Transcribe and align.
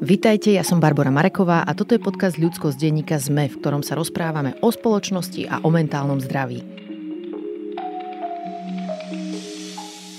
Vitajte, 0.00 0.56
ja 0.56 0.64
som 0.64 0.80
Barbara 0.80 1.12
Mareková 1.12 1.60
a 1.60 1.76
toto 1.76 1.92
je 1.92 2.00
podcast 2.00 2.40
Ľudsko 2.40 2.72
z 2.72 2.88
denníka 2.88 3.20
ZME, 3.20 3.52
v 3.52 3.60
ktorom 3.60 3.84
sa 3.84 3.92
rozprávame 4.00 4.56
o 4.64 4.72
spoločnosti 4.72 5.44
a 5.44 5.60
o 5.60 5.68
mentálnom 5.68 6.16
zdraví. 6.24 6.64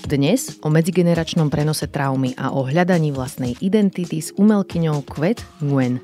Dnes 0.06 0.54
o 0.62 0.70
medzigeneračnom 0.70 1.50
prenose 1.50 1.90
traumy 1.90 2.30
a 2.38 2.54
o 2.54 2.62
hľadaní 2.62 3.10
vlastnej 3.10 3.58
identity 3.58 4.22
s 4.22 4.30
umelkyňou 4.38 5.02
Kvet 5.02 5.42
Nguyen. 5.58 5.98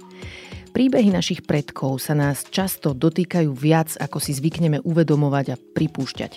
Príbehy 0.74 1.14
našich 1.14 1.46
predkov 1.46 2.02
sa 2.02 2.18
nás 2.18 2.50
často 2.50 2.98
dotýkajú 2.98 3.54
viac, 3.54 3.95
ako 4.02 4.18
si 4.18 4.34
zvykneme 4.34 4.82
uvedomovať 4.82 5.54
a 5.54 5.56
pripúšťať. 5.56 6.32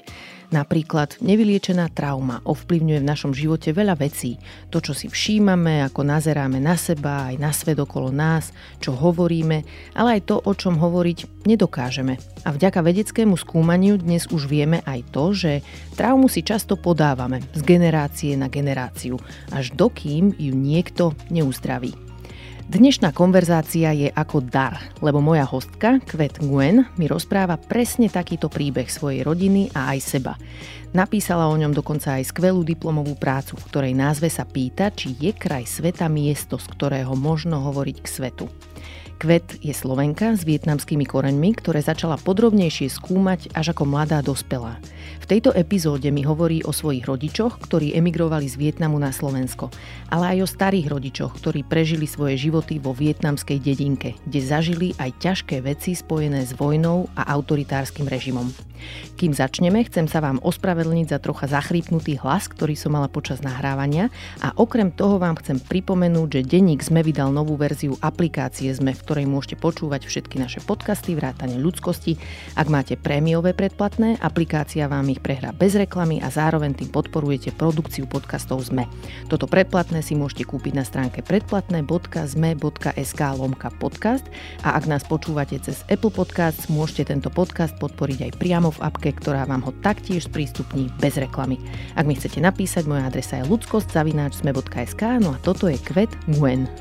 Napríklad 0.52 1.16
nevyliečená 1.24 1.88
trauma 1.96 2.44
ovplyvňuje 2.44 3.00
v 3.00 3.08
našom 3.08 3.32
živote 3.32 3.72
veľa 3.72 3.96
vecí. 3.96 4.36
To, 4.68 4.84
čo 4.84 4.92
si 4.92 5.08
všímame, 5.08 5.80
ako 5.88 6.04
nazeráme 6.04 6.60
na 6.60 6.76
seba, 6.76 7.32
aj 7.32 7.40
na 7.40 7.56
svet 7.56 7.80
okolo 7.80 8.12
nás, 8.12 8.52
čo 8.84 8.92
hovoríme, 8.92 9.64
ale 9.96 10.20
aj 10.20 10.22
to, 10.28 10.36
o 10.44 10.52
čom 10.52 10.76
hovoriť 10.76 11.48
nedokážeme. 11.48 12.20
A 12.44 12.52
vďaka 12.52 12.84
vedeckému 12.84 13.40
skúmaniu 13.40 13.96
dnes 13.96 14.28
už 14.28 14.52
vieme 14.52 14.84
aj 14.84 15.00
to, 15.16 15.32
že 15.32 15.64
traumu 15.96 16.28
si 16.28 16.44
často 16.44 16.76
podávame 16.76 17.40
z 17.56 17.64
generácie 17.64 18.36
na 18.36 18.52
generáciu, 18.52 19.16
až 19.56 19.72
dokým 19.72 20.36
ju 20.36 20.52
niekto 20.52 21.16
neuzdraví. 21.32 22.11
Dnešná 22.72 23.12
konverzácia 23.12 23.92
je 23.92 24.08
ako 24.08 24.48
dar, 24.48 24.80
lebo 25.04 25.20
moja 25.20 25.44
hostka, 25.44 26.00
Kvet 26.08 26.40
Nguyen, 26.40 26.88
mi 26.96 27.04
rozpráva 27.04 27.60
presne 27.60 28.08
takýto 28.08 28.48
príbeh 28.48 28.88
svojej 28.88 29.28
rodiny 29.28 29.76
a 29.76 29.92
aj 29.92 30.00
seba. 30.00 30.40
Napísala 30.96 31.52
o 31.52 31.60
ňom 31.60 31.76
dokonca 31.76 32.16
aj 32.16 32.32
skvelú 32.32 32.64
diplomovú 32.64 33.20
prácu, 33.20 33.60
v 33.60 33.68
ktorej 33.68 33.92
názve 33.92 34.32
sa 34.32 34.48
pýta, 34.48 34.88
či 34.88 35.12
je 35.20 35.36
kraj 35.36 35.68
sveta 35.68 36.08
miesto, 36.08 36.56
z 36.56 36.72
ktorého 36.72 37.12
možno 37.12 37.60
hovoriť 37.60 37.98
k 38.00 38.08
svetu. 38.08 38.48
Kvet 39.20 39.60
je 39.60 39.76
Slovenka 39.76 40.32
s 40.32 40.48
vietnamskými 40.48 41.04
koreňmi, 41.04 41.52
ktoré 41.60 41.84
začala 41.84 42.16
podrobnejšie 42.24 42.88
skúmať 42.88 43.52
až 43.52 43.76
ako 43.76 43.84
mladá 43.84 44.24
dospelá. 44.24 44.80
V 45.22 45.30
tejto 45.30 45.54
epizóde 45.54 46.10
mi 46.10 46.26
hovorí 46.26 46.66
o 46.66 46.74
svojich 46.74 47.06
rodičoch, 47.06 47.62
ktorí 47.62 47.94
emigrovali 47.94 48.50
z 48.50 48.58
Vietnamu 48.58 48.98
na 48.98 49.14
Slovensko, 49.14 49.70
ale 50.10 50.34
aj 50.36 50.38
o 50.42 50.48
starých 50.50 50.90
rodičoch, 50.90 51.38
ktorí 51.38 51.62
prežili 51.62 52.10
svoje 52.10 52.42
životy 52.42 52.82
vo 52.82 52.98
vietnamskej 52.98 53.62
dedinke, 53.62 54.18
kde 54.26 54.40
zažili 54.42 54.88
aj 54.98 55.14
ťažké 55.22 55.62
veci 55.62 55.94
spojené 55.94 56.42
s 56.42 56.58
vojnou 56.58 57.06
a 57.14 57.30
autoritárskym 57.38 58.10
režimom. 58.10 58.50
Kým 59.14 59.38
začneme, 59.38 59.86
chcem 59.86 60.10
sa 60.10 60.26
vám 60.26 60.42
ospravedlniť 60.42 61.14
za 61.14 61.22
trocha 61.22 61.46
zachrípnutý 61.46 62.18
hlas, 62.18 62.50
ktorý 62.50 62.74
som 62.74 62.98
mala 62.98 63.06
počas 63.06 63.46
nahrávania 63.46 64.10
a 64.42 64.58
okrem 64.58 64.90
toho 64.90 65.22
vám 65.22 65.38
chcem 65.38 65.62
pripomenúť, 65.62 66.42
že 66.42 66.50
denník 66.50 66.82
sme 66.82 67.06
vydal 67.06 67.30
novú 67.30 67.54
verziu 67.62 67.94
aplikácie 68.02 68.74
sme, 68.74 68.98
v 68.98 69.04
ktorej 69.06 69.30
môžete 69.30 69.62
počúvať 69.62 70.10
všetky 70.10 70.42
naše 70.42 70.66
podcasty, 70.66 71.14
vrátane 71.14 71.62
ľudskosti. 71.62 72.18
Ak 72.58 72.74
máte 72.74 72.98
prémiové 72.98 73.54
predplatné, 73.54 74.18
aplikácia 74.18 74.90
vám 74.90 75.11
ich 75.12 75.20
prehrá 75.20 75.52
bez 75.52 75.76
reklamy 75.76 76.24
a 76.24 76.32
zároveň 76.32 76.72
tým 76.74 76.90
podporujete 76.90 77.54
produkciu 77.54 78.08
podcastov 78.08 78.64
ZME. 78.64 78.88
Toto 79.28 79.44
predplatné 79.46 80.00
si 80.00 80.16
môžete 80.16 80.48
kúpiť 80.48 80.80
na 80.80 80.88
stránke 80.88 81.20
predplatné.zme.sk 81.22 83.22
lomka 83.36 83.68
podcast 83.76 84.24
a 84.64 84.80
ak 84.80 84.88
nás 84.88 85.04
počúvate 85.04 85.60
cez 85.60 85.84
Apple 85.92 86.16
Podcasts, 86.16 86.72
môžete 86.72 87.12
tento 87.12 87.28
podcast 87.28 87.76
podporiť 87.76 88.32
aj 88.32 88.40
priamo 88.40 88.72
v 88.72 88.80
apke, 88.88 89.12
ktorá 89.12 89.44
vám 89.44 89.68
ho 89.68 89.76
taktiež 89.84 90.32
sprístupní 90.32 90.88
bez 91.04 91.20
reklamy. 91.20 91.60
Ak 92.00 92.08
mi 92.08 92.16
chcete 92.16 92.40
napísať, 92.40 92.88
moja 92.88 93.12
adresa 93.12 93.44
je 93.44 93.52
ludskostzavináčsme.sk 93.52 95.04
no 95.20 95.36
a 95.36 95.38
toto 95.44 95.68
je 95.68 95.76
Kvet 95.76 96.16
Nguyen. 96.32 96.72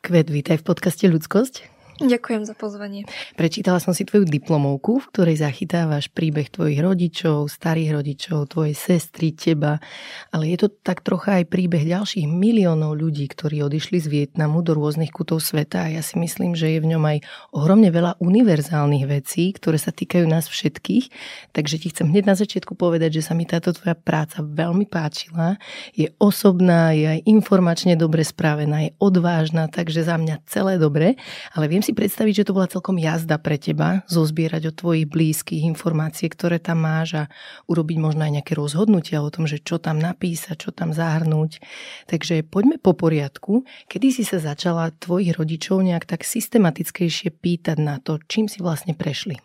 Kvet, 0.00 0.30
vítaj 0.30 0.62
v 0.62 0.64
podcaste 0.70 1.10
Ľudskosť. 1.10 1.75
Ďakujem 1.96 2.44
za 2.44 2.52
pozvanie. 2.52 3.08
Prečítala 3.40 3.80
som 3.80 3.96
si 3.96 4.04
tvoju 4.04 4.28
diplomovku, 4.28 5.00
v 5.00 5.08
ktorej 5.16 5.40
zachytávaš 5.40 6.12
príbeh 6.12 6.52
tvojich 6.52 6.84
rodičov, 6.84 7.48
starých 7.48 7.96
rodičov, 7.96 8.52
tvojej 8.52 8.76
sestry, 8.76 9.32
teba, 9.32 9.80
ale 10.28 10.52
je 10.52 10.60
to 10.60 10.68
tak 10.68 11.00
trocha 11.00 11.40
aj 11.40 11.48
príbeh 11.48 11.88
ďalších 11.88 12.28
miliónov 12.28 13.00
ľudí, 13.00 13.24
ktorí 13.32 13.64
odišli 13.64 13.96
z 13.96 14.12
Vietnamu 14.12 14.60
do 14.60 14.76
rôznych 14.76 15.08
kutov 15.08 15.40
sveta 15.40 15.88
a 15.88 15.96
ja 15.96 16.04
si 16.04 16.20
myslím, 16.20 16.52
že 16.52 16.76
je 16.76 16.84
v 16.84 16.90
ňom 16.92 17.00
aj 17.00 17.18
ohromne 17.56 17.88
veľa 17.88 18.20
univerzálnych 18.20 19.08
vecí, 19.08 19.56
ktoré 19.56 19.80
sa 19.80 19.88
týkajú 19.88 20.28
nás 20.28 20.52
všetkých. 20.52 21.08
Takže 21.56 21.80
ti 21.80 21.96
chcem 21.96 22.12
hneď 22.12 22.28
na 22.28 22.36
začiatku 22.36 22.76
povedať, 22.76 23.24
že 23.24 23.24
sa 23.24 23.32
mi 23.32 23.48
táto 23.48 23.72
tvoja 23.72 23.96
práca 23.96 24.44
veľmi 24.44 24.84
páčila. 24.84 25.56
Je 25.96 26.12
osobná, 26.20 26.92
je 26.92 27.08
aj 27.08 27.20
informačne 27.24 27.96
dobre 27.96 28.20
správená, 28.20 28.84
je 28.84 28.92
odvážna, 29.00 29.72
takže 29.72 30.04
za 30.04 30.20
mňa 30.20 30.44
celé 30.44 30.76
dobre, 30.76 31.16
ale 31.56 31.72
viem 31.72 31.85
si 31.86 31.94
predstaviť, 31.94 32.42
že 32.42 32.46
to 32.50 32.56
bola 32.58 32.66
celkom 32.66 32.98
jazda 32.98 33.38
pre 33.38 33.54
teba 33.54 34.02
zozbierať 34.10 34.74
od 34.74 34.78
tvojich 34.82 35.06
blízkych 35.06 35.62
informácie, 35.62 36.26
ktoré 36.26 36.58
tam 36.58 36.82
máš 36.82 37.14
a 37.14 37.24
urobiť 37.70 37.96
možno 38.02 38.26
aj 38.26 38.42
nejaké 38.42 38.58
rozhodnutia 38.58 39.22
o 39.22 39.30
tom, 39.30 39.46
že 39.46 39.62
čo 39.62 39.78
tam 39.78 40.02
napísať, 40.02 40.66
čo 40.66 40.70
tam 40.74 40.90
zahrnúť. 40.90 41.62
Takže 42.10 42.42
poďme 42.42 42.82
po 42.82 42.98
poriadku. 42.98 43.62
Kedy 43.86 44.08
si 44.10 44.26
sa 44.26 44.42
začala 44.42 44.90
tvojich 44.90 45.38
rodičov 45.38 45.78
nejak 45.86 46.10
tak 46.10 46.26
systematickejšie 46.26 47.30
pýtať 47.30 47.78
na 47.78 48.02
to, 48.02 48.18
čím 48.26 48.50
si 48.50 48.58
vlastne 48.58 48.98
prešli? 48.98 49.38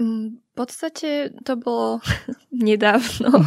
Mm, 0.00 0.40
v 0.40 0.52
podstate 0.56 1.36
to 1.44 1.60
bolo 1.60 2.00
nedávno. 2.56 3.44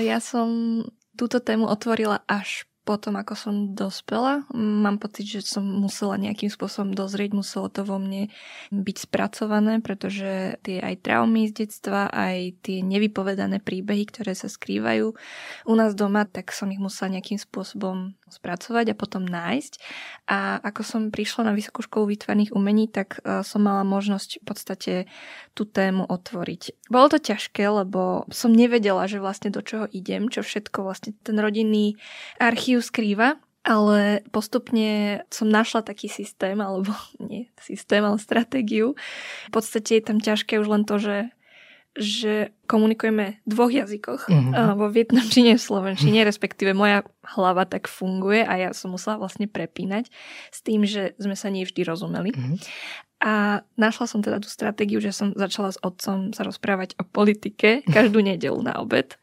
ja 0.00 0.18
som 0.24 0.80
túto 1.20 1.36
tému 1.44 1.68
otvorila 1.68 2.24
až 2.24 2.64
potom, 2.90 3.14
ako 3.14 3.38
som 3.38 3.54
dospela, 3.70 4.42
mám 4.50 4.98
pocit, 4.98 5.22
že 5.38 5.46
som 5.46 5.62
musela 5.62 6.18
nejakým 6.18 6.50
spôsobom 6.50 6.90
dozrieť, 6.90 7.30
muselo 7.38 7.70
to 7.70 7.86
vo 7.86 8.02
mne 8.02 8.26
byť 8.74 8.96
spracované, 9.06 9.78
pretože 9.78 10.58
tie 10.66 10.82
aj 10.82 11.06
traumy 11.06 11.46
z 11.46 11.62
detstva, 11.62 12.10
aj 12.10 12.66
tie 12.66 12.82
nevypovedané 12.82 13.62
príbehy, 13.62 14.10
ktoré 14.10 14.34
sa 14.34 14.50
skrývajú 14.50 15.14
u 15.70 15.74
nás 15.78 15.94
doma, 15.94 16.26
tak 16.26 16.50
som 16.50 16.66
ich 16.74 16.82
musela 16.82 17.14
nejakým 17.14 17.38
spôsobom 17.38 18.18
spracovať 18.32 18.94
a 18.94 18.98
potom 18.98 19.26
nájsť. 19.26 19.72
A 20.30 20.62
ako 20.62 20.82
som 20.86 21.02
prišla 21.10 21.50
na 21.50 21.52
Vysokú 21.52 21.84
školu 21.84 22.14
výtvarných 22.14 22.54
umení, 22.56 22.86
tak 22.88 23.20
e, 23.20 23.44
som 23.44 23.60
mala 23.60 23.84
možnosť 23.84 24.40
v 24.40 24.44
podstate 24.46 24.94
tú 25.52 25.66
tému 25.66 26.06
otvoriť. 26.08 26.88
Bolo 26.88 27.12
to 27.12 27.18
ťažké, 27.18 27.66
lebo 27.66 28.24
som 28.30 28.54
nevedela, 28.54 29.10
že 29.10 29.20
vlastne 29.20 29.52
do 29.52 29.60
čoho 29.60 29.90
idem, 29.90 30.30
čo 30.32 30.40
všetko 30.40 30.86
vlastne 30.86 31.12
ten 31.26 31.36
rodinný 31.36 31.98
archív 32.40 32.80
skrýva, 32.86 33.36
ale 33.60 34.24
postupne 34.32 35.20
som 35.28 35.52
našla 35.52 35.84
taký 35.84 36.08
systém, 36.08 36.56
alebo 36.56 36.96
nie 37.20 37.52
systém, 37.60 38.00
ale 38.00 38.16
stratégiu. 38.16 38.96
V 39.48 39.52
podstate 39.52 40.00
je 40.00 40.04
tam 40.06 40.18
ťažké 40.18 40.56
už 40.56 40.68
len 40.70 40.84
to, 40.88 40.96
že 40.96 41.16
že 41.98 42.54
komunikujeme 42.70 43.42
v 43.42 43.50
dvoch 43.50 43.74
jazykoch, 43.74 44.30
mm-hmm. 44.30 44.78
vo 44.78 44.86
vietnamčine 44.86 45.58
a 45.58 45.58
v 45.58 45.66
slovenčine, 45.66 46.22
respektíve 46.22 46.70
moja 46.70 47.02
hlava 47.34 47.66
tak 47.66 47.90
funguje 47.90 48.46
a 48.46 48.54
ja 48.54 48.70
som 48.70 48.94
musela 48.94 49.18
vlastne 49.18 49.50
prepínať 49.50 50.06
s 50.54 50.58
tým, 50.62 50.86
že 50.86 51.18
sme 51.18 51.34
sa 51.34 51.50
nie 51.50 51.66
vždy 51.66 51.82
rozumeli. 51.82 52.30
Mm-hmm. 52.30 52.56
A 53.20 53.60
našla 53.76 54.08
som 54.08 54.24
teda 54.24 54.40
tú 54.40 54.48
stratégiu, 54.48 54.96
že 54.96 55.12
som 55.12 55.36
začala 55.36 55.68
s 55.68 55.78
otcom 55.84 56.32
sa 56.32 56.40
rozprávať 56.40 56.96
o 56.96 57.04
politike 57.04 57.84
každú 57.84 58.24
nedelu 58.32 58.56
na 58.64 58.80
obed. 58.80 59.20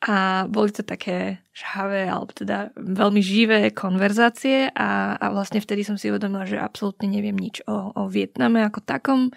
A 0.00 0.48
boli 0.48 0.72
to 0.72 0.80
také 0.80 1.44
žhavé, 1.52 2.08
alebo 2.08 2.32
teda 2.32 2.72
veľmi 2.76 3.20
živé 3.20 3.68
konverzácie 3.76 4.72
a, 4.72 5.20
a 5.20 5.26
vlastne 5.32 5.60
vtedy 5.60 5.84
som 5.84 6.00
si 6.00 6.08
uvedomila, 6.08 6.48
že 6.48 6.56
absolútne 6.56 7.12
neviem 7.12 7.36
nič 7.36 7.60
o, 7.68 7.92
o 7.92 8.08
Vietname 8.08 8.64
ako 8.64 8.80
takom. 8.80 9.32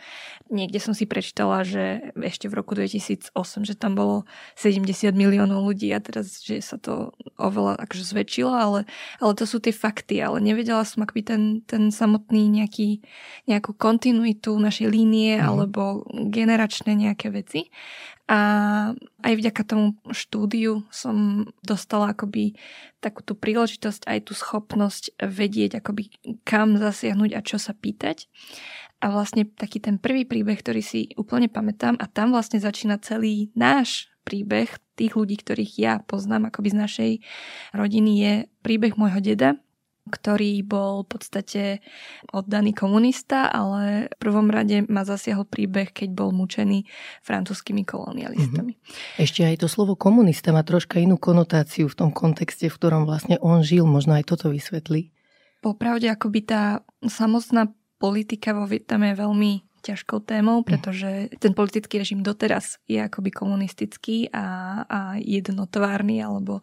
Niekde 0.48 0.80
som 0.80 0.96
si 0.96 1.04
prečítala, 1.04 1.68
že 1.68 2.16
ešte 2.16 2.48
v 2.48 2.56
roku 2.56 2.80
2008, 2.80 3.36
že 3.44 3.78
tam 3.78 3.96
bolo 3.96 4.28
70 4.58 5.12
miliónov 5.14 5.64
ľudí 5.64 5.92
a 5.94 6.00
teraz, 6.00 6.42
že 6.42 6.60
sa 6.60 6.76
to 6.80 7.14
oveľa 7.40 7.80
akože 7.86 8.04
zväčšilo, 8.16 8.52
ale, 8.52 8.80
ale 9.20 9.32
to 9.36 9.46
sú 9.48 9.64
tie 9.64 9.72
fakty, 9.72 10.20
ale 10.20 10.44
nevedela 10.44 10.84
som 10.84 11.04
akoby 11.04 11.22
ten, 11.24 11.44
ten 11.64 11.94
samotný 11.94 12.50
nejaký, 12.50 13.04
nejakú 13.48 13.76
kontinuitu 13.76 14.56
našej 14.58 14.88
línie 14.90 15.40
mm. 15.40 15.44
alebo 15.46 16.04
generačné 16.10 16.96
nejaké 16.96 17.30
veci. 17.30 17.72
A 18.30 18.40
aj 19.26 19.34
vďaka 19.42 19.62
tomu 19.66 19.98
štúdiu 20.14 20.86
som 20.94 21.50
dostala 21.66 22.14
akoby 22.14 22.54
takú 23.02 23.26
tú 23.26 23.34
príležitosť, 23.34 24.06
aj 24.06 24.30
tú 24.30 24.38
schopnosť 24.38 25.18
vedieť, 25.18 25.82
akoby 25.82 26.14
kam 26.46 26.78
zasiahnuť 26.78 27.32
a 27.34 27.42
čo 27.42 27.58
sa 27.58 27.74
pýtať. 27.74 28.30
A 29.00 29.08
vlastne 29.08 29.48
taký 29.48 29.80
ten 29.80 29.96
prvý 29.96 30.28
príbeh, 30.28 30.60
ktorý 30.60 30.84
si 30.84 31.16
úplne 31.16 31.48
pamätám 31.48 31.96
a 32.00 32.06
tam 32.12 32.36
vlastne 32.36 32.60
začína 32.60 33.00
celý 33.00 33.48
náš 33.56 34.12
príbeh 34.28 34.70
tých 35.00 35.16
ľudí, 35.16 35.40
ktorých 35.40 35.74
ja 35.80 35.94
poznám 36.04 36.52
akoby 36.52 36.76
z 36.76 36.78
našej 36.78 37.12
rodiny 37.72 38.12
je 38.20 38.34
príbeh 38.62 39.00
môjho 39.00 39.24
deda, 39.24 39.56
ktorý 40.10 40.66
bol 40.66 41.06
v 41.06 41.10
podstate 41.16 41.64
oddaný 42.34 42.74
komunista, 42.74 43.48
ale 43.48 44.10
v 44.10 44.18
prvom 44.18 44.50
rade 44.50 44.84
ma 44.90 45.06
zasiahol 45.06 45.46
príbeh, 45.46 45.94
keď 45.94 46.10
bol 46.12 46.34
mučený 46.34 46.90
francúzskými 47.22 47.86
kolonialistami. 47.86 48.74
Mm-hmm. 48.76 49.22
Ešte 49.22 49.46
aj 49.46 49.64
to 49.64 49.68
slovo 49.70 49.94
komunista 49.94 50.50
má 50.50 50.66
troška 50.66 50.98
inú 51.00 51.16
konotáciu 51.22 51.88
v 51.88 51.96
tom 51.96 52.10
kontexte, 52.10 52.68
v 52.68 52.76
ktorom 52.76 53.06
vlastne 53.06 53.38
on 53.40 53.62
žil. 53.62 53.86
Možno 53.86 54.18
aj 54.18 54.28
toto 54.28 54.50
vysvetlí. 54.50 55.14
Popravde, 55.60 56.10
akoby 56.10 56.40
tá 56.44 56.62
samotná 57.06 57.70
politika 58.00 58.56
vo 58.56 58.66
Vietname 58.66 59.12
je 59.12 59.22
veľmi 59.22 59.52
ťažkou 59.80 60.28
témou, 60.28 60.62
pretože 60.62 61.32
ten 61.40 61.56
politický 61.56 62.04
režim 62.04 62.20
doteraz 62.20 62.78
je 62.86 63.00
akoby 63.00 63.32
komunistický 63.32 64.28
a, 64.36 64.46
a 64.86 65.00
jednotvárny 65.20 66.20
alebo 66.20 66.62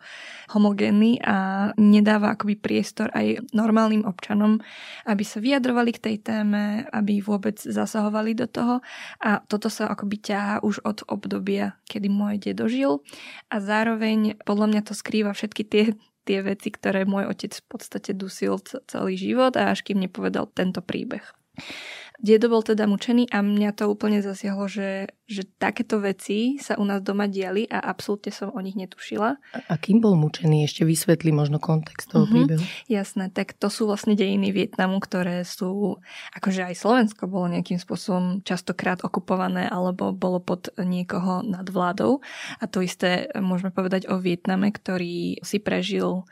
homogénny 0.52 1.18
a 1.24 1.70
nedáva 1.80 2.36
akoby 2.36 2.60
priestor 2.60 3.08
aj 3.16 3.40
normálnym 3.56 4.04
občanom, 4.04 4.60
aby 5.08 5.24
sa 5.24 5.40
vyjadrovali 5.40 5.90
k 5.96 6.02
tej 6.12 6.16
téme, 6.22 6.84
aby 6.92 7.24
vôbec 7.24 7.56
zasahovali 7.56 8.36
do 8.36 8.46
toho. 8.46 8.84
A 9.24 9.40
toto 9.48 9.72
sa 9.72 9.88
akoby 9.88 10.20
ťahá 10.20 10.60
už 10.60 10.84
od 10.84 11.02
obdobia, 11.08 11.80
kedy 11.88 12.12
môj 12.12 12.36
dedo 12.36 12.68
žil. 12.68 13.00
A 13.48 13.64
zároveň 13.64 14.36
podľa 14.44 14.66
mňa 14.76 14.82
to 14.84 14.92
skrýva 14.92 15.32
všetky 15.32 15.64
tie 15.64 15.84
tie 16.26 16.42
veci, 16.42 16.74
ktoré 16.74 17.06
môj 17.06 17.30
otec 17.30 17.54
v 17.54 17.64
podstate 17.70 18.10
dusil 18.12 18.58
celý 18.66 19.14
život 19.14 19.54
a 19.54 19.70
až 19.70 19.86
kým 19.86 20.02
nepovedal 20.02 20.50
tento 20.50 20.82
príbeh. 20.82 21.22
Dedo 22.16 22.48
bol 22.48 22.64
teda 22.64 22.88
mučený 22.88 23.28
a 23.28 23.44
mňa 23.44 23.76
to 23.76 23.92
úplne 23.92 24.24
zasiahlo, 24.24 24.66
že, 24.66 25.12
že 25.28 25.44
takéto 25.60 26.00
veci 26.00 26.56
sa 26.56 26.80
u 26.80 26.84
nás 26.88 27.04
doma 27.04 27.28
diali 27.28 27.68
a 27.68 27.80
absolútne 27.84 28.32
som 28.32 28.48
o 28.52 28.60
nich 28.64 28.72
netušila. 28.72 29.36
A, 29.36 29.58
a 29.68 29.74
kým 29.76 30.00
bol 30.00 30.16
mučený? 30.16 30.64
Ešte 30.64 30.88
vysvetlí 30.88 31.30
možno 31.36 31.60
kontext 31.60 32.08
toho 32.08 32.24
mm-hmm. 32.24 32.34
príbehu. 32.34 32.64
Jasné, 32.88 33.28
tak 33.28 33.52
to 33.60 33.68
sú 33.68 33.84
vlastne 33.84 34.16
dejiny 34.16 34.48
Vietnamu, 34.48 34.96
ktoré 34.96 35.44
sú, 35.44 36.00
akože 36.32 36.72
aj 36.72 36.74
Slovensko 36.80 37.28
bolo 37.28 37.52
nejakým 37.52 37.76
spôsobom 37.76 38.40
častokrát 38.40 39.04
okupované 39.04 39.68
alebo 39.68 40.16
bolo 40.16 40.40
pod 40.40 40.72
niekoho 40.80 41.44
nad 41.44 41.68
vládou. 41.68 42.24
A 42.60 42.64
to 42.64 42.80
isté 42.80 43.28
môžeme 43.36 43.68
povedať 43.68 44.08
o 44.08 44.16
Vietname, 44.16 44.72
ktorý 44.72 45.44
si 45.44 45.58
prežil 45.60 46.24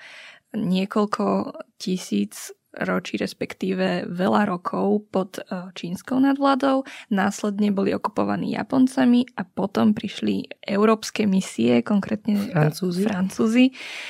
niekoľko 0.54 1.58
tisíc 1.76 2.54
ročí, 2.82 3.14
respektíve 3.16 4.10
veľa 4.10 4.50
rokov 4.50 5.06
pod 5.14 5.38
e, 5.38 5.70
čínskou 5.74 6.18
nadvládou. 6.18 6.82
Následne 7.14 7.70
boli 7.70 7.94
okupovaní 7.94 8.58
Japoncami 8.58 9.26
a 9.38 9.46
potom 9.46 9.94
prišli 9.94 10.50
európske 10.64 11.28
misie, 11.28 11.80
konkrétne 11.86 12.34
e, 12.34 12.42
Francúzi, 12.50 13.02
Francúzi 13.06 13.66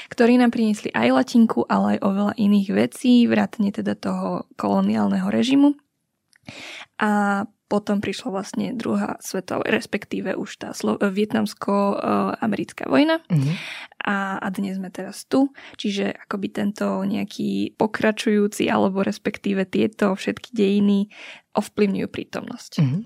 ktorí 0.08 0.38
nám 0.38 0.54
priniesli 0.54 0.94
aj 0.94 1.08
latinku, 1.10 1.66
ale 1.66 1.98
aj 1.98 2.06
oveľa 2.06 2.32
iných 2.38 2.68
vecí, 2.70 3.26
vrátane 3.26 3.74
teda 3.74 3.98
toho 3.98 4.46
koloniálneho 4.54 5.26
režimu. 5.28 5.74
A 7.00 7.44
potom 7.64 8.04
prišla 8.04 8.28
vlastne 8.28 8.66
druhá 8.76 9.16
svetová, 9.24 9.64
respektíve 9.64 10.36
už 10.36 10.50
tá 10.60 10.70
slo- 10.76 11.00
vietnamsko-americká 11.00 12.86
vojna. 12.86 13.24
Mm-hmm. 13.26 13.54
A, 14.04 14.36
a 14.36 14.46
dnes 14.52 14.76
sme 14.76 14.92
teraz 14.92 15.24
tu. 15.24 15.48
Čiže 15.80 16.12
akoby 16.28 16.52
tento 16.52 17.00
nejaký 17.02 17.72
pokračujúci, 17.80 18.68
alebo 18.68 19.00
respektíve 19.00 19.64
tieto 19.64 20.12
všetky 20.12 20.52
dejiny 20.52 21.08
ovplyvňujú 21.54 22.08
prítomnosť. 22.10 22.72
Mm-hmm. 22.82 23.00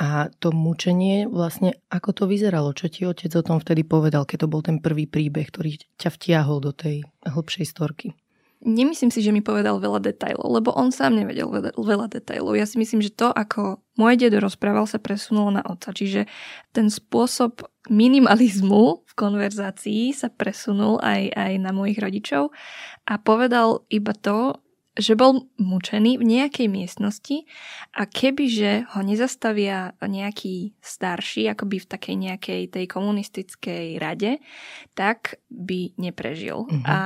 A 0.00 0.32
to 0.40 0.54
mučenie, 0.54 1.28
vlastne 1.28 1.76
ako 1.92 2.10
to 2.14 2.24
vyzeralo? 2.24 2.72
Čo 2.72 2.86
ti 2.88 3.04
otec 3.04 3.28
o 3.36 3.44
tom 3.44 3.58
vtedy 3.60 3.84
povedal, 3.84 4.24
keď 4.24 4.46
to 4.46 4.52
bol 4.52 4.62
ten 4.64 4.80
prvý 4.80 5.04
príbeh, 5.04 5.52
ktorý 5.52 5.76
ťa 6.00 6.10
vtiahol 6.14 6.64
do 6.64 6.72
tej 6.72 7.04
hlbšej 7.26 7.66
storky? 7.68 8.16
Nemyslím 8.58 9.14
si, 9.14 9.22
že 9.22 9.30
mi 9.30 9.38
povedal 9.38 9.78
veľa 9.78 10.02
detajlov, 10.02 10.50
lebo 10.50 10.74
on 10.74 10.90
sám 10.90 11.14
nevedel 11.14 11.46
veľa, 11.78 12.10
detajlov. 12.10 12.58
Ja 12.58 12.66
si 12.66 12.74
myslím, 12.82 12.98
že 12.98 13.14
to, 13.14 13.30
ako 13.30 13.78
môj 13.94 14.18
dedo 14.18 14.42
rozprával, 14.42 14.82
sa 14.90 14.98
presunulo 14.98 15.54
na 15.54 15.62
otca. 15.62 15.94
Čiže 15.94 16.26
ten 16.74 16.90
spôsob 16.90 17.62
minimalizmu 17.86 19.06
v 19.06 19.12
konverzácii 19.14 20.10
sa 20.10 20.26
presunul 20.26 20.98
aj, 20.98 21.30
aj 21.38 21.52
na 21.62 21.70
mojich 21.70 22.02
rodičov 22.02 22.50
a 23.06 23.14
povedal 23.22 23.86
iba 23.94 24.10
to, 24.10 24.58
že 24.98 25.14
bol 25.14 25.46
mučený 25.62 26.18
v 26.18 26.26
nejakej 26.26 26.66
miestnosti 26.66 27.46
a 27.94 28.02
kebyže 28.04 28.90
ho 28.92 29.00
nezastavia 29.06 29.94
nejaký 30.02 30.74
starší, 30.82 31.46
akoby 31.54 31.78
v 31.78 31.86
takej 31.86 32.16
nejakej 32.18 32.62
tej 32.74 32.84
komunistickej 32.90 34.02
rade, 34.02 34.42
tak 34.98 35.38
by 35.46 35.94
neprežil. 35.94 36.66
Mm-hmm. 36.66 36.84
A 36.90 36.98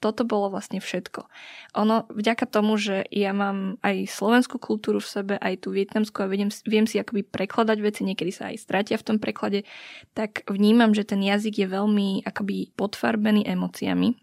toto 0.00 0.24
bolo 0.24 0.48
vlastne 0.48 0.80
všetko. 0.80 1.28
Ono, 1.76 2.08
vďaka 2.08 2.48
tomu, 2.48 2.80
že 2.80 3.04
ja 3.12 3.36
mám 3.36 3.76
aj 3.84 4.08
slovenskú 4.08 4.56
kultúru 4.56 4.98
v 4.98 5.12
sebe, 5.12 5.34
aj 5.36 5.68
tú 5.68 5.76
vietnamskú 5.76 6.24
a 6.24 6.32
viem, 6.32 6.48
viem 6.64 6.88
si 6.88 6.96
akoby 6.96 7.22
prekladať 7.28 7.78
veci, 7.84 8.08
niekedy 8.08 8.32
sa 8.32 8.48
aj 8.48 8.64
stratia 8.64 8.96
v 8.96 9.06
tom 9.06 9.16
preklade, 9.20 9.68
tak 10.16 10.48
vnímam, 10.48 10.96
že 10.96 11.04
ten 11.04 11.20
jazyk 11.20 11.62
je 11.62 11.68
veľmi 11.68 12.24
akoby 12.24 12.72
podfarbený 12.74 13.44
emóciami. 13.44 14.16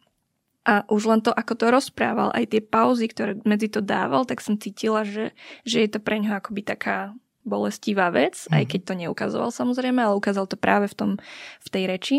A 0.68 0.84
už 0.92 1.08
len 1.08 1.24
to, 1.24 1.32
ako 1.32 1.54
to 1.56 1.66
rozprával, 1.72 2.28
aj 2.36 2.52
tie 2.52 2.60
pauzy, 2.60 3.08
ktoré 3.08 3.40
medzi 3.48 3.72
to 3.72 3.80
dával, 3.80 4.28
tak 4.28 4.44
som 4.44 4.60
cítila, 4.60 5.08
že, 5.08 5.32
že 5.64 5.80
je 5.86 5.90
to 5.96 6.04
pre 6.04 6.20
ňoho 6.20 6.44
akoby 6.44 6.60
taká 6.68 7.16
bolestivá 7.48 8.12
vec, 8.12 8.36
mm. 8.46 8.54
aj 8.54 8.64
mhm. 8.68 8.70
keď 8.70 8.82
to 8.84 8.94
neukazoval 8.94 9.50
samozrejme, 9.50 10.04
ale 10.04 10.20
ukázal 10.20 10.46
to 10.46 10.60
práve 10.60 10.92
v, 10.92 10.96
tom, 10.96 11.12
v 11.64 11.68
tej 11.72 11.84
reči. 11.88 12.18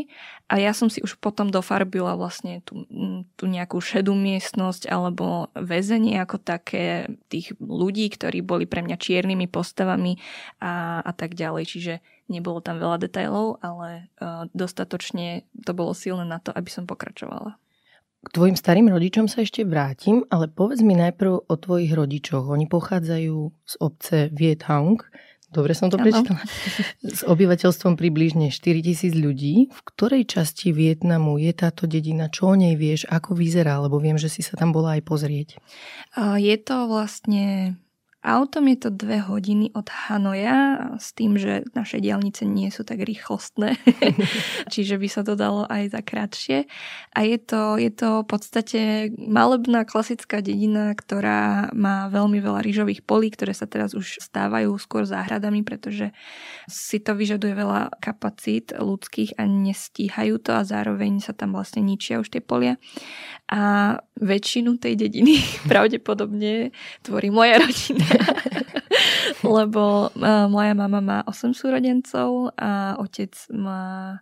A 0.49 0.57
ja 0.57 0.73
som 0.73 0.89
si 0.89 1.05
už 1.05 1.21
potom 1.21 1.53
dofarbila 1.53 2.17
vlastne 2.17 2.65
tú, 2.65 2.89
tú 3.37 3.45
nejakú 3.45 3.85
šedú 3.85 4.17
miestnosť 4.17 4.89
alebo 4.89 5.53
väzenie 5.53 6.17
ako 6.25 6.41
také 6.41 7.13
tých 7.29 7.53
ľudí, 7.61 8.09
ktorí 8.09 8.41
boli 8.41 8.65
pre 8.65 8.81
mňa 8.81 8.97
čiernymi 8.97 9.45
postavami 9.45 10.17
a, 10.65 11.05
a 11.05 11.13
tak 11.13 11.37
ďalej. 11.37 11.65
Čiže 11.69 11.95
nebolo 12.33 12.65
tam 12.65 12.81
veľa 12.81 12.97
detajlov, 12.97 13.61
ale 13.61 14.09
uh, 14.25 14.49
dostatočne 14.57 15.45
to 15.53 15.77
bolo 15.77 15.93
silné 15.93 16.25
na 16.25 16.41
to, 16.41 16.49
aby 16.57 16.73
som 16.73 16.89
pokračovala. 16.89 17.61
K 18.19 18.29
tvojim 18.35 18.59
starým 18.59 18.91
rodičom 18.91 19.31
sa 19.31 19.47
ešte 19.47 19.63
vrátim, 19.63 20.27
ale 20.27 20.51
povedz 20.51 20.83
mi 20.83 20.99
najprv 20.99 21.47
o 21.47 21.55
tvojich 21.55 21.95
rodičoch. 21.95 22.51
Oni 22.51 22.67
pochádzajú 22.67 23.37
z 23.63 23.75
obce 23.79 24.27
Viet 24.35 24.67
Hong, 24.67 24.99
dobre 25.49 25.73
som 25.73 25.89
to 25.89 25.97
prečítala, 25.97 26.43
s 27.01 27.25
obyvateľstvom 27.25 27.97
približne 27.97 28.53
4000 28.53 29.17
ľudí. 29.17 29.71
V 29.71 29.81
ktorej 29.87 30.29
časti 30.29 30.75
Vietnamu 30.75 31.39
je 31.41 31.55
táto 31.57 31.87
dedina? 31.89 32.29
Čo 32.29 32.53
o 32.53 32.55
nej 32.59 32.77
vieš? 32.77 33.07
Ako 33.09 33.33
vyzerá? 33.39 33.81
Lebo 33.81 33.97
viem, 34.03 34.21
že 34.21 34.29
si 34.29 34.45
sa 34.45 34.59
tam 34.59 34.75
bola 34.75 34.99
aj 34.99 35.03
pozrieť. 35.09 35.49
Je 36.37 36.57
to 36.61 36.91
vlastne 36.91 37.79
Autom 38.19 38.67
je 38.67 38.83
to 38.83 38.91
dve 38.91 39.23
hodiny 39.23 39.71
od 39.79 39.87
Hanoja 39.87 40.91
s 40.99 41.15
tým, 41.15 41.39
že 41.39 41.63
naše 41.71 42.03
diálnice 42.03 42.43
nie 42.43 42.67
sú 42.67 42.83
tak 42.83 43.07
rýchlostné, 43.07 43.79
čiže 44.75 44.99
by 44.99 45.07
sa 45.07 45.23
to 45.23 45.39
dalo 45.39 45.63
aj 45.71 45.95
za 45.95 46.03
krátšie. 46.03 46.59
A 47.15 47.23
je 47.23 47.39
to, 47.39 47.79
je 47.79 47.95
to 47.95 48.27
v 48.27 48.27
podstate 48.27 48.81
malebná 49.15 49.87
klasická 49.87 50.43
dedina, 50.43 50.99
ktorá 50.99 51.71
má 51.79 52.11
veľmi 52.11 52.43
veľa 52.43 52.59
rýžových 52.59 53.07
polí, 53.07 53.31
ktoré 53.31 53.55
sa 53.55 53.71
teraz 53.71 53.95
už 53.95 54.19
stávajú 54.19 54.75
skôr 54.83 55.07
záhradami, 55.07 55.63
pretože 55.63 56.11
si 56.67 56.99
to 56.99 57.15
vyžaduje 57.15 57.55
veľa 57.55 58.03
kapacít 58.03 58.75
ľudských 58.75 59.39
a 59.39 59.47
nestíhajú 59.47 60.43
to 60.43 60.59
a 60.59 60.67
zároveň 60.67 61.23
sa 61.23 61.39
tam 61.39 61.55
vlastne 61.55 61.87
ničia 61.87 62.19
už 62.19 62.35
tie 62.35 62.43
polia. 62.43 62.83
A 63.47 63.95
väčšinu 64.19 64.83
tej 64.83 64.99
dediny 64.99 65.39
pravdepodobne 65.71 66.75
tvorí 67.07 67.31
moja 67.31 67.63
rodina. 67.63 68.08
Lebo 69.59 70.11
uh, 70.11 70.47
moja 70.51 70.75
mama 70.75 71.01
má 71.01 71.19
8 71.25 71.55
súrodencov 71.55 72.53
a 72.59 72.99
otec 72.99 73.33
má 73.55 74.19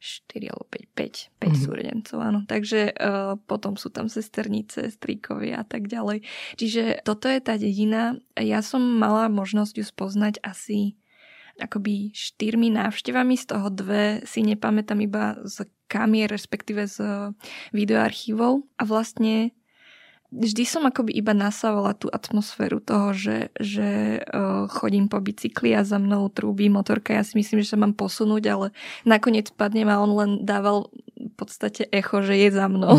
4 0.00 0.52
alebo 0.52 0.64
5, 0.70 0.92
5, 0.92 1.40
5 1.40 1.48
mm-hmm. 1.48 1.54
súrodencov, 1.56 2.18
áno. 2.20 2.40
Takže 2.44 2.94
uh, 2.94 3.40
potom 3.48 3.74
sú 3.80 3.88
tam 3.90 4.06
sesternice, 4.06 4.92
stríkovia 4.92 5.60
a 5.60 5.66
tak 5.66 5.88
ďalej. 5.88 6.22
Čiže 6.60 7.02
toto 7.02 7.26
je 7.26 7.40
tá 7.40 7.56
dedina. 7.56 8.20
Ja 8.36 8.60
som 8.60 8.84
mala 8.84 9.32
možnosť 9.32 9.74
ju 9.80 9.84
spoznať 9.84 10.44
asi 10.44 10.94
akoby 11.56 12.12
štyrmi 12.12 12.68
návštevami, 12.76 13.34
z 13.40 13.44
toho 13.48 13.72
dve 13.72 14.20
si 14.28 14.44
nepamätám 14.44 15.00
iba 15.00 15.40
z 15.48 15.64
kamier, 15.88 16.28
respektíve 16.28 16.84
z 16.84 17.32
videoarchívov. 17.72 18.68
A 18.76 18.82
vlastne 18.84 19.56
vždy 20.32 20.64
som 20.66 20.82
akoby 20.86 21.14
iba 21.14 21.32
nasávala 21.32 21.94
tú 21.94 22.10
atmosféru 22.10 22.82
toho, 22.82 23.14
že, 23.14 23.54
že 23.58 24.20
uh, 24.22 24.66
chodím 24.68 25.06
po 25.06 25.22
bicykli 25.22 25.74
a 25.74 25.86
za 25.86 25.96
mnou 26.02 26.28
trúbi 26.30 26.66
motorka. 26.66 27.14
Ja 27.14 27.22
si 27.22 27.38
myslím, 27.38 27.62
že 27.62 27.74
sa 27.74 27.78
mám 27.78 27.94
posunúť, 27.94 28.44
ale 28.50 28.66
nakoniec 29.06 29.50
padnem 29.54 29.86
a 29.90 30.02
on 30.02 30.12
len 30.16 30.30
dával 30.42 30.90
podstate 31.36 31.88
echo, 31.92 32.20
že 32.20 32.36
je 32.36 32.48
za 32.52 32.68
mnou. 32.68 32.96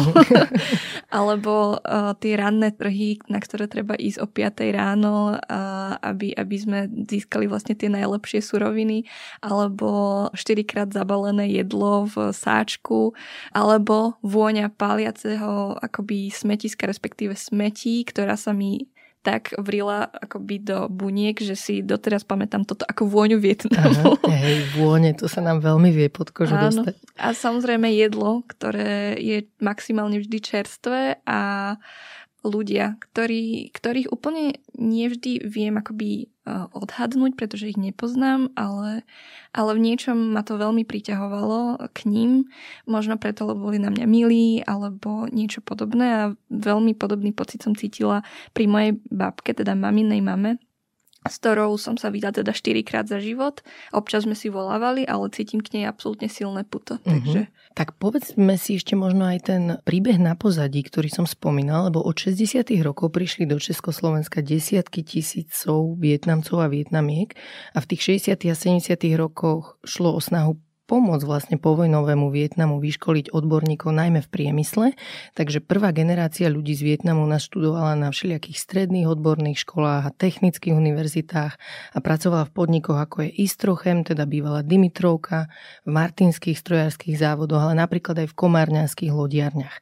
Alebo 1.17 1.77
uh, 1.77 2.13
tie 2.17 2.37
ranné 2.37 2.73
trhy, 2.73 3.21
na 3.29 3.37
ktoré 3.41 3.69
treba 3.69 3.93
ísť 3.97 4.19
o 4.21 4.27
5 4.27 4.77
ráno, 4.77 5.37
uh, 5.37 5.97
aby, 6.01 6.33
aby 6.33 6.55
sme 6.57 6.79
získali 6.89 7.45
vlastne 7.45 7.77
tie 7.77 7.89
najlepšie 7.89 8.41
suroviny. 8.41 9.05
Alebo 9.41 10.29
4 10.33 10.69
krát 10.69 10.89
zabalené 10.89 11.49
jedlo 11.53 12.09
v 12.09 12.33
sáčku. 12.33 13.13
Alebo 13.53 14.17
vôňa 14.25 14.73
paliaceho 14.73 15.77
akoby 15.77 16.33
smetiska, 16.33 16.89
respektíve 16.89 17.37
smetí, 17.37 18.01
ktorá 18.05 18.33
sa 18.33 18.53
mi 18.53 18.89
tak 19.27 19.51
vrila 19.59 20.07
akoby 20.07 20.63
do 20.63 20.87
buniek, 20.87 21.35
že 21.35 21.59
si 21.59 21.83
doteraz 21.83 22.23
pamätám 22.23 22.63
toto 22.63 22.87
ako 22.87 23.11
vôňu 23.11 23.43
Vietnamu. 23.43 24.15
Aha, 24.15 24.31
hej, 24.39 24.71
vône, 24.79 25.11
to 25.11 25.27
sa 25.27 25.43
nám 25.43 25.59
veľmi 25.59 25.91
vie 25.91 26.07
pod 26.07 26.31
kožu 26.31 26.55
Áno. 26.55 26.71
dostať. 26.71 26.95
A 27.19 27.35
samozrejme 27.35 27.91
jedlo, 27.91 28.47
ktoré 28.47 29.19
je 29.19 29.51
maximálne 29.59 30.23
vždy 30.23 30.37
čerstvé 30.39 31.19
a 31.27 31.75
ľudia, 32.47 32.95
ktorí, 33.03 33.75
ktorých 33.75 34.15
úplne 34.15 34.63
nevždy 34.79 35.43
viem 35.43 35.75
akoby 35.75 36.31
odhadnúť, 36.71 37.35
pretože 37.35 37.69
ich 37.71 37.79
nepoznám, 37.79 38.51
ale, 38.55 39.03
ale 39.51 39.71
v 39.75 39.83
niečom 39.83 40.35
ma 40.35 40.41
to 40.41 40.55
veľmi 40.55 40.87
priťahovalo 40.87 41.91
k 41.91 41.99
ním, 42.07 42.31
možno 42.87 43.19
preto, 43.19 43.47
lebo 43.47 43.67
boli 43.67 43.79
na 43.79 43.91
mňa 43.91 44.05
milí, 44.07 44.63
alebo 44.63 45.27
niečo 45.27 45.59
podobné. 45.59 46.05
A 46.07 46.23
veľmi 46.51 46.95
podobný 46.95 47.35
pocit 47.35 47.61
som 47.63 47.75
cítila 47.75 48.23
pri 48.55 48.65
mojej 48.67 48.91
babke, 49.11 49.51
teda 49.51 49.75
maminej 49.75 50.23
mame, 50.23 50.61
s 51.27 51.37
ktorou 51.39 51.75
som 51.75 51.95
sa 51.95 52.09
vydala 52.09 52.41
teda 52.41 52.51
4 52.51 52.81
krát 52.87 53.05
za 53.07 53.21
život. 53.21 53.61
Občas 53.91 54.23
sme 54.25 54.33
si 54.33 54.47
volávali, 54.51 55.05
ale 55.05 55.29
cítim 55.31 55.61
k 55.63 55.79
nej 55.79 55.85
absolútne 55.85 56.27
silné 56.27 56.63
puto. 56.67 56.99
Mm-hmm. 57.03 57.07
Takže... 57.07 57.41
Tak 57.77 58.01
povedzme 58.01 58.57
si 58.57 58.81
ešte 58.81 58.97
možno 58.97 59.29
aj 59.29 59.39
ten 59.53 59.63
príbeh 59.85 60.17
na 60.17 60.33
pozadí, 60.33 60.81
ktorý 60.81 61.13
som 61.13 61.29
spomínal, 61.29 61.93
lebo 61.93 62.01
od 62.01 62.17
60. 62.17 62.65
rokov 62.81 63.13
prišli 63.13 63.45
do 63.45 63.61
Československa 63.61 64.41
desiatky 64.41 65.05
tisícov 65.05 65.93
Vietnamcov 66.01 66.57
a 66.57 66.67
Vietnamiek 66.73 67.37
a 67.77 67.79
v 67.79 67.85
tých 67.93 68.25
60. 68.25 68.33
a 68.49 68.55
70. 68.57 68.97
rokoch 69.13 69.77
šlo 69.85 70.17
o 70.17 70.21
snahu 70.21 70.57
pomôcť 70.87 71.27
vlastne 71.27 71.57
povojnovému 71.59 72.31
Vietnamu 72.31 72.79
vyškoliť 72.79 73.35
odborníkov 73.35 73.91
najmä 73.91 74.23
v 74.23 74.31
priemysle. 74.31 74.95
Takže 75.35 75.59
prvá 75.59 75.91
generácia 75.91 76.47
ľudí 76.47 76.73
z 76.73 76.95
Vietnamu 76.95 77.27
naštudovala 77.27 77.99
na 77.99 78.09
všelijakých 78.09 78.57
stredných 78.57 79.11
odborných 79.11 79.67
školách 79.67 80.03
a 80.07 80.15
technických 80.15 80.73
univerzitách 80.73 81.53
a 81.93 81.97
pracovala 81.99 82.47
v 82.47 82.55
podnikoch 82.55 82.97
ako 82.97 83.27
je 83.27 83.35
Istrochem, 83.43 84.07
teda 84.07 84.23
bývala 84.23 84.63
Dimitrovka, 84.63 85.51
v 85.83 85.89
martinských 85.91 86.55
strojárskych 86.55 87.19
závodoch, 87.19 87.67
ale 87.67 87.75
napríklad 87.75 88.23
aj 88.23 88.31
v 88.31 88.37
komárňanských 88.39 89.11
lodiarniach. 89.11 89.75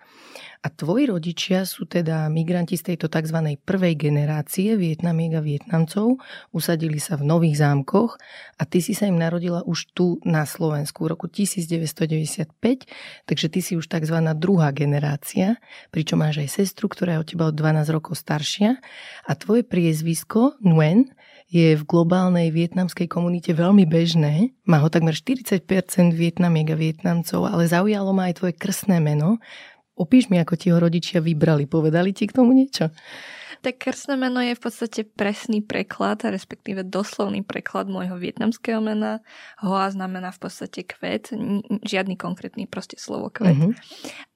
A 0.65 0.73
tvoji 0.73 1.05
rodičia 1.05 1.61
sú 1.61 1.85
teda 1.85 2.25
migranti 2.25 2.73
z 2.73 2.89
tejto 2.89 3.05
tzv. 3.05 3.53
prvej 3.61 3.93
generácie 4.01 4.73
Vietnamiek 4.73 5.37
a 5.37 5.41
Vietnamcov, 5.45 6.17
usadili 6.57 6.97
sa 6.97 7.21
v 7.21 7.29
Nových 7.29 7.61
zámkoch 7.61 8.17
a 8.57 8.65
ty 8.65 8.81
si 8.81 8.97
sa 8.97 9.05
im 9.05 9.13
narodila 9.13 9.61
už 9.61 9.93
tu 9.93 10.17
na 10.25 10.41
Slovensku 10.41 11.05
v 11.05 11.13
roku 11.13 11.29
1995, 11.29 12.49
takže 13.29 13.47
ty 13.53 13.59
si 13.61 13.77
už 13.77 13.85
tzv. 13.85 14.17
druhá 14.33 14.73
generácia, 14.73 15.61
pričom 15.93 16.25
máš 16.25 16.41
aj 16.41 16.49
sestru, 16.57 16.89
ktorá 16.89 17.21
je 17.21 17.21
od 17.21 17.27
teba 17.29 17.45
od 17.45 17.53
12 17.53 17.85
rokov 17.93 18.17
staršia 18.17 18.81
a 19.29 19.31
tvoje 19.37 19.61
priezvisko 19.61 20.57
Nguyen 20.65 21.13
je 21.45 21.77
v 21.77 21.83
globálnej 21.85 22.49
vietnamskej 22.49 23.05
komunite 23.05 23.53
veľmi 23.53 23.85
bežné. 23.85 24.57
Má 24.65 24.81
ho 24.81 24.89
takmer 24.89 25.13
40% 25.13 25.61
Vietnamiek 26.17 26.73
a 26.73 26.77
Vietnamcov, 26.77 27.45
ale 27.45 27.69
zaujalo 27.69 28.17
ma 28.17 28.33
aj 28.33 28.41
tvoje 28.41 28.53
krstné 28.57 28.97
meno, 28.97 29.37
Opíš 29.95 30.27
mi, 30.27 30.37
ako 30.39 30.53
ti 30.59 30.71
ho 30.71 30.77
rodičia 30.79 31.23
vybrali. 31.23 31.71
Povedali 31.71 32.11
ti 32.11 32.27
k 32.27 32.35
tomu 32.35 32.51
niečo? 32.51 32.91
Tak 33.63 33.81
krstné 33.81 34.13
meno 34.19 34.43
je 34.43 34.53
v 34.53 34.61
podstate 34.61 35.01
presný 35.07 35.63
preklad, 35.63 36.21
respektíve 36.21 36.85
doslovný 36.85 37.41
preklad 37.41 37.89
môjho 37.89 38.13
vietnamského 38.19 38.77
mena. 38.77 39.25
Hoa 39.57 39.89
znamená 39.89 40.29
v 40.29 40.39
podstate 40.45 40.85
kvet, 40.85 41.33
žiadny 41.81 42.13
konkrétny 42.13 42.69
proste 42.69 42.99
slovo 43.01 43.33
kvet. 43.33 43.57
Uh-huh. 43.57 43.73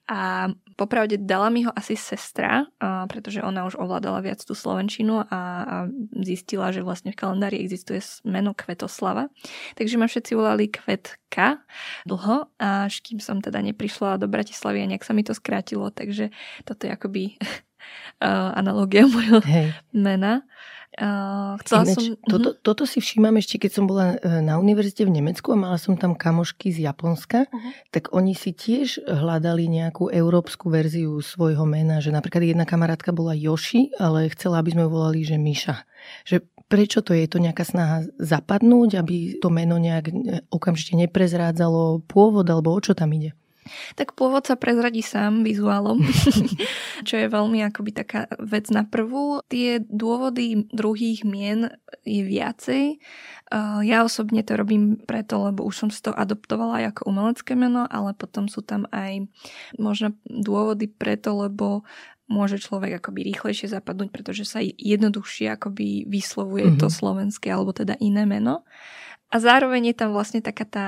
A 0.10 0.50
popravde 0.80 1.20
dala 1.20 1.52
mi 1.52 1.68
ho 1.68 1.72
asi 1.76 2.00
sestra, 2.00 2.64
pretože 3.12 3.44
ona 3.44 3.68
už 3.68 3.76
ovládala 3.76 4.24
viac 4.24 4.40
tú 4.40 4.56
slovenčinu 4.56 5.28
a, 5.28 5.28
a 5.28 5.76
zistila, 6.24 6.72
že 6.72 6.80
vlastne 6.80 7.12
v 7.12 7.20
kalendári 7.20 7.60
existuje 7.60 8.00
meno 8.24 8.56
Kvetoslava. 8.56 9.28
Takže 9.76 10.00
ma 10.00 10.08
všetci 10.08 10.32
volali 10.40 10.72
Kvetka 10.72 11.60
dlho, 12.08 12.48
až 12.56 13.04
kým 13.04 13.20
som 13.20 13.44
teda 13.44 13.60
neprišla 13.60 14.16
do 14.16 14.32
Bratislavy 14.32 14.88
a 14.88 14.90
nejak 14.96 15.04
sa 15.04 15.12
mi 15.12 15.28
to 15.28 15.36
skrátilo, 15.36 15.92
takže 15.92 16.32
toto 16.64 16.88
je 16.88 16.96
akoby 16.96 17.24
analogia 18.56 19.04
mojho 19.12 19.44
Hej. 19.44 19.76
mena. 19.92 20.48
Uh, 20.98 21.54
chcela 21.62 21.86
Ineč, 21.86 22.02
som... 22.02 22.18
Toto, 22.26 22.50
uh-huh. 22.58 22.62
toto 22.66 22.84
si 22.90 22.98
všímam 22.98 23.38
ešte, 23.38 23.62
keď 23.62 23.72
som 23.78 23.86
bola 23.86 24.18
e, 24.18 24.42
na 24.42 24.58
univerzite 24.58 25.06
v 25.06 25.22
Nemecku 25.22 25.54
a 25.54 25.62
mala 25.62 25.78
som 25.78 25.94
tam 25.94 26.18
kamošky 26.18 26.74
z 26.74 26.90
Japonska, 26.90 27.46
uh-huh. 27.46 27.72
tak 27.94 28.10
oni 28.10 28.34
si 28.34 28.58
tiež 28.58 29.06
hľadali 29.06 29.70
nejakú 29.70 30.10
európsku 30.10 30.68
verziu 30.74 31.22
svojho 31.22 31.62
mena, 31.70 32.02
že 32.02 32.10
napríklad 32.10 32.42
jedna 32.42 32.66
kamarátka 32.66 33.14
bola 33.14 33.38
Yoshi, 33.38 33.94
ale 34.02 34.34
chcela, 34.34 34.66
aby 34.66 34.74
sme 34.74 34.84
ju 34.86 34.90
volali, 34.90 35.22
že 35.22 35.38
Miša. 35.38 35.76
Že 36.26 36.36
prečo 36.66 37.06
to 37.06 37.14
je? 37.14 37.30
Je 37.30 37.32
to 37.32 37.40
nejaká 37.40 37.62
snaha 37.70 38.10
zapadnúť, 38.18 38.98
aby 38.98 39.38
to 39.38 39.54
meno 39.54 39.78
nejak 39.78 40.10
e, 40.10 40.42
okamžite 40.50 40.98
neprezrádzalo 40.98 42.02
pôvod, 42.10 42.50
alebo 42.50 42.74
o 42.74 42.80
čo 42.82 42.98
tam 42.98 43.14
ide? 43.14 43.38
Tak 43.96 44.14
pôvod 44.14 44.46
sa 44.46 44.56
prezradí 44.56 45.02
sám 45.02 45.42
vizuálom, 45.46 46.02
čo 47.08 47.16
je 47.18 47.28
veľmi 47.28 47.64
akoby 47.70 47.92
taká 47.92 48.30
vec 48.40 48.70
na 48.74 48.86
prvú. 48.86 49.42
Tie 49.50 49.82
dôvody 49.84 50.70
druhých 50.72 51.26
mien 51.26 51.70
je 52.04 52.22
viacej. 52.24 53.02
Ja 53.82 54.06
osobne 54.06 54.46
to 54.46 54.54
robím 54.54 55.02
preto, 55.02 55.42
lebo 55.42 55.66
už 55.66 55.76
som 55.86 55.90
si 55.90 56.00
to 56.06 56.14
adoptovala 56.14 56.86
ako 56.94 57.10
umelecké 57.10 57.58
meno, 57.58 57.90
ale 57.90 58.14
potom 58.14 58.46
sú 58.46 58.62
tam 58.62 58.86
aj 58.94 59.26
možno 59.82 60.14
dôvody 60.30 60.86
preto, 60.86 61.34
lebo 61.34 61.82
môže 62.30 62.62
človek 62.62 63.02
akoby 63.02 63.34
rýchlejšie 63.34 63.74
zapadnúť, 63.74 64.14
pretože 64.14 64.46
sa 64.46 64.62
jednoduchšie 64.62 65.50
akoby 65.58 66.06
vyslovuje 66.06 66.70
mm-hmm. 66.70 66.82
to 66.82 66.88
slovenské 66.94 67.50
alebo 67.50 67.74
teda 67.74 67.98
iné 67.98 68.30
meno. 68.30 68.62
A 69.34 69.42
zároveň 69.42 69.94
je 69.94 69.96
tam 69.98 70.14
vlastne 70.14 70.42
taká 70.42 70.66
tá 70.66 70.88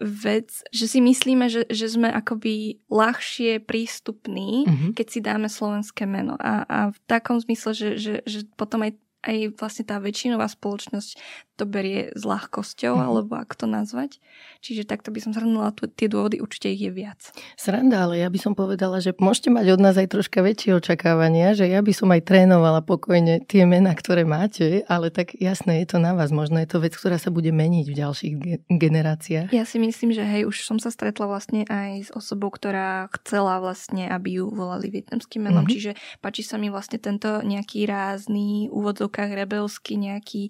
vec, 0.00 0.62
že 0.72 0.86
si 0.90 0.98
myslíme, 0.98 1.46
že, 1.46 1.68
že 1.70 1.86
sme 1.90 2.10
akoby 2.10 2.82
ľahšie 2.88 3.62
prístupní, 3.62 4.64
mm-hmm. 4.66 4.90
keď 4.96 5.06
si 5.06 5.20
dáme 5.22 5.48
slovenské 5.50 6.06
meno. 6.08 6.34
A, 6.40 6.64
a 6.66 6.78
v 6.90 6.98
takom 7.06 7.38
zmysle, 7.38 7.70
že, 7.74 7.90
že, 7.98 8.14
že 8.26 8.46
potom 8.58 8.86
aj 8.86 8.98
aj 9.24 9.56
vlastne 9.56 9.84
tá 9.88 9.96
väčšinová 9.96 10.44
spoločnosť 10.52 11.16
to 11.54 11.64
berie 11.68 12.10
s 12.16 12.26
ľahkosťou, 12.26 12.98
mm. 12.98 13.04
alebo 13.04 13.32
ako 13.38 13.54
to 13.54 13.66
nazvať. 13.70 14.18
Čiže 14.64 14.88
takto 14.88 15.14
by 15.14 15.20
som 15.22 15.30
zhrnula 15.30 15.70
tie 15.94 16.10
dôvody, 16.10 16.42
určite 16.42 16.72
ich 16.72 16.82
je 16.82 16.90
viac. 16.90 17.20
Sranda, 17.54 18.08
ale 18.08 18.18
ja 18.18 18.28
by 18.32 18.38
som 18.40 18.52
povedala, 18.58 18.98
že 18.98 19.14
môžete 19.14 19.54
mať 19.54 19.78
od 19.78 19.80
nás 19.80 19.94
aj 19.94 20.10
troška 20.10 20.42
väčšie 20.42 20.74
očakávania, 20.74 21.54
že 21.54 21.70
ja 21.70 21.78
by 21.84 21.92
som 21.94 22.10
aj 22.10 22.26
trénovala 22.26 22.82
pokojne 22.82 23.46
tie 23.46 23.62
mená, 23.68 23.94
ktoré 23.94 24.26
máte, 24.26 24.82
ale 24.90 25.14
tak 25.14 25.38
jasné, 25.38 25.84
je 25.84 25.94
to 25.94 25.98
na 26.02 26.16
vás. 26.16 26.34
Možno 26.34 26.58
je 26.58 26.66
to 26.66 26.82
vec, 26.82 26.96
ktorá 26.96 27.20
sa 27.20 27.30
bude 27.30 27.54
meniť 27.54 27.86
v 27.86 27.94
ďalších 27.94 28.34
ge- 28.34 28.60
generáciách. 28.66 29.54
Ja 29.54 29.62
si 29.62 29.78
myslím, 29.78 30.10
že 30.10 30.26
hej, 30.26 30.48
už 30.48 30.66
som 30.66 30.82
sa 30.82 30.90
stretla 30.90 31.30
vlastne 31.30 31.68
aj 31.70 32.08
s 32.08 32.10
osobou, 32.10 32.50
ktorá 32.50 33.06
chcela 33.22 33.62
vlastne, 33.62 34.10
aby 34.10 34.42
ju 34.42 34.50
volali 34.50 34.90
vietnamským 34.90 35.46
menom, 35.46 35.62
mm-hmm. 35.62 35.70
čiže 35.70 35.90
páči 36.18 36.42
sa 36.42 36.58
mi 36.58 36.72
vlastne 36.72 36.98
tento 36.98 37.44
nejaký 37.44 37.86
rázny 37.86 38.66
úvodzok 38.74 39.04
úvodzovkách 39.04 39.30
rebelsky 39.34 40.00
nejaký 40.00 40.42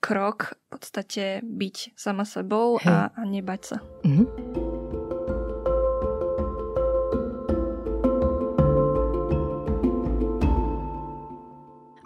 krok 0.00 0.47
v 0.54 0.64
podstate 0.70 1.44
byť 1.44 1.98
sama 1.98 2.24
sebou 2.24 2.80
a, 2.84 3.12
a 3.12 3.22
nebať 3.26 3.60
sa. 3.64 3.76
Mm-hmm. 4.04 4.26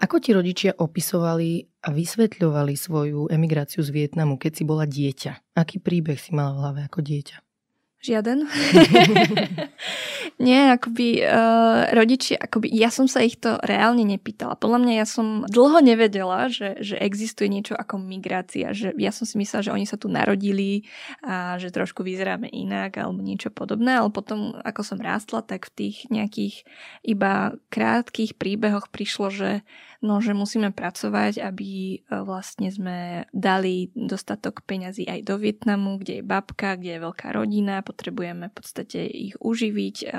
Ako 0.03 0.21
ti 0.21 0.37
rodičia 0.37 0.77
opisovali 0.77 1.65
a 1.87 1.89
vysvetľovali 1.89 2.75
svoju 2.77 3.33
emigráciu 3.33 3.81
z 3.81 3.91
Vietnamu, 3.97 4.37
keď 4.37 4.53
si 4.61 4.65
bola 4.69 4.85
dieťa? 4.85 5.57
Aký 5.57 5.81
príbeh 5.81 6.21
si 6.21 6.37
mala 6.37 6.53
v 6.53 6.61
hlave 6.61 6.81
ako 6.85 7.01
dieťa? 7.01 7.52
Žiaden. 8.03 8.51
Nie, 10.43 10.75
akoby 10.75 11.23
uh, 11.23 11.95
rodiči, 11.95 12.35
akoby 12.35 12.67
ja 12.75 12.91
som 12.91 13.07
sa 13.07 13.23
ich 13.23 13.39
to 13.39 13.63
reálne 13.63 14.03
nepýtala. 14.03 14.59
Podľa 14.59 14.79
mňa 14.83 14.95
ja 14.99 15.07
som 15.07 15.47
dlho 15.47 15.79
nevedela, 15.79 16.51
že, 16.51 16.83
že 16.83 16.99
existuje 16.99 17.47
niečo 17.47 17.79
ako 17.79 18.03
migrácia. 18.03 18.75
Že 18.75 18.99
ja 18.99 19.15
som 19.15 19.23
si 19.23 19.39
myslela, 19.39 19.63
že 19.63 19.75
oni 19.79 19.87
sa 19.87 19.95
tu 19.95 20.11
narodili 20.11 20.83
a 21.23 21.63
že 21.63 21.71
trošku 21.71 22.03
vyzeráme 22.03 22.51
inak 22.51 22.99
alebo 22.99 23.23
niečo 23.23 23.55
podobné, 23.55 24.03
ale 24.03 24.11
potom, 24.11 24.51
ako 24.67 24.83
som 24.83 24.99
rástla, 24.99 25.47
tak 25.47 25.71
v 25.71 25.87
tých 25.87 26.11
nejakých 26.11 26.67
iba 27.07 27.55
krátkých 27.71 28.35
príbehoch 28.35 28.91
prišlo, 28.91 29.31
že 29.31 29.51
no, 30.03 30.19
že 30.19 30.35
musíme 30.35 30.75
pracovať, 30.75 31.41
aby 31.41 32.03
uh, 32.03 32.27
vlastne 32.27 32.69
sme 32.69 33.25
dali 33.31 33.89
dostatok 33.95 34.67
peňazí 34.67 35.07
aj 35.07 35.21
do 35.25 35.39
Vietnamu, 35.39 35.97
kde 36.03 36.21
je 36.21 36.25
babka, 36.27 36.77
kde 36.77 36.99
je 36.99 37.05
veľká 37.07 37.29
rodina, 37.33 37.87
potrebujeme 37.87 38.51
v 38.51 38.55
podstate 38.55 39.07
ich 39.07 39.35
uživiť, 39.39 40.13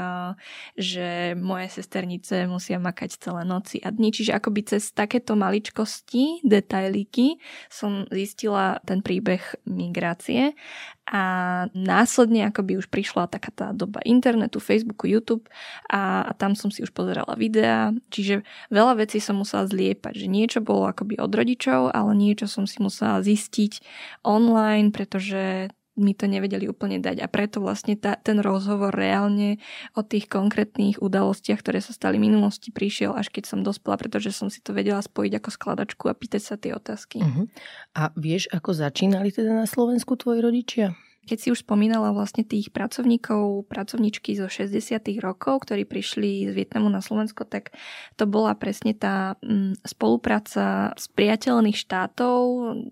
že 0.77 1.37
moje 1.37 1.67
sesternice 1.69 2.47
musia 2.47 2.79
makať 2.79 3.19
celé 3.19 3.43
noci 3.43 3.77
a 3.83 3.91
dni. 3.91 4.09
Čiže 4.13 4.37
akoby 4.37 4.61
cez 4.65 4.91
takéto 4.95 5.35
maličkosti, 5.35 6.45
detailíky 6.45 7.37
som 7.67 8.07
zistila 8.09 8.79
ten 8.87 9.03
príbeh 9.03 9.41
migrácie 9.67 10.55
a 11.03 11.21
následne 11.75 12.47
akoby 12.47 12.79
už 12.79 12.87
prišla 12.87 13.27
taká 13.27 13.51
tá 13.51 13.67
doba 13.75 13.99
internetu, 14.07 14.63
Facebooku, 14.63 15.03
YouTube 15.03 15.43
a, 15.91 16.23
a 16.23 16.31
tam 16.31 16.55
som 16.55 16.71
si 16.71 16.79
už 16.79 16.95
pozerala 16.95 17.35
videá, 17.35 17.91
čiže 18.07 18.47
veľa 18.71 19.03
vecí 19.03 19.19
som 19.19 19.35
musela 19.35 19.67
zliepať, 19.67 20.15
že 20.15 20.27
niečo 20.31 20.59
bolo 20.63 20.87
akoby 20.87 21.19
od 21.19 21.31
rodičov, 21.35 21.91
ale 21.91 22.11
niečo 22.15 22.47
som 22.47 22.63
si 22.63 22.79
musela 22.79 23.19
zistiť 23.19 23.83
online, 24.23 24.95
pretože 24.95 25.75
mi 25.93 26.17
to 26.17 26.25
nevedeli 26.25 26.65
úplne 26.65 26.97
dať 26.97 27.21
a 27.21 27.27
preto 27.29 27.61
vlastne 27.61 27.93
tá, 27.93 28.17
ten 28.17 28.41
rozhovor 28.41 28.89
reálne 28.89 29.61
o 29.93 30.01
tých 30.01 30.25
konkrétnych 30.25 30.97
udalostiach, 30.97 31.61
ktoré 31.61 31.85
sa 31.85 31.93
stali 31.93 32.17
v 32.17 32.33
minulosti, 32.33 32.73
prišiel 32.73 33.13
až 33.13 33.29
keď 33.29 33.43
som 33.45 33.59
dospela, 33.61 34.01
pretože 34.01 34.33
som 34.33 34.49
si 34.49 34.57
to 34.59 34.73
vedela 34.73 35.01
spojiť 35.01 35.33
ako 35.37 35.49
skladačku 35.53 36.03
a 36.09 36.17
pýtať 36.17 36.41
sa 36.41 36.55
tie 36.57 36.73
otázky. 36.73 37.21
Uh-huh. 37.21 37.45
A 37.93 38.09
vieš, 38.17 38.49
ako 38.49 38.73
začínali 38.73 39.29
teda 39.29 39.53
na 39.53 39.69
Slovensku 39.69 40.17
tvoji 40.17 40.41
rodičia? 40.41 40.97
Keď 41.23 41.37
si 41.39 41.47
už 41.55 41.63
spomínala 41.63 42.11
vlastne 42.11 42.43
tých 42.43 42.75
pracovníkov, 42.75 43.71
pracovničky 43.71 44.35
zo 44.35 44.51
60. 44.51 44.99
rokov, 45.23 45.63
ktorí 45.63 45.87
prišli 45.87 46.51
z 46.51 46.53
Vietnamu 46.53 46.91
na 46.91 46.99
Slovensko, 46.99 47.47
tak 47.47 47.71
to 48.19 48.27
bola 48.27 48.51
presne 48.59 48.91
tá 48.91 49.39
mm, 49.39 49.79
spolupráca 49.87 50.91
z 50.99 51.05
priateľných 51.15 51.79
štátov 51.79 52.43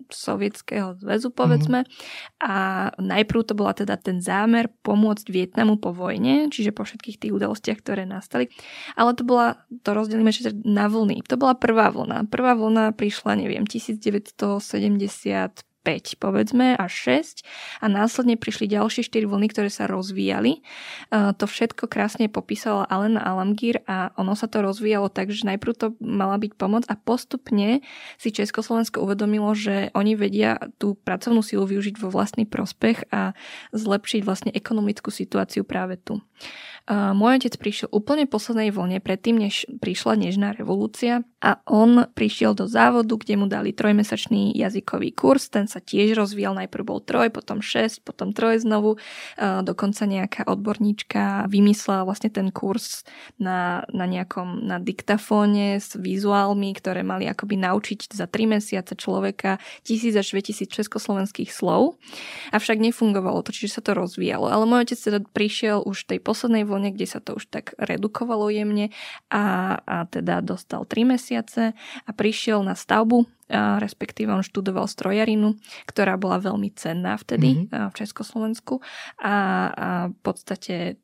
Sovietskeho 0.08 0.96
zväzu, 0.96 1.28
povedzme. 1.28 1.84
Mm-hmm. 1.84 2.40
A 2.46 2.54
najprv 2.96 3.44
to 3.44 3.52
bola 3.52 3.76
teda 3.76 4.00
ten 4.00 4.24
zámer 4.24 4.72
pomôcť 4.80 5.28
Vietnamu 5.28 5.76
po 5.76 5.92
vojne, 5.92 6.48
čiže 6.48 6.72
po 6.72 6.88
všetkých 6.88 7.20
tých 7.20 7.36
udalostiach, 7.36 7.84
ktoré 7.84 8.08
nastali. 8.08 8.48
Ale 8.96 9.12
to 9.12 9.28
bola, 9.28 9.60
to 9.84 9.92
rozdelíme 9.92 10.32
na 10.64 10.88
vlny. 10.88 11.20
To 11.28 11.36
bola 11.36 11.52
prvá 11.52 11.92
vlna. 11.92 12.32
Prvá 12.32 12.56
vlna 12.56 12.96
prišla, 12.96 13.36
neviem, 13.36 13.68
1970 13.68 15.68
5, 15.82 16.22
povedzme, 16.22 16.78
až 16.78 17.20
6 17.22 17.42
a 17.82 17.90
následne 17.90 18.38
prišli 18.38 18.70
ďalšie 18.70 19.02
4 19.06 19.26
vlny, 19.26 19.50
ktoré 19.50 19.68
sa 19.68 19.90
rozvíjali. 19.90 20.62
To 21.10 21.44
všetko 21.44 21.90
krásne 21.90 22.30
popísala 22.30 22.86
Alena 22.86 23.20
Alamgir 23.20 23.82
a 23.90 24.14
ono 24.14 24.38
sa 24.38 24.46
to 24.46 24.62
rozvíjalo 24.62 25.10
tak, 25.10 25.34
že 25.34 25.44
najprv 25.44 25.74
to 25.74 25.86
mala 25.98 26.38
byť 26.38 26.52
pomoc 26.54 26.86
a 26.86 26.94
postupne 26.94 27.82
si 28.16 28.28
Československo 28.30 29.02
uvedomilo, 29.02 29.50
že 29.58 29.90
oni 29.92 30.14
vedia 30.14 30.56
tú 30.78 30.94
pracovnú 30.94 31.42
silu 31.42 31.66
využiť 31.66 31.98
vo 31.98 32.08
vlastný 32.14 32.46
prospech 32.46 33.10
a 33.10 33.34
zlepšiť 33.74 34.20
vlastne 34.22 34.54
ekonomickú 34.54 35.10
situáciu 35.10 35.66
práve 35.66 35.98
tu. 35.98 36.22
Môj 36.90 37.38
otec 37.38 37.54
prišiel 37.62 37.88
úplne 37.94 38.26
poslednej 38.26 38.74
vlne, 38.74 38.98
predtým, 38.98 39.38
než 39.38 39.70
prišla 39.78 40.18
Nežná 40.18 40.50
revolúcia 40.50 41.22
a 41.38 41.62
on 41.70 42.10
prišiel 42.10 42.58
do 42.58 42.66
závodu, 42.66 43.14
kde 43.14 43.38
mu 43.38 43.46
dali 43.46 43.70
trojmesačný 43.70 44.50
jazykový 44.58 45.14
kurz, 45.14 45.46
ten 45.46 45.70
sa 45.72 45.80
tiež 45.80 46.12
rozvíjal, 46.12 46.52
najprv 46.52 46.84
bol 46.84 47.00
troj, 47.00 47.32
potom 47.32 47.64
šesť, 47.64 48.04
potom 48.04 48.36
troj 48.36 48.60
znovu, 48.60 49.00
dokonca 49.40 50.04
nejaká 50.04 50.44
odborníčka 50.44 51.48
vymyslela 51.48 52.04
vlastne 52.04 52.28
ten 52.28 52.52
kurz 52.52 53.08
na, 53.40 53.88
na 53.88 54.04
nejakom 54.04 54.68
na 54.68 54.76
diktafóne 54.76 55.80
s 55.80 55.96
vizuálmi, 55.96 56.76
ktoré 56.76 57.00
mali 57.00 57.24
akoby 57.24 57.56
naučiť 57.56 58.12
za 58.12 58.28
tri 58.28 58.44
mesiace 58.44 58.92
človeka 58.92 59.56
tisíc 59.80 60.12
až 60.12 60.36
2000 60.36 60.68
československých 60.68 61.48
slov, 61.48 61.96
avšak 62.52 62.76
nefungovalo 62.76 63.40
to, 63.40 63.56
čiže 63.56 63.80
sa 63.80 63.82
to 63.82 63.96
rozvíjalo. 63.96 64.52
Ale 64.52 64.68
môj 64.68 64.92
otec 64.92 64.98
teda 64.98 65.18
prišiel 65.24 65.80
už 65.80 66.04
v 66.04 66.08
tej 66.16 66.20
poslednej 66.20 66.64
vlne, 66.68 66.92
kde 66.92 67.06
sa 67.08 67.22
to 67.22 67.38
už 67.38 67.48
tak 67.48 67.72
redukovalo 67.78 68.52
jemne 68.52 68.90
a, 69.32 69.78
a 69.86 69.96
teda 70.10 70.42
dostal 70.44 70.84
3 70.84 71.16
mesiace 71.16 71.72
a 72.04 72.10
prišiel 72.10 72.60
na 72.66 72.74
stavbu, 72.74 73.24
respektíve 73.52 74.32
on 74.32 74.40
študoval 74.40 74.88
strojarinu, 74.88 75.60
ktorá 75.84 76.16
bola 76.16 76.40
veľmi 76.40 76.72
cenná 76.72 77.20
vtedy 77.20 77.68
mm-hmm. 77.68 77.92
v 77.92 77.94
Československu 77.94 78.80
a, 79.20 79.36
a 79.70 79.88
v 80.08 80.18
podstate 80.24 80.96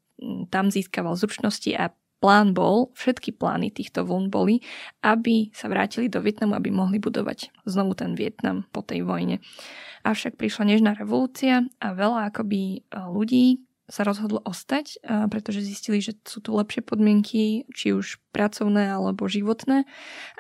tam 0.51 0.73
získaval 0.73 1.15
zručnosti 1.15 1.71
a 1.79 1.95
plán 2.19 2.51
bol, 2.51 2.91
všetky 2.99 3.31
plány 3.39 3.71
týchto 3.71 4.03
vln 4.03 4.27
boli, 4.31 4.59
aby 5.07 5.55
sa 5.55 5.71
vrátili 5.71 6.11
do 6.11 6.19
Vietnamu, 6.19 6.59
aby 6.59 6.75
mohli 6.75 6.99
budovať 6.99 7.55
znovu 7.63 7.95
ten 7.95 8.19
Vietnam 8.19 8.67
po 8.75 8.83
tej 8.83 9.07
vojne. 9.07 9.39
Avšak 10.03 10.35
prišla 10.35 10.75
nežná 10.75 10.99
revolúcia 10.99 11.63
a 11.79 11.95
veľa 11.95 12.35
akoby 12.35 12.83
ľudí, 12.91 13.63
sa 13.89 14.05
rozhodlo 14.05 14.45
ostať, 14.45 15.01
pretože 15.33 15.65
zistili, 15.65 16.05
že 16.05 16.13
sú 16.29 16.45
tu 16.45 16.53
lepšie 16.53 16.85
podmienky, 16.85 17.65
či 17.73 17.97
už 17.97 18.21
pracovné 18.31 18.93
alebo 18.93 19.27
životné 19.27 19.89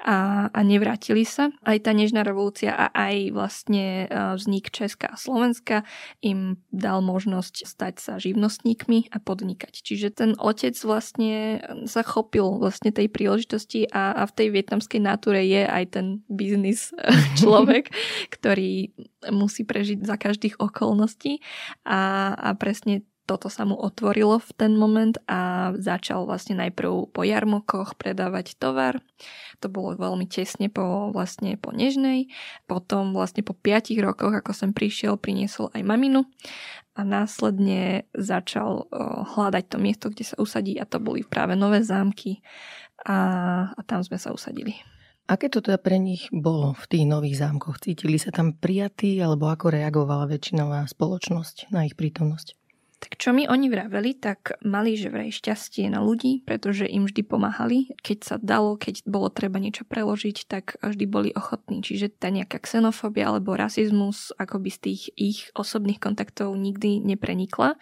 a, 0.04 0.48
a 0.52 0.60
nevrátili 0.62 1.24
sa. 1.24 1.48
Aj 1.64 1.80
tá 1.80 1.96
nežná 1.96 2.22
revolúcia 2.22 2.76
a 2.76 2.92
aj 2.92 3.16
vlastne 3.32 4.06
vznik 4.36 4.68
Česka 4.68 5.16
a 5.16 5.20
Slovenska 5.20 5.88
im 6.20 6.60
dal 6.68 7.00
možnosť 7.00 7.64
stať 7.64 7.94
sa 7.98 8.12
živnostníkmi 8.20 9.10
a 9.10 9.18
podnikať. 9.18 9.80
Čiže 9.80 10.08
ten 10.12 10.30
otec 10.36 10.76
vlastne 10.84 11.64
sa 11.88 12.04
chopil 12.04 12.60
vlastne 12.60 12.92
tej 12.92 13.08
príležitosti 13.08 13.88
a, 13.88 14.12
a 14.12 14.22
v 14.28 14.36
tej 14.36 14.48
vietnamskej 14.52 15.00
natúre 15.00 15.40
je 15.42 15.64
aj 15.64 15.84
ten 15.96 16.06
biznis 16.28 16.92
človek, 17.40 17.90
ktorý 18.28 18.92
musí 19.32 19.64
prežiť 19.64 20.04
za 20.04 20.20
každých 20.20 20.60
okolností 20.60 21.40
a, 21.88 22.32
a 22.36 22.48
presne 22.54 23.02
toto 23.28 23.52
sa 23.52 23.68
mu 23.68 23.76
otvorilo 23.76 24.40
v 24.40 24.50
ten 24.56 24.72
moment 24.72 25.20
a 25.28 25.70
začal 25.76 26.24
vlastne 26.24 26.56
najprv 26.56 27.12
po 27.12 27.20
jarmokoch 27.20 28.00
predávať 28.00 28.56
tovar. 28.56 29.04
To 29.60 29.68
bolo 29.68 29.92
veľmi 30.00 30.24
tesne 30.24 30.72
po, 30.72 31.12
vlastne 31.12 31.60
po 31.60 31.76
Nežnej. 31.76 32.32
Potom 32.64 33.12
vlastne 33.12 33.44
po 33.44 33.52
5 33.52 33.92
rokoch, 34.00 34.32
ako 34.32 34.56
som 34.56 34.72
prišiel, 34.72 35.20
priniesol 35.20 35.68
aj 35.76 35.84
maminu 35.84 36.24
a 36.96 37.04
následne 37.04 38.08
začal 38.16 38.88
hľadať 39.36 39.64
to 39.70 39.76
miesto, 39.76 40.06
kde 40.08 40.24
sa 40.24 40.40
usadí 40.40 40.80
a 40.80 40.88
to 40.88 40.96
boli 40.96 41.20
práve 41.20 41.52
nové 41.52 41.84
zámky 41.84 42.40
a, 43.04 43.18
a 43.70 43.80
tam 43.86 44.02
sme 44.02 44.18
sa 44.18 44.34
usadili. 44.34 44.74
Aké 45.28 45.52
to 45.52 45.60
teda 45.60 45.76
pre 45.76 46.00
nich 46.00 46.32
bolo 46.32 46.72
v 46.72 46.84
tých 46.88 47.04
nových 47.04 47.44
zámkoch? 47.44 47.84
Cítili 47.84 48.16
sa 48.16 48.32
tam 48.32 48.56
prijatí 48.56 49.20
alebo 49.20 49.52
ako 49.52 49.76
reagovala 49.76 50.24
väčšinová 50.24 50.88
spoločnosť 50.88 51.68
na 51.68 51.84
ich 51.84 51.92
prítomnosť? 51.92 52.57
Tak 52.98 53.14
čo 53.14 53.30
mi 53.30 53.46
oni 53.46 53.70
vraveli, 53.70 54.18
tak 54.18 54.58
mali 54.66 54.98
že 54.98 55.06
vraj 55.06 55.30
šťastie 55.30 55.86
na 55.86 56.02
ľudí, 56.02 56.42
pretože 56.42 56.82
im 56.82 57.06
vždy 57.06 57.22
pomáhali. 57.22 57.94
Keď 58.02 58.18
sa 58.26 58.36
dalo, 58.42 58.74
keď 58.74 59.06
bolo 59.06 59.30
treba 59.30 59.62
niečo 59.62 59.86
preložiť, 59.86 60.50
tak 60.50 60.74
vždy 60.82 61.04
boli 61.06 61.30
ochotní. 61.30 61.78
Čiže 61.78 62.18
tá 62.18 62.34
nejaká 62.34 62.58
xenofóbia 62.58 63.30
alebo 63.30 63.54
rasizmus 63.54 64.34
akoby 64.34 64.70
z 64.74 64.78
tých 64.82 65.02
ich 65.14 65.38
osobných 65.54 66.02
kontaktov 66.02 66.58
nikdy 66.58 66.98
neprenikla, 66.98 67.78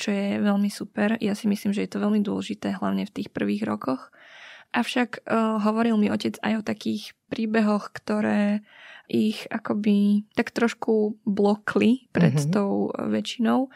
čo 0.00 0.08
je 0.08 0.40
veľmi 0.40 0.72
super. 0.72 1.20
Ja 1.20 1.36
si 1.36 1.52
myslím, 1.52 1.76
že 1.76 1.84
je 1.84 1.92
to 1.92 2.00
veľmi 2.00 2.24
dôležité, 2.24 2.80
hlavne 2.80 3.04
v 3.04 3.12
tých 3.12 3.28
prvých 3.28 3.68
rokoch. 3.68 4.08
Avšak 4.72 5.20
uh, 5.28 5.60
hovoril 5.68 6.00
mi 6.00 6.08
otec 6.08 6.40
aj 6.40 6.52
o 6.60 6.66
takých 6.66 7.12
príbehoch, 7.28 7.92
ktoré 7.92 8.64
ich 9.06 9.46
akoby 9.52 10.26
tak 10.34 10.50
trošku 10.50 11.22
blokli 11.22 12.10
pred 12.10 12.34
mm-hmm. 12.34 12.52
tou 12.52 12.90
väčšinou 12.90 13.70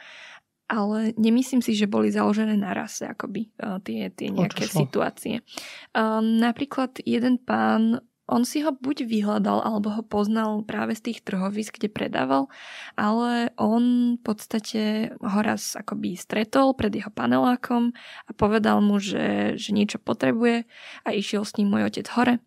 ale 0.71 1.11
nemyslím 1.19 1.59
si, 1.59 1.75
že 1.75 1.91
boli 1.91 2.15
založené 2.15 2.55
na 2.55 2.71
rase, 2.71 3.03
akoby 3.03 3.51
uh, 3.59 3.83
tie, 3.83 4.07
tie 4.15 4.31
nejaké 4.31 4.71
situácie. 4.71 5.43
Um, 5.91 6.39
napríklad 6.39 7.03
jeden 7.03 7.43
pán, 7.43 7.99
on 8.31 8.47
si 8.47 8.63
ho 8.63 8.71
buď 8.71 9.11
vyhľadal, 9.11 9.67
alebo 9.67 9.91
ho 9.91 10.07
poznal 10.07 10.63
práve 10.63 10.95
z 10.95 11.11
tých 11.11 11.27
trhovisk, 11.27 11.83
kde 11.83 11.91
predával, 11.91 12.47
ale 12.95 13.51
on 13.59 14.15
v 14.15 14.23
podstate 14.23 15.11
ho 15.19 15.41
raz 15.43 15.75
akoby 15.75 16.15
stretol 16.15 16.79
pred 16.79 16.95
jeho 16.95 17.11
panelákom 17.11 17.91
a 18.25 18.31
povedal 18.39 18.79
mu, 18.79 19.03
že, 19.03 19.59
že 19.59 19.75
niečo 19.75 19.99
potrebuje 19.99 20.71
a 21.03 21.09
išiel 21.11 21.43
s 21.43 21.59
ním 21.59 21.75
môj 21.75 21.91
otec 21.91 22.07
hore 22.15 22.39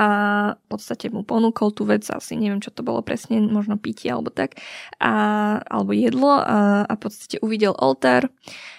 a 0.00 0.06
v 0.56 0.64
podstate 0.72 1.12
mu 1.12 1.20
ponúkol 1.28 1.76
tú 1.76 1.84
vec, 1.84 2.08
asi 2.08 2.32
neviem, 2.32 2.64
čo 2.64 2.72
to 2.72 2.80
bolo 2.80 3.04
presne, 3.04 3.36
možno 3.44 3.76
pitie 3.76 4.08
alebo 4.08 4.32
tak, 4.32 4.56
a, 4.96 5.12
alebo 5.68 5.92
jedlo 5.92 6.40
a, 6.40 6.88
a 6.88 6.92
v 6.96 7.00
podstate 7.04 7.36
uvidel 7.44 7.76
oltár, 7.76 8.32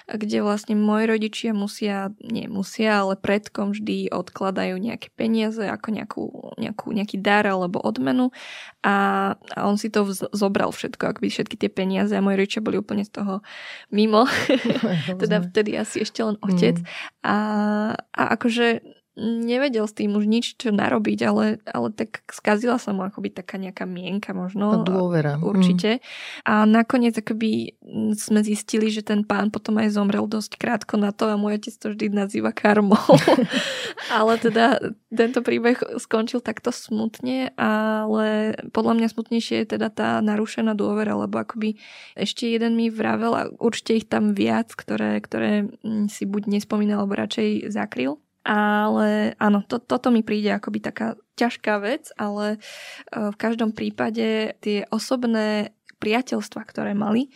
kde 0.10 0.42
vlastne 0.42 0.74
moji 0.74 1.06
rodičia 1.06 1.54
musia, 1.54 2.10
nie 2.26 2.50
musia, 2.50 3.06
ale 3.06 3.22
predkom 3.22 3.78
vždy 3.78 4.10
odkladajú 4.10 4.82
nejaké 4.82 5.14
peniaze 5.14 5.62
ako 5.62 5.88
nejakú, 5.94 6.24
nejakú, 6.58 6.90
nejaký 6.90 7.22
dar 7.22 7.46
alebo 7.46 7.78
odmenu. 7.78 8.34
A, 8.82 8.96
a 9.38 9.60
on 9.70 9.78
si 9.78 9.94
to 9.94 10.04
vz, 10.10 10.34
zobral 10.34 10.74
všetko, 10.74 11.16
akoby 11.16 11.30
všetky 11.30 11.56
tie 11.56 11.70
peniaze. 11.70 12.18
A 12.18 12.26
moji 12.26 12.44
rodičia 12.44 12.66
boli 12.66 12.82
úplne 12.82 13.06
z 13.06 13.14
toho 13.14 13.46
mimo, 13.94 14.26
teda 15.22 15.46
vtedy 15.48 15.78
asi 15.78 16.02
ešte 16.02 16.26
len 16.26 16.36
otec. 16.42 16.82
Mm. 16.82 16.88
a, 17.24 17.38
a 18.10 18.24
akože 18.36 19.01
nevedel 19.19 19.84
s 19.84 19.91
tým 19.91 20.15
už 20.15 20.24
nič, 20.24 20.56
čo 20.56 20.71
narobiť, 20.71 21.19
ale, 21.28 21.60
ale 21.67 21.91
tak 21.91 22.24
skazila 22.32 22.80
sa 22.80 22.95
mu 22.95 23.04
akoby 23.04 23.36
taká 23.36 23.60
nejaká 23.60 23.84
mienka 23.84 24.32
možno. 24.32 24.71
A 24.71 24.88
dôvera. 24.88 25.36
Určite. 25.36 26.00
Mm. 26.00 26.04
A 26.47 26.54
nakoniec 26.63 27.15
akoby 27.19 27.76
sme 28.15 28.39
zistili, 28.39 28.88
že 28.88 29.04
ten 29.04 29.28
pán 29.28 29.52
potom 29.52 29.76
aj 29.84 30.00
zomrel 30.00 30.24
dosť 30.32 30.56
krátko 30.56 30.95
na 30.95 31.12
to 31.12 31.28
a 31.28 31.36
môj 31.36 31.60
otec 31.60 31.76
to 31.76 31.88
vždy 31.91 32.06
nazýva 32.08 32.56
karmou. 32.56 33.04
ale 34.15 34.39
teda 34.39 34.80
tento 35.12 35.43
príbeh 35.43 35.76
skončil 36.00 36.39
takto 36.39 36.71
smutne, 36.71 37.52
ale 37.60 38.56
podľa 38.71 38.93
mňa 38.95 39.08
smutnejšie 39.12 39.67
je 39.67 39.76
teda 39.76 39.91
tá 39.91 40.10
narušená 40.24 40.71
dôvera, 40.71 41.19
lebo 41.19 41.36
akoby 41.43 41.76
ešte 42.15 42.47
jeden 42.47 42.80
mi 42.80 42.88
vravel 42.88 43.36
a 43.36 43.52
určite 43.60 43.91
ich 43.91 44.08
tam 44.08 44.32
viac, 44.32 44.71
ktoré, 44.71 45.19
ktoré 45.19 45.67
si 46.08 46.24
buď 46.24 46.47
nespomínal, 46.47 47.04
alebo 47.04 47.19
radšej 47.19 47.76
zakryl. 47.76 48.24
Ale 48.42 49.38
áno, 49.38 49.62
to, 49.70 49.78
toto 49.78 50.10
mi 50.10 50.26
príde 50.26 50.50
akoby 50.50 50.82
taká 50.82 51.14
ťažká 51.38 51.78
vec, 51.78 52.10
ale 52.18 52.58
e, 52.58 52.60
v 53.30 53.36
každom 53.38 53.70
prípade 53.70 54.58
tie 54.58 54.90
osobné 54.90 55.78
priateľstva, 56.02 56.62
ktoré 56.66 56.98
mali, 56.98 57.30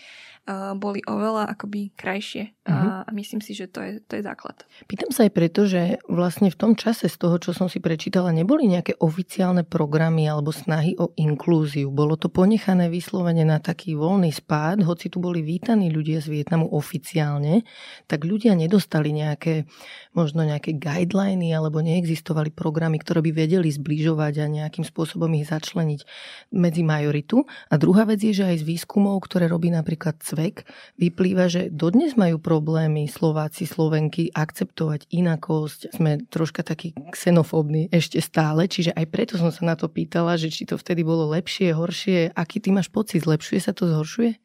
boli 0.77 1.01
oveľa 1.09 1.49
akoby 1.57 1.89
krajšie. 1.97 2.53
Uh-huh. 2.69 3.01
A, 3.01 3.09
mhm. 3.09 3.17
myslím 3.17 3.41
si, 3.41 3.57
že 3.57 3.65
to 3.65 3.81
je, 3.81 3.97
to 4.05 4.17
je 4.17 4.23
základ. 4.25 4.61
Pýtam 4.85 5.09
sa 5.09 5.25
aj 5.25 5.31
preto, 5.33 5.65
že 5.65 5.97
vlastne 6.05 6.53
v 6.53 6.57
tom 6.57 6.73
čase 6.77 7.09
z 7.09 7.17
toho, 7.17 7.41
čo 7.41 7.49
som 7.53 7.65
si 7.65 7.81
prečítala, 7.81 8.29
neboli 8.29 8.69
nejaké 8.69 8.97
oficiálne 9.01 9.65
programy 9.65 10.29
alebo 10.29 10.53
snahy 10.53 10.93
o 11.01 11.13
inklúziu. 11.17 11.89
Bolo 11.89 12.13
to 12.13 12.29
ponechané 12.29 12.89
vyslovene 12.93 13.41
na 13.41 13.57
taký 13.57 13.97
voľný 13.97 14.29
spád, 14.29 14.85
hoci 14.85 15.09
tu 15.09 15.17
boli 15.17 15.41
vítaní 15.41 15.89
ľudia 15.89 16.21
z 16.21 16.29
Vietnamu 16.29 16.69
oficiálne, 16.69 17.65
tak 18.05 18.21
ľudia 18.21 18.53
nedostali 18.53 19.13
nejaké, 19.13 19.65
možno 20.13 20.45
nejaké 20.45 20.77
guideliny 20.77 21.53
alebo 21.57 21.81
neexistovali 21.81 22.53
programy, 22.53 23.01
ktoré 23.01 23.25
by 23.25 23.31
vedeli 23.33 23.69
zbližovať 23.73 24.33
a 24.41 24.45
nejakým 24.45 24.85
spôsobom 24.85 25.29
ich 25.37 25.49
začleniť 25.49 26.05
medzi 26.53 26.81
majoritu. 26.85 27.49
A 27.73 27.81
druhá 27.81 28.05
vec 28.05 28.21
je, 28.21 28.33
že 28.33 28.45
aj 28.45 28.61
z 28.61 28.67
výskumov, 28.77 29.25
ktoré 29.25 29.49
robí 29.49 29.73
napríklad 29.73 30.21
vek, 30.35 30.67
vyplýva, 30.99 31.47
že 31.47 31.71
dodnes 31.71 32.19
majú 32.19 32.37
problémy 32.37 33.07
Slováci, 33.07 33.63
Slovenky 33.63 34.29
akceptovať 34.35 35.07
inakosť. 35.09 35.95
Sme 35.95 36.21
troška 36.27 36.61
takí 36.61 36.91
xenofóbni 37.15 37.87
ešte 37.89 38.19
stále, 38.19 38.67
čiže 38.67 38.91
aj 38.91 39.05
preto 39.07 39.33
som 39.39 39.49
sa 39.49 39.63
na 39.63 39.79
to 39.79 39.87
pýtala, 39.87 40.35
že 40.35 40.51
či 40.51 40.67
to 40.67 40.75
vtedy 40.75 41.01
bolo 41.01 41.31
lepšie, 41.31 41.71
horšie. 41.71 42.35
Aký 42.35 42.59
ty 42.59 42.75
máš 42.75 42.91
pocit? 42.91 43.23
Zlepšuje 43.23 43.59
sa 43.63 43.71
to, 43.71 43.87
zhoršuje? 43.87 44.35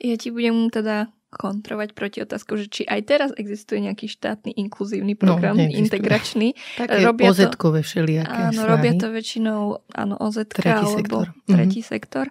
Ja 0.00 0.16
ti 0.16 0.32
budem 0.32 0.70
teda 0.72 1.12
kontrovať 1.30 1.94
proti 1.94 2.18
otázku, 2.26 2.58
že 2.58 2.66
či 2.66 2.82
aj 2.82 3.00
teraz 3.06 3.30
existuje 3.38 3.78
nejaký 3.86 4.10
štátny 4.10 4.50
inkluzívny 4.66 5.14
no, 5.14 5.22
program, 5.22 5.54
no, 5.56 5.70
integračný. 5.70 6.58
Také 6.82 7.06
robia 7.06 7.30
OZ-kové 7.30 7.86
všelijaké 7.86 8.50
Áno, 8.50 8.66
snahy. 8.66 8.70
robia 8.74 8.92
to 8.98 9.08
väčšinou 9.14 9.62
áno, 9.94 10.14
OZ 10.18 10.50
alebo 10.58 10.90
sektor. 10.90 11.24
tretí 11.46 11.80
mm-hmm. 11.80 11.92
sektor. 11.94 12.26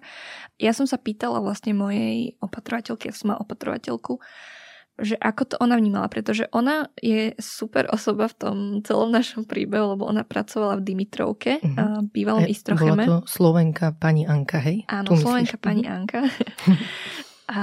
Ja 0.60 0.76
som 0.76 0.84
sa 0.84 1.00
pýtala 1.00 1.40
vlastne 1.40 1.72
mojej 1.72 2.36
opatrovateľky, 2.44 3.08
ja 3.08 3.16
som 3.16 3.32
mala 3.32 3.40
opatrovateľku, 3.40 4.20
že 5.00 5.16
ako 5.16 5.42
to 5.48 5.56
ona 5.56 5.80
vnímala, 5.80 6.12
pretože 6.12 6.44
ona 6.52 6.92
je 7.00 7.32
super 7.40 7.88
osoba 7.88 8.28
v 8.28 8.36
tom 8.36 8.56
celom 8.84 9.08
našom 9.08 9.48
príbehu, 9.48 9.96
lebo 9.96 10.04
ona 10.04 10.28
pracovala 10.28 10.76
v 10.76 10.92
Dimitrovke, 10.92 11.64
mm-hmm. 11.64 12.12
bývalom 12.12 12.44
e, 12.44 12.52
Istrocheme. 12.52 13.08
Bola 13.08 13.24
to 13.24 13.32
Slovenka 13.32 13.96
pani 13.96 14.28
Anka, 14.28 14.60
hej? 14.60 14.84
Áno, 14.92 15.16
Slovenka 15.16 15.56
pani 15.56 15.88
mhm. 15.88 15.92
Anka. 15.96 16.20
A 17.50 17.62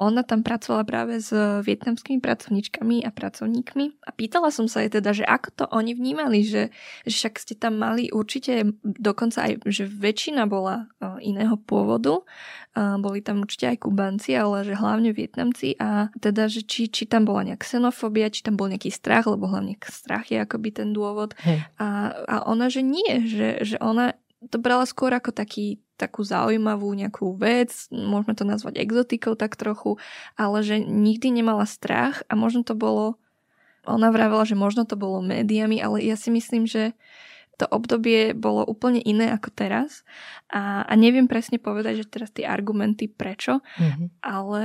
ona 0.00 0.24
tam 0.24 0.40
pracovala 0.40 0.88
práve 0.88 1.20
s 1.20 1.28
vietnamskými 1.60 2.24
pracovníčkami 2.24 3.04
a 3.04 3.12
pracovníkmi. 3.12 4.00
A 4.00 4.10
pýtala 4.16 4.48
som 4.48 4.64
sa 4.64 4.80
jej 4.80 4.88
teda, 4.88 5.12
že 5.12 5.28
ako 5.28 5.48
to 5.52 5.64
oni 5.68 5.92
vnímali, 5.92 6.40
že, 6.40 6.72
že 7.04 7.14
však 7.28 7.36
ste 7.36 7.52
tam 7.52 7.76
mali 7.76 8.08
určite 8.08 8.64
dokonca 8.80 9.44
aj, 9.44 9.52
že 9.68 9.84
väčšina 9.84 10.48
bola 10.48 10.88
iného 11.20 11.52
pôvodu, 11.60 12.24
boli 12.96 13.20
tam 13.20 13.44
určite 13.44 13.68
aj 13.68 13.84
Kubanci, 13.84 14.32
ale 14.32 14.64
že 14.64 14.72
hlavne 14.72 15.12
Vietnamci. 15.12 15.76
A 15.76 16.08
teda, 16.16 16.48
že 16.48 16.64
či, 16.64 16.88
či 16.88 17.04
tam 17.04 17.28
bola 17.28 17.44
nejaká 17.44 17.68
xenofóbia, 17.68 18.32
či 18.32 18.40
tam 18.40 18.56
bol 18.56 18.72
nejaký 18.72 18.88
strach, 18.88 19.28
lebo 19.28 19.52
hlavne 19.52 19.76
strach 19.84 20.32
je 20.32 20.40
akoby 20.40 20.72
ten 20.72 20.96
dôvod. 20.96 21.36
A, 21.76 22.16
a 22.24 22.36
ona, 22.48 22.72
že 22.72 22.80
nie, 22.80 23.28
že, 23.28 23.60
že 23.68 23.76
ona 23.84 24.16
to 24.48 24.56
brala 24.56 24.88
skôr 24.88 25.12
ako 25.12 25.36
taký 25.36 25.84
takú 26.00 26.24
zaujímavú 26.24 26.88
nejakú 26.96 27.36
vec, 27.36 27.92
môžeme 27.92 28.32
to 28.32 28.48
nazvať 28.48 28.80
exotikou 28.80 29.36
tak 29.36 29.60
trochu, 29.60 30.00
ale 30.40 30.64
že 30.64 30.80
nikdy 30.80 31.28
nemala 31.28 31.68
strach 31.68 32.24
a 32.32 32.40
možno 32.40 32.64
to 32.64 32.72
bolo, 32.72 33.20
ona 33.84 34.08
vravela, 34.08 34.48
že 34.48 34.56
možno 34.56 34.88
to 34.88 34.96
bolo 34.96 35.20
médiami, 35.20 35.76
ale 35.76 36.00
ja 36.00 36.16
si 36.16 36.32
myslím, 36.32 36.64
že 36.64 36.96
to 37.60 37.68
obdobie 37.68 38.32
bolo 38.32 38.64
úplne 38.64 39.04
iné 39.04 39.28
ako 39.28 39.52
teraz 39.52 40.00
a, 40.48 40.82
a 40.82 40.92
neviem 40.96 41.28
presne 41.28 41.60
povedať, 41.60 42.02
že 42.02 42.10
teraz 42.10 42.32
tie 42.32 42.48
argumenty 42.48 43.06
prečo, 43.06 43.60
mm-hmm. 43.76 44.24
ale 44.24 44.64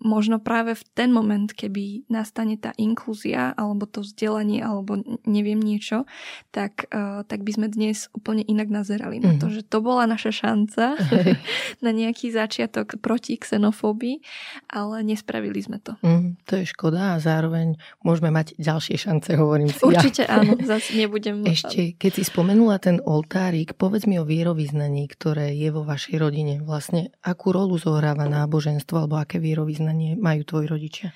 možno 0.00 0.38
práve 0.38 0.78
v 0.78 0.84
ten 0.94 1.10
moment, 1.10 1.50
keby 1.50 2.06
nastane 2.08 2.54
tá 2.56 2.70
inklúzia 2.78 3.52
alebo 3.58 3.84
to 3.90 4.06
vzdelanie 4.06 4.62
alebo 4.62 5.02
neviem 5.26 5.58
niečo, 5.58 6.08
tak, 6.54 6.88
uh, 6.94 7.26
tak 7.26 7.42
by 7.42 7.52
sme 7.52 7.66
dnes 7.68 8.08
úplne 8.14 8.46
inak 8.46 8.70
nazerali 8.70 9.18
mm-hmm. 9.18 9.36
na 9.36 9.40
to, 9.42 9.46
mhm. 9.50 9.54
že 9.58 9.62
to 9.66 9.78
bola 9.82 10.06
naša 10.06 10.32
šanca 10.32 10.96
na 11.84 11.90
nejaký 11.90 12.30
začiatok 12.30 12.96
proti 13.02 13.36
xenofóbii, 13.36 14.22
ale 14.70 15.02
nespravili 15.04 15.60
sme 15.60 15.82
to. 15.82 15.96
Mm, 16.00 16.40
to 16.46 16.60
je 16.60 16.64
škoda 16.70 17.16
a 17.16 17.22
zároveň 17.22 17.76
môžeme 18.04 18.30
mať 18.32 18.56
ďalšie 18.56 18.96
šance, 18.96 19.34
hovorím 19.36 19.68
si. 19.68 19.82
Určite 19.84 20.24
ja. 20.24 20.40
áno, 20.40 20.56
zase 20.70 20.96
nebudem... 20.96 21.44
Ešte, 21.44 21.96
keď 21.96 22.10
si 22.19 22.19
spomenula 22.22 22.80
ten 22.80 23.00
oltárik, 23.02 23.74
povedz 23.74 24.04
mi 24.04 24.20
o 24.20 24.28
vierovýznaní, 24.28 25.08
ktoré 25.08 25.52
je 25.56 25.68
vo 25.72 25.82
vašej 25.84 26.16
rodine. 26.20 26.54
Vlastne 26.60 27.14
akú 27.24 27.52
rolu 27.52 27.80
zohráva 27.80 28.28
náboženstvo 28.28 29.04
alebo 29.04 29.18
aké 29.18 29.40
vierovýznanie 29.40 30.16
majú 30.20 30.42
tvoji 30.44 30.66
rodičia? 30.68 31.08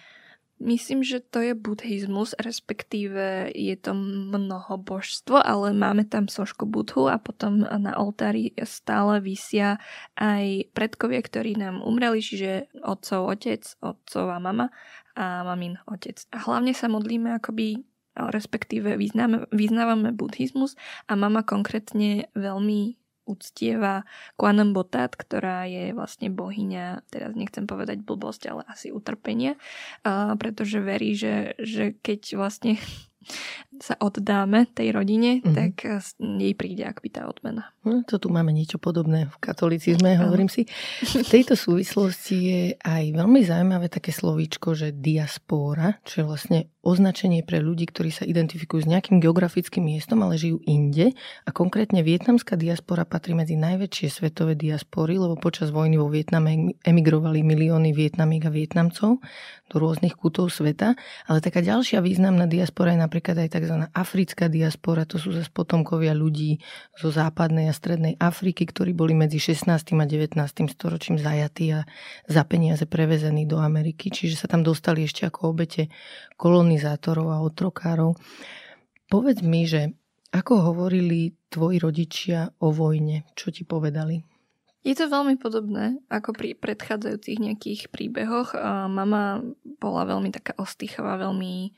Myslím, 0.62 1.02
že 1.02 1.18
to 1.18 1.42
je 1.42 1.52
buddhizmus, 1.52 2.38
respektíve 2.38 3.50
je 3.52 3.74
to 3.74 3.90
mnoho 3.92 4.78
božstvo, 4.78 5.42
ale 5.42 5.74
máme 5.74 6.06
tam 6.06 6.30
sošku 6.30 6.64
budhu 6.64 7.10
a 7.10 7.18
potom 7.18 7.66
na 7.66 7.98
oltári 7.98 8.54
stále 8.62 9.18
vysia 9.18 9.82
aj 10.14 10.70
predkovia, 10.70 11.20
ktorí 11.20 11.58
nám 11.58 11.82
umreli, 11.82 12.22
čiže 12.22 12.70
otcov 12.86 13.34
otec, 13.34 13.66
otcová 13.82 14.38
mama 14.38 14.70
a 15.18 15.42
mamin 15.42 15.74
otec. 15.90 16.22
A 16.30 16.46
hlavne 16.46 16.70
sa 16.70 16.86
modlíme 16.86 17.34
akoby 17.34 17.82
respektíve 18.14 18.94
vyznáme, 18.96 19.50
vyznávame 19.50 20.14
buddhizmus 20.14 20.79
a 21.11 21.18
mama 21.18 21.42
konkrétne 21.42 22.31
veľmi 22.38 22.96
uctieva 23.24 24.05
Kwanam 24.37 24.77
Botat, 24.77 25.16
ktorá 25.16 25.64
je 25.64 25.96
vlastne 25.96 26.29
bohyňa, 26.29 27.09
teraz 27.09 27.33
nechcem 27.33 27.64
povedať 27.64 28.05
blbosť, 28.05 28.53
ale 28.53 28.62
asi 28.68 28.92
utrpenia, 28.92 29.57
pretože 30.37 30.85
verí, 30.85 31.16
že, 31.16 31.57
že 31.57 31.96
keď 32.05 32.37
vlastne 32.37 32.77
sa 33.82 33.98
oddáme 33.98 34.70
tej 34.70 34.94
rodine, 34.94 35.42
mm-hmm. 35.42 35.54
tak 35.54 35.72
eh, 35.87 35.98
jej 36.18 36.54
príde 36.54 36.87
akby 36.87 37.08
tá 37.10 37.26
odmena. 37.26 37.74
No, 37.84 38.00
to 38.06 38.16
tu 38.16 38.32
máme 38.32 38.48
niečo 38.48 38.80
podobné 38.80 39.28
v 39.28 39.37
katolicizme, 39.44 40.16
hovorím 40.16 40.48
si. 40.48 40.64
V 41.04 41.28
tejto 41.28 41.52
súvislosti 41.52 42.37
je 42.37 42.62
aj 42.80 43.12
veľmi 43.12 43.44
zaujímavé 43.44 43.92
také 43.92 44.08
slovíčko, 44.08 44.72
že 44.72 44.96
diaspora, 44.96 46.00
čo 46.08 46.22
je 46.22 46.24
vlastne 46.24 46.58
označenie 46.80 47.44
pre 47.44 47.60
ľudí, 47.60 47.88
ktorí 47.88 48.08
sa 48.08 48.24
identifikujú 48.24 48.84
s 48.84 48.90
nejakým 48.90 49.20
geografickým 49.20 49.84
miestom, 49.84 50.24
ale 50.24 50.40
žijú 50.40 50.64
inde. 50.64 51.12
A 51.44 51.50
konkrétne 51.52 52.00
vietnamská 52.00 52.56
diaspora 52.56 53.04
patrí 53.04 53.37
medzi 53.37 53.56
najväčšie 53.56 54.08
svetové 54.08 54.56
diaspory, 54.56 55.20
lebo 55.20 55.37
počas 55.37 55.68
vojny 55.68 56.00
vo 56.00 56.08
Vietname 56.08 56.76
emigrovali 56.84 57.40
milióny 57.44 57.92
Vietnamík 57.92 58.48
a 58.48 58.52
Vietnamcov 58.52 59.20
rôznych 59.78 60.14
kútov 60.14 60.50
sveta. 60.50 60.94
Ale 61.26 61.38
taká 61.42 61.60
ďalšia 61.60 62.00
významná 62.00 62.46
diaspora 62.46 62.94
je 62.94 63.00
napríklad 63.02 63.37
aj 63.44 63.48
tzv. 63.58 63.76
africká 63.90 64.46
diaspora, 64.50 65.08
to 65.08 65.18
sú 65.18 65.34
zase 65.34 65.50
potomkovia 65.50 66.14
ľudí 66.14 66.58
zo 66.94 67.10
západnej 67.10 67.70
a 67.70 67.74
strednej 67.74 68.14
Afriky, 68.18 68.66
ktorí 68.66 68.94
boli 68.94 69.12
medzi 69.12 69.38
16. 69.38 69.70
a 69.70 70.06
19. 70.06 70.38
storočím 70.70 71.18
zajatí 71.18 71.74
a 71.74 71.87
za 72.26 72.42
peniaze 72.46 72.87
prevezení 72.87 73.44
do 73.44 73.58
Ameriky, 73.58 74.10
čiže 74.10 74.40
sa 74.40 74.46
tam 74.50 74.66
dostali 74.66 75.04
ešte 75.04 75.26
ako 75.26 75.54
obete 75.54 75.90
kolonizátorov 76.38 77.30
a 77.30 77.42
otrokárov. 77.42 78.16
Povedz 79.10 79.44
mi, 79.44 79.68
že 79.68 79.94
ako 80.34 80.74
hovorili 80.74 81.30
tvoji 81.46 81.78
rodičia 81.78 82.50
o 82.58 82.74
vojne? 82.74 83.22
Čo 83.38 83.54
ti 83.54 83.62
povedali? 83.62 84.33
Je 84.84 84.92
to 84.92 85.08
veľmi 85.08 85.40
podobné 85.40 85.96
ako 86.12 86.36
pri 86.36 86.52
predchádzajúcich 86.60 87.40
nejakých 87.40 87.82
príbehoch. 87.88 88.52
Mama 88.92 89.40
bola 89.80 90.04
veľmi 90.04 90.28
taká 90.28 90.52
ostýchavá, 90.60 91.16
veľmi 91.16 91.72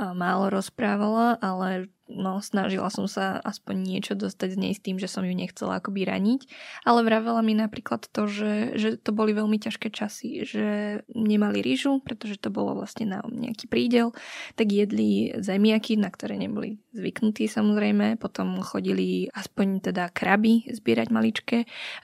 málo 0.00 0.48
rozprávala, 0.48 1.36
ale 1.44 1.92
no, 2.10 2.42
snažila 2.42 2.90
som 2.90 3.06
sa 3.06 3.38
aspoň 3.40 3.76
niečo 3.86 4.14
dostať 4.18 4.48
z 4.56 4.58
nej 4.58 4.72
s 4.74 4.82
tým, 4.82 4.98
že 4.98 5.06
som 5.06 5.22
ju 5.22 5.30
nechcela 5.30 5.78
akoby 5.78 6.02
raniť, 6.02 6.50
ale 6.82 7.06
vravela 7.06 7.40
mi 7.40 7.54
napríklad 7.54 8.10
to, 8.10 8.26
že, 8.26 8.74
že 8.76 8.88
to 8.98 9.14
boli 9.14 9.30
veľmi 9.30 9.56
ťažké 9.62 9.94
časy, 9.94 10.42
že 10.42 10.66
nemali 11.14 11.62
rýžu, 11.62 12.02
pretože 12.02 12.42
to 12.42 12.50
bolo 12.50 12.74
vlastne 12.74 13.06
na 13.06 13.22
nejaký 13.22 13.70
prídel, 13.70 14.10
tak 14.58 14.74
jedli 14.74 15.30
zemiaky, 15.38 15.94
na 16.00 16.10
ktoré 16.10 16.34
neboli 16.34 16.82
zvyknutí 16.90 17.46
samozrejme, 17.46 18.18
potom 18.18 18.58
chodili 18.66 19.30
aspoň 19.30 19.92
teda 19.92 20.10
kraby 20.10 20.66
zbierať 20.66 21.08
maličké, 21.14 21.58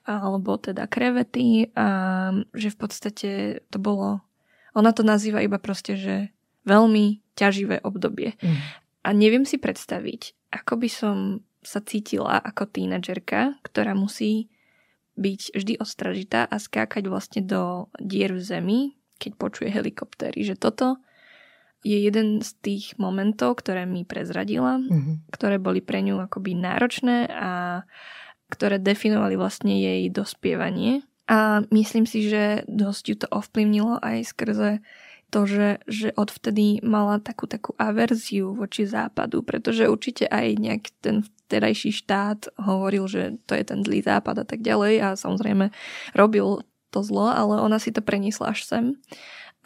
alebo 0.07 0.55
teda 0.61 0.87
krevety. 0.87 1.75
A 1.75 1.87
že 2.55 2.71
v 2.71 2.77
podstate 2.79 3.31
to 3.69 3.79
bolo, 3.83 4.23
ona 4.77 4.95
to 4.95 5.03
nazýva 5.03 5.43
iba 5.43 5.59
proste, 5.59 5.99
že 5.99 6.15
veľmi 6.67 7.26
ťaživé 7.37 7.85
obdobie. 7.85 8.35
Mm. 8.41 8.59
A 9.07 9.09
neviem 9.15 9.47
si 9.47 9.61
predstaviť, 9.61 10.35
ako 10.51 10.83
by 10.83 10.89
som 10.91 11.17
sa 11.63 11.79
cítila 11.83 12.43
ako 12.43 12.67
tínedžerka, 12.67 13.59
ktorá 13.63 13.95
musí 13.95 14.51
byť 15.17 15.41
vždy 15.57 15.75
ostražitá 15.81 16.45
a 16.47 16.57
skákať 16.61 17.09
vlastne 17.09 17.43
do 17.43 17.93
dier 17.99 18.35
v 18.35 18.43
zemi, 18.43 18.81
keď 19.17 19.33
počuje 19.39 19.69
helikoptéry. 19.73 20.45
Že 20.45 20.57
toto 20.61 20.87
je 21.87 21.97
jeden 22.03 22.43
z 22.43 22.51
tých 22.61 22.99
momentov, 22.99 23.63
ktoré 23.63 23.87
mi 23.87 24.03
prezradila, 24.03 24.83
mm-hmm. 24.83 25.31
ktoré 25.31 25.57
boli 25.63 25.81
pre 25.81 26.03
ňu 26.03 26.19
akoby 26.19 26.59
náročné 26.59 27.31
a 27.31 27.83
ktoré 28.51 28.79
definovali 28.79 29.35
vlastne 29.35 29.75
jej 29.75 30.07
dospievanie. 30.11 31.03
A 31.27 31.67
myslím 31.75 32.07
si, 32.07 32.31
že 32.31 32.63
dosť 32.71 33.05
ju 33.11 33.17
to 33.19 33.29
ovplyvnilo 33.31 33.99
aj 33.99 34.31
skrze 34.31 34.71
to, 35.31 35.45
že, 35.45 35.69
že 35.91 36.09
odvtedy 36.15 36.81
mala 36.87 37.19
takú 37.19 37.51
takú 37.51 37.75
averziu 37.77 38.55
voči 38.55 38.87
západu, 38.87 39.43
pretože 39.43 39.91
určite 39.91 40.31
aj 40.31 40.47
nejak 40.59 40.85
ten 41.03 41.27
vtedajší 41.47 41.91
štát 41.95 42.55
hovoril, 42.63 43.11
že 43.11 43.39
to 43.47 43.59
je 43.59 43.65
ten 43.67 43.83
zlý 43.83 44.03
západ 44.07 44.43
a 44.43 44.47
tak 44.47 44.63
ďalej 44.63 44.95
a 45.03 45.09
samozrejme 45.19 45.75
robil 46.15 46.63
to 46.95 47.01
zlo, 47.03 47.31
ale 47.31 47.59
ona 47.59 47.83
si 47.83 47.91
to 47.91 48.03
preniesla 48.03 48.55
až 48.55 48.67
sem. 48.67 48.85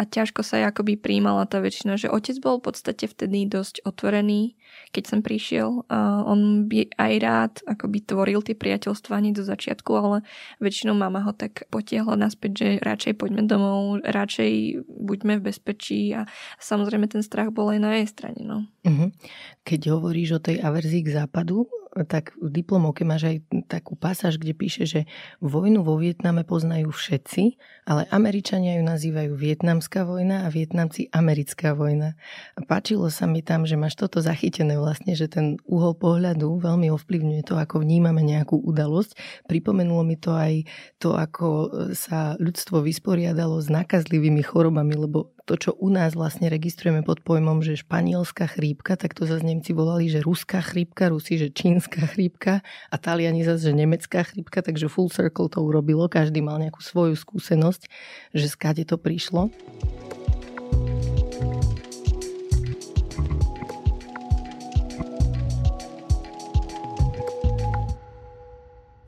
A 0.00 0.08
ťažko 0.08 0.40
sa 0.40 0.64
akoby 0.64 0.96
príjmala 0.96 1.44
tá 1.44 1.60
väčšina, 1.60 2.00
že 2.00 2.08
otec 2.08 2.40
bol 2.40 2.56
v 2.56 2.72
podstate 2.72 3.04
vtedy 3.04 3.44
dosť 3.44 3.84
otvorený, 3.84 4.56
keď 4.90 5.04
som 5.06 5.20
prišiel. 5.22 5.86
A 5.88 6.26
on 6.26 6.66
by 6.66 6.90
aj 6.94 7.12
rád 7.20 7.52
akoby 7.66 8.02
tvoril 8.04 8.40
tie 8.42 8.58
priateľstvá 8.58 9.22
hneď 9.22 9.40
do 9.40 9.44
začiatku, 9.46 9.90
ale 9.94 10.16
väčšinou 10.58 10.94
mama 10.96 11.22
ho 11.24 11.32
tak 11.32 11.66
potiahla 11.70 12.18
naspäť, 12.18 12.52
že 12.56 12.68
radšej 12.82 13.14
poďme 13.16 13.46
domov, 13.46 14.02
radšej 14.02 14.84
buďme 14.86 15.38
v 15.38 15.46
bezpečí 15.50 16.12
a 16.14 16.26
samozrejme 16.58 17.06
ten 17.06 17.22
strach 17.22 17.54
bol 17.54 17.70
aj 17.70 17.80
na 17.80 17.90
jej 18.02 18.06
strane. 18.10 18.42
No. 18.42 18.66
Mhm. 18.86 19.14
Keď 19.64 19.80
hovoríš 19.94 20.38
o 20.38 20.44
tej 20.44 20.60
averzii 20.60 21.02
k 21.06 21.14
západu, 21.22 21.68
tak 22.06 22.38
v 22.38 22.48
diplomovke 22.54 23.02
máš 23.02 23.26
aj 23.26 23.36
takú 23.66 23.98
pasáž, 23.98 24.38
kde 24.38 24.54
píše, 24.54 24.86
že 24.86 25.00
vojnu 25.42 25.82
vo 25.82 25.98
Vietname 25.98 26.46
poznajú 26.46 26.94
všetci, 26.94 27.58
ale 27.82 28.06
Američania 28.14 28.78
ju 28.78 28.84
nazývajú 28.86 29.34
Vietnamská 29.34 30.06
vojna 30.06 30.46
a 30.46 30.52
Vietnamci 30.54 31.10
Americká 31.10 31.74
vojna. 31.74 32.14
A 32.54 32.60
páčilo 32.62 33.10
sa 33.10 33.26
mi 33.26 33.42
tam, 33.42 33.66
že 33.66 33.74
máš 33.74 33.98
toto 33.98 34.22
zachytené 34.22 34.59
vlastne, 34.76 35.16
že 35.16 35.30
ten 35.30 35.56
uhol 35.64 35.96
pohľadu 35.96 36.60
veľmi 36.60 36.92
ovplyvňuje 36.92 37.42
to, 37.46 37.56
ako 37.56 37.80
vnímame 37.80 38.20
nejakú 38.20 38.60
udalosť. 38.60 39.16
Pripomenulo 39.48 40.04
mi 40.04 40.20
to 40.20 40.36
aj 40.36 40.68
to, 41.00 41.16
ako 41.16 41.72
sa 41.96 42.36
ľudstvo 42.36 42.84
vysporiadalo 42.84 43.56
s 43.62 43.72
nakazlivými 43.72 44.44
chorobami, 44.44 44.98
lebo 44.98 45.32
to, 45.48 45.56
čo 45.58 45.70
u 45.80 45.90
nás 45.90 46.14
vlastne 46.14 46.46
registrujeme 46.46 47.02
pod 47.02 47.26
pojmom, 47.26 47.64
že 47.64 47.80
španielská 47.80 48.46
chrípka, 48.46 48.94
tak 48.94 49.18
to 49.18 49.26
zase 49.26 49.42
Nemci 49.42 49.74
volali, 49.74 50.06
že 50.06 50.22
ruská 50.22 50.62
chrípka, 50.62 51.10
Rusi, 51.10 51.40
že 51.40 51.50
čínska 51.50 52.06
chrípka 52.06 52.62
a 52.92 52.96
Taliani 53.00 53.42
zase, 53.42 53.70
že 53.70 53.74
nemecká 53.74 54.22
chrípka, 54.22 54.62
takže 54.62 54.86
full 54.86 55.10
circle 55.10 55.50
to 55.50 55.58
urobilo, 55.58 56.06
každý 56.06 56.38
mal 56.38 56.62
nejakú 56.62 56.78
svoju 56.84 57.18
skúsenosť, 57.18 57.82
že 58.30 58.46
skáde 58.46 58.86
to 58.86 58.94
prišlo. 58.94 59.50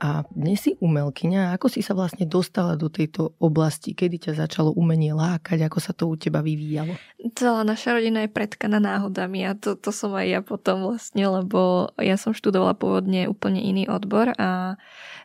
A 0.03 0.27
dnes 0.35 0.59
si 0.59 0.75
umelkyňa. 0.83 1.55
Ako 1.55 1.71
si 1.71 1.79
sa 1.79 1.95
vlastne 1.95 2.27
dostala 2.27 2.75
do 2.75 2.91
tejto 2.91 3.39
oblasti? 3.39 3.95
Kedy 3.95 4.27
ťa 4.27 4.33
začalo 4.35 4.75
umenie 4.75 5.15
lákať? 5.15 5.63
Ako 5.63 5.79
sa 5.79 5.95
to 5.95 6.11
u 6.11 6.19
teba 6.19 6.43
vyvíjalo? 6.43 6.91
Celá 7.39 7.63
naša 7.63 7.95
rodina 7.95 8.27
je 8.27 8.35
predkaná 8.35 8.83
náhodami 8.83 9.47
a 9.47 9.55
to, 9.55 9.79
to 9.79 9.95
som 9.95 10.11
aj 10.11 10.27
ja 10.27 10.41
potom 10.43 10.83
vlastne, 10.83 11.23
lebo 11.23 11.87
ja 12.03 12.19
som 12.19 12.35
študovala 12.35 12.75
pôvodne 12.75 13.31
úplne 13.31 13.63
iný 13.63 13.87
odbor 13.87 14.35
a 14.35 14.75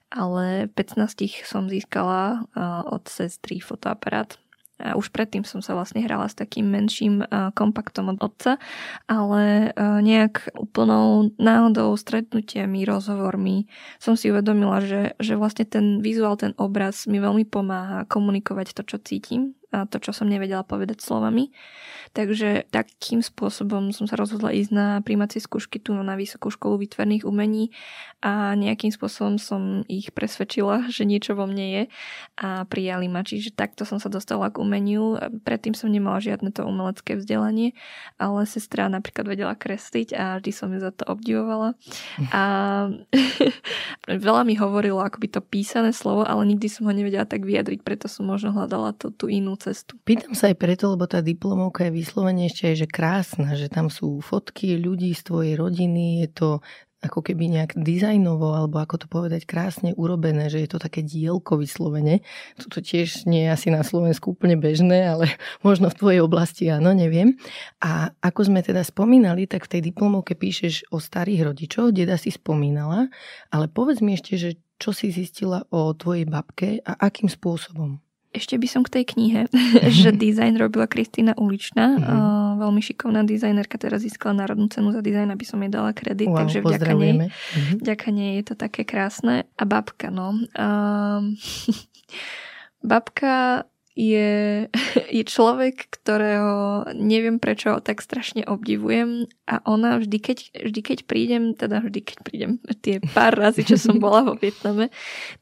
ale 0.08 0.72
15 0.72 1.04
som 1.44 1.68
získala 1.68 2.48
od 2.88 3.04
sestry 3.10 3.60
fotoaparát 3.60 4.40
a 4.78 4.94
už 4.94 5.10
predtým 5.10 5.42
som 5.42 5.58
sa 5.58 5.74
vlastne 5.74 6.00
hrala 6.06 6.30
s 6.30 6.38
takým 6.38 6.70
menším 6.70 7.26
kompaktom 7.58 8.14
od 8.14 8.18
otca, 8.22 8.62
ale 9.10 9.74
nejak 9.78 10.54
úplnou 10.54 11.34
náhodou, 11.34 11.98
stretnutiami, 11.98 12.86
rozhovormi 12.86 13.66
som 13.98 14.14
si 14.14 14.30
uvedomila, 14.30 14.78
že, 14.78 15.18
že 15.18 15.34
vlastne 15.34 15.66
ten 15.66 15.98
vizuál, 15.98 16.38
ten 16.38 16.54
obraz 16.56 17.10
mi 17.10 17.18
veľmi 17.18 17.42
pomáha 17.50 18.06
komunikovať 18.06 18.78
to, 18.78 18.82
čo 18.86 18.96
cítim 19.02 19.58
a 19.68 19.84
to, 19.84 20.00
čo 20.00 20.16
som 20.16 20.30
nevedela 20.30 20.64
povedať 20.64 21.04
slovami. 21.04 21.52
Takže 22.12 22.68
takým 22.72 23.20
spôsobom 23.20 23.92
som 23.92 24.08
sa 24.08 24.16
rozhodla 24.16 24.54
ísť 24.54 24.70
na 24.72 24.86
príjmacie 25.04 25.42
skúšky 25.42 25.80
tu 25.82 25.94
na 25.94 26.14
Vysokú 26.16 26.48
školu 26.52 26.80
výtvarných 26.86 27.28
umení 27.28 27.70
a 28.18 28.58
nejakým 28.58 28.90
spôsobom 28.90 29.38
som 29.38 29.86
ich 29.86 30.10
presvedčila, 30.10 30.86
že 30.94 31.06
niečo 31.06 31.38
vo 31.38 31.46
mne 31.46 31.66
je 31.66 31.82
a 32.38 32.66
prijali 32.66 33.06
ma. 33.06 33.22
Čiže 33.22 33.54
takto 33.54 33.86
som 33.86 34.02
sa 34.02 34.10
dostala 34.10 34.50
k 34.50 34.58
umeniu. 34.62 35.18
Predtým 35.44 35.74
som 35.76 35.90
nemala 35.90 36.18
žiadne 36.18 36.50
to 36.50 36.66
umelecké 36.66 37.18
vzdelanie, 37.18 37.74
ale 38.18 38.48
sestra 38.48 38.90
napríklad 38.90 39.28
vedela 39.28 39.54
kresliť 39.54 40.08
a 40.16 40.24
vždy 40.38 40.50
som 40.54 40.70
ju 40.74 40.80
za 40.82 40.90
to 40.90 41.06
obdivovala. 41.06 41.78
A 42.34 42.42
veľa 44.26 44.42
mi 44.42 44.58
hovorilo 44.58 44.98
akoby 45.02 45.30
to 45.30 45.40
písané 45.44 45.94
slovo, 45.94 46.26
ale 46.26 46.44
nikdy 46.48 46.66
som 46.66 46.86
ho 46.88 46.92
nevedela 46.92 47.28
tak 47.28 47.46
vyjadriť, 47.46 47.80
preto 47.86 48.10
som 48.10 48.26
možno 48.26 48.50
hľadala 48.54 48.94
to, 48.96 49.14
tú 49.14 49.30
inú 49.30 49.54
cestu. 49.60 49.94
Pýtam 50.02 50.34
sa 50.34 50.50
aj 50.50 50.56
preto, 50.58 50.90
lebo 50.90 51.06
tá 51.06 51.22
diplomovka 51.22 51.86
je 51.88 51.97
vyslovene 51.98 52.46
ešte 52.46 52.70
aj, 52.70 52.76
že 52.82 52.86
krásna, 52.86 53.58
že 53.58 53.66
tam 53.66 53.90
sú 53.90 54.22
fotky 54.22 54.78
ľudí 54.78 55.10
z 55.12 55.22
tvojej 55.26 55.54
rodiny, 55.58 56.22
je 56.22 56.28
to 56.30 56.48
ako 56.98 57.22
keby 57.22 57.46
nejak 57.46 57.78
dizajnovo, 57.78 58.58
alebo 58.58 58.82
ako 58.82 58.96
to 58.98 59.06
povedať, 59.06 59.46
krásne 59.46 59.94
urobené, 59.94 60.50
že 60.50 60.66
je 60.66 60.68
to 60.70 60.82
také 60.82 61.06
dielko 61.06 61.54
vyslovene. 61.54 62.26
Toto 62.58 62.82
tiež 62.82 63.22
nie 63.30 63.46
je 63.46 63.54
asi 63.54 63.68
na 63.70 63.86
Slovensku 63.86 64.34
úplne 64.34 64.58
bežné, 64.58 65.06
ale 65.06 65.30
možno 65.66 65.94
v 65.94 65.98
tvojej 65.98 66.20
oblasti 66.22 66.66
áno, 66.66 66.90
neviem. 66.90 67.38
A 67.78 68.10
ako 68.18 68.50
sme 68.50 68.66
teda 68.66 68.82
spomínali, 68.82 69.46
tak 69.46 69.70
v 69.70 69.78
tej 69.78 69.94
diplomovke 69.94 70.34
píšeš 70.34 70.90
o 70.90 70.98
starých 70.98 71.54
rodičoch, 71.54 71.94
deda 71.94 72.18
si 72.18 72.34
spomínala, 72.34 73.06
ale 73.54 73.70
povedz 73.70 74.02
mi 74.02 74.18
ešte, 74.18 74.34
že 74.34 74.50
čo 74.78 74.90
si 74.94 75.10
zistila 75.10 75.66
o 75.70 75.94
tvojej 75.94 76.26
babke 76.26 76.82
a 76.82 76.98
akým 76.98 77.30
spôsobom? 77.30 77.98
Ešte 78.38 78.54
by 78.54 78.68
som 78.70 78.86
k 78.86 79.02
tej 79.02 79.04
knihe, 79.10 79.40
že 79.98 80.14
dizajn 80.24 80.54
robila 80.62 80.86
Kristýna 80.86 81.34
Uličná, 81.34 81.98
uh-huh. 81.98 82.62
veľmi 82.62 82.78
šikovná 82.78 83.26
dizajnerka, 83.26 83.74
teraz 83.82 84.06
získala 84.06 84.46
národnú 84.46 84.70
cenu 84.70 84.94
za 84.94 85.02
dizajn, 85.02 85.34
aby 85.34 85.44
som 85.44 85.58
jej 85.58 85.72
dala 85.74 85.90
kredit, 85.90 86.30
wow, 86.30 86.46
takže 86.46 86.62
vďaka 86.62 86.92
nej, 86.94 87.12
uh-huh. 87.26 87.76
vďaka 87.82 88.08
nej 88.14 88.30
je 88.38 88.44
to 88.46 88.54
také 88.54 88.86
krásne. 88.86 89.50
A 89.58 89.62
babka, 89.66 90.14
no. 90.14 90.38
Um, 90.54 91.34
babka 92.94 93.66
je, 93.98 94.70
je 95.10 95.24
človek, 95.26 95.90
ktorého 95.90 96.86
neviem 96.94 97.42
prečo 97.42 97.82
tak 97.82 97.98
strašne 97.98 98.46
obdivujem 98.46 99.26
a 99.50 99.58
ona 99.66 99.98
vždy 99.98 100.18
keď, 100.22 100.38
vždy 100.54 100.80
keď 100.86 100.98
prídem, 101.10 101.44
teda 101.58 101.82
vždy 101.82 102.00
keď 102.06 102.18
prídem 102.22 102.52
tie 102.78 103.02
pár 103.02 103.34
razy, 103.34 103.66
čo 103.66 103.74
som 103.74 103.98
bola 103.98 104.22
vo 104.22 104.38
Vietname, 104.38 104.94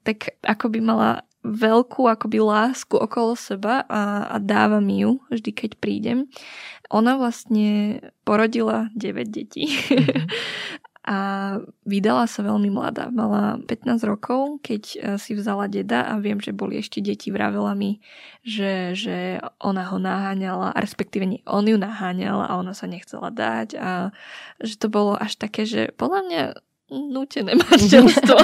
tak 0.08 0.40
ako 0.40 0.72
by 0.72 0.80
mala 0.80 1.10
veľkú 1.46 2.10
akoby 2.10 2.42
lásku 2.42 2.98
okolo 2.98 3.38
seba 3.38 3.86
a, 3.86 4.26
a 4.34 4.36
dáva 4.42 4.82
mi 4.82 5.06
ju 5.06 5.22
vždy, 5.30 5.50
keď 5.54 5.70
prídem. 5.78 6.18
Ona 6.90 7.18
vlastne 7.18 7.98
porodila 8.26 8.90
9 8.94 9.30
detí 9.30 9.70
mm-hmm. 9.70 10.26
a 11.06 11.18
vydala 11.86 12.26
sa 12.26 12.42
veľmi 12.42 12.66
mladá. 12.66 13.14
Mala 13.14 13.62
15 13.62 14.02
rokov, 14.02 14.58
keď 14.66 14.82
e, 14.82 14.96
si 15.22 15.38
vzala 15.38 15.70
deda 15.70 16.02
a 16.02 16.18
viem, 16.18 16.42
že 16.42 16.50
boli 16.50 16.82
ešte 16.82 16.98
deti. 16.98 17.30
Vravela 17.30 17.78
mi, 17.78 18.02
že, 18.42 18.98
že 18.98 19.38
ona 19.62 19.86
ho 19.86 20.02
naháňala, 20.02 20.74
respektíve 20.74 21.22
nie, 21.26 21.40
on 21.46 21.66
ju 21.66 21.78
naháňal 21.78 22.42
a 22.42 22.58
ona 22.58 22.74
sa 22.74 22.90
nechcela 22.90 23.30
dať 23.30 23.78
a 23.78 24.10
že 24.58 24.74
to 24.82 24.90
bolo 24.90 25.14
až 25.14 25.38
také, 25.38 25.62
že 25.62 25.94
podľa 25.94 26.20
mňa 26.26 26.42
nútené 26.90 27.58
manželstvo. 27.58 28.36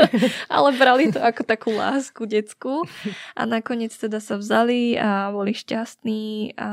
Ale 0.54 0.68
brali 0.78 1.10
to 1.10 1.18
ako 1.18 1.42
takú 1.42 1.74
lásku 1.74 2.22
detskú. 2.26 2.86
A 3.34 3.42
nakoniec 3.46 3.90
teda 3.94 4.22
sa 4.22 4.38
vzali 4.38 4.94
a 4.94 5.34
boli 5.34 5.54
šťastní. 5.54 6.54
A 6.54 6.68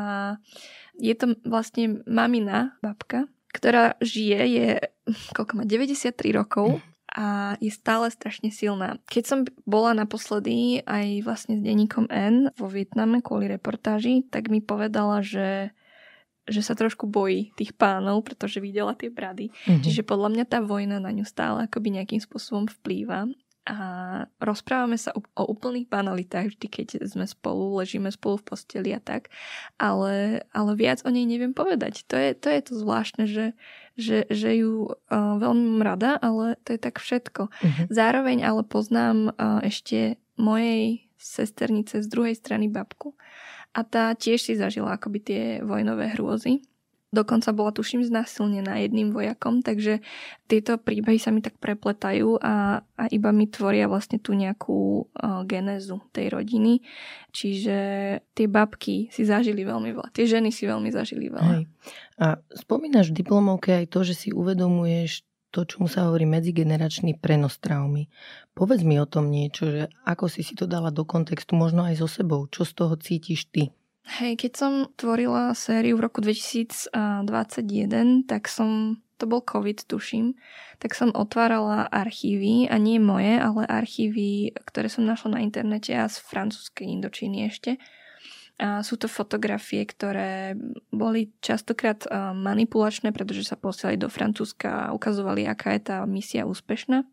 je 0.97 1.13
to 1.17 1.38
vlastne 1.45 2.01
mamina, 2.06 2.77
babka, 2.82 3.30
ktorá 3.53 3.97
žije, 4.01 4.39
je, 4.49 4.67
koľko 5.34 5.62
má, 5.62 5.63
93 5.65 6.13
rokov 6.34 6.82
a 7.17 7.58
je 7.58 7.73
stále 7.73 8.13
strašne 8.13 8.53
silná. 8.53 9.01
Keď 9.10 9.23
som 9.25 9.39
bola 9.65 9.97
naposledy 9.97 10.86
aj 10.86 11.25
vlastne 11.25 11.58
s 11.58 11.65
denníkom 11.65 12.13
N 12.13 12.53
vo 12.53 12.69
Vietname 12.69 13.25
kvôli 13.25 13.49
reportáži, 13.49 14.21
tak 14.30 14.53
mi 14.53 14.62
povedala, 14.62 15.25
že 15.25 15.73
že 16.47 16.63
sa 16.63 16.73
trošku 16.73 17.05
bojí 17.12 17.51
tých 17.60 17.75
pánov, 17.75 18.23
pretože 18.23 18.63
videla 18.63 18.95
tie 18.95 19.12
brady. 19.12 19.51
Mm-hmm. 19.51 19.83
Čiže 19.83 20.07
podľa 20.07 20.31
mňa 20.31 20.45
tá 20.47 20.60
vojna 20.63 21.03
na 21.03 21.12
ňu 21.12 21.27
stále 21.27 21.67
akoby 21.67 21.99
nejakým 21.99 22.23
spôsobom 22.23 22.71
vplýva. 22.81 23.27
A 23.67 23.77
rozprávame 24.39 24.95
sa 24.95 25.12
o, 25.12 25.19
o 25.19 25.43
úplných 25.51 25.91
banalitách 25.91 26.55
vždy, 26.55 26.67
keď 26.71 26.88
sme 27.03 27.27
spolu, 27.27 27.75
ležíme 27.83 28.07
spolu 28.15 28.39
v 28.39 28.55
posteli 28.55 28.95
a 28.95 29.03
tak. 29.03 29.27
Ale, 29.75 30.47
ale 30.55 30.71
viac 30.79 31.03
o 31.03 31.12
nej 31.12 31.27
neviem 31.27 31.51
povedať. 31.51 32.07
To 32.07 32.15
je 32.15 32.31
to, 32.31 32.47
je 32.47 32.62
to 32.63 32.73
zvláštne, 32.79 33.27
že, 33.27 33.60
že, 33.99 34.23
že 34.31 34.63
ju 34.63 34.88
uh, 34.88 34.95
veľmi 35.12 35.83
rada, 35.83 36.15
ale 36.15 36.55
to 36.63 36.73
je 36.75 36.79
tak 36.79 37.03
všetko. 37.03 37.51
Mm-hmm. 37.51 37.86
Zároveň 37.91 38.38
ale 38.47 38.63
poznám 38.63 39.36
uh, 39.36 39.60
ešte 39.67 40.15
mojej 40.39 41.03
sesternice 41.19 41.99
z 41.99 42.07
druhej 42.07 42.39
strany 42.39 42.71
babku 42.71 43.19
a 43.77 43.85
tá 43.85 44.17
tiež 44.17 44.41
si 44.41 44.53
zažila 44.57 44.97
akoby 44.97 45.19
tie 45.21 45.43
vojnové 45.61 46.17
hrôzy. 46.17 46.65
Dokonca 47.07 47.55
bola, 47.55 47.71
tuším, 47.71 48.03
znásilnená 48.03 48.83
jedným 48.83 49.15
vojakom, 49.15 49.63
takže 49.63 50.03
tieto 50.43 50.75
príbehy 50.75 51.15
sa 51.15 51.31
mi 51.31 51.39
tak 51.39 51.55
prepletajú 51.55 52.35
a, 52.43 52.83
a 52.83 53.03
iba 53.15 53.31
mi 53.31 53.47
tvoria 53.47 53.87
vlastne 53.87 54.19
tú 54.19 54.35
nejakú 54.35 55.07
uh, 55.07 55.39
genézu 55.47 56.03
tej 56.11 56.35
rodiny. 56.35 56.83
Čiže 57.31 57.77
tie 58.35 58.47
babky 58.51 59.07
si 59.07 59.23
zažili 59.23 59.63
veľmi 59.63 59.95
veľa, 59.95 60.11
tie 60.11 60.27
ženy 60.27 60.51
si 60.51 60.67
veľmi 60.67 60.91
zažili 60.91 61.31
veľa. 61.31 61.53
Hej. 61.55 61.63
A 62.19 62.43
spomínaš 62.51 63.15
v 63.15 63.23
diplomovke 63.23 63.71
aj 63.71 63.87
to, 63.87 64.03
že 64.03 64.27
si 64.27 64.29
uvedomuješ 64.35 65.23
to, 65.51 65.63
čomu 65.63 65.88
sa 65.88 66.07
hovorí 66.07 66.27
medzigeneračný 66.27 67.17
prenos 67.17 67.57
traumy. 67.57 68.12
Povedz 68.51 68.83
mi 68.83 68.99
o 68.99 69.07
tom 69.07 69.31
niečo, 69.31 69.71
že 69.71 69.81
ako 70.03 70.27
si 70.27 70.43
si 70.43 70.53
to 70.53 70.67
dala 70.67 70.91
do 70.91 71.07
kontextu, 71.07 71.55
možno 71.55 71.88
aj 71.88 72.03
so 72.03 72.07
sebou. 72.07 72.45
Čo 72.51 72.67
z 72.67 72.73
toho 72.75 72.93
cítiš 72.99 73.47
ty? 73.49 73.71
Hej, 74.07 74.39
keď 74.39 74.51
som 74.55 74.73
tvorila 74.95 75.51
sériu 75.51 75.99
v 75.99 76.07
roku 76.07 76.23
2021, 76.23 76.88
tak 78.23 78.47
som, 78.47 79.03
to 79.19 79.27
bol 79.27 79.43
COVID, 79.43 79.83
tuším, 79.83 80.31
tak 80.79 80.95
som 80.95 81.12
otvárala 81.12 81.91
archívy, 81.91 82.71
a 82.71 82.79
nie 82.79 83.03
moje, 83.03 83.36
ale 83.36 83.67
archívy, 83.67 84.55
ktoré 84.63 84.88
som 84.88 85.03
našla 85.03 85.36
na 85.36 85.39
internete 85.43 85.91
a 85.91 86.07
z 86.07 86.23
francúzskej 86.23 86.88
Indočíny 86.88 87.51
ešte. 87.51 87.75
Sú 88.58 88.98
to 88.98 89.06
fotografie, 89.06 89.86
ktoré 89.86 90.58
boli 90.89 91.30
častokrát 91.46 92.02
manipulačné, 92.34 93.13
pretože 93.13 93.46
sa 93.46 93.54
posielali 93.54 94.02
do 94.02 94.10
Francúzska 94.10 94.89
a 94.89 94.93
ukazovali, 94.98 95.46
aká 95.46 95.78
je 95.78 95.82
tá 95.93 95.98
misia 96.10 96.50
úspešná. 96.50 97.06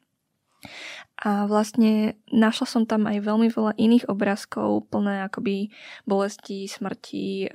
A 1.21 1.45
vlastne 1.45 2.17
našla 2.33 2.65
som 2.65 2.83
tam 2.89 3.05
aj 3.05 3.21
veľmi 3.21 3.53
veľa 3.53 3.77
iných 3.77 4.09
obrázkov, 4.09 4.89
plné 4.89 5.29
akoby 5.29 5.69
bolesti, 6.09 6.65
smrti, 6.65 7.53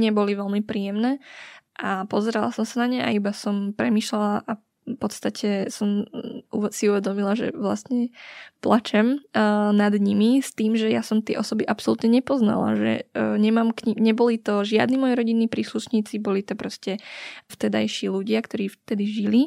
neboli 0.00 0.32
veľmi 0.32 0.64
príjemné. 0.64 1.20
A 1.76 2.08
pozerala 2.08 2.48
som 2.56 2.64
sa 2.64 2.88
na 2.88 2.96
ne 2.96 3.00
a 3.04 3.12
iba 3.12 3.36
som 3.36 3.76
premýšľala 3.76 4.48
a 4.48 4.52
v 4.86 4.94
podstate 4.94 5.66
som 5.68 6.06
mm, 6.06 6.70
si 6.70 6.86
uvedomila, 6.86 7.34
že 7.34 7.50
vlastne 7.50 8.14
plačem 8.62 9.18
uh, 9.18 9.74
nad 9.74 9.90
nimi 9.98 10.38
s 10.38 10.54
tým, 10.54 10.78
že 10.78 10.86
ja 10.86 11.02
som 11.02 11.26
tie 11.26 11.34
osoby 11.34 11.66
absolútne 11.66 12.06
nepoznala, 12.06 12.78
že 12.78 12.92
uh, 13.10 13.34
nemám 13.34 13.74
k 13.74 13.98
neboli 13.98 14.38
to 14.38 14.62
žiadni 14.62 14.94
moji 14.94 15.18
rodinní 15.18 15.46
príslušníci, 15.50 16.22
boli 16.22 16.46
to 16.46 16.54
proste 16.54 17.02
vtedajší 17.50 18.06
ľudia, 18.14 18.38
ktorí 18.46 18.70
vtedy 18.70 19.04
žili, 19.10 19.42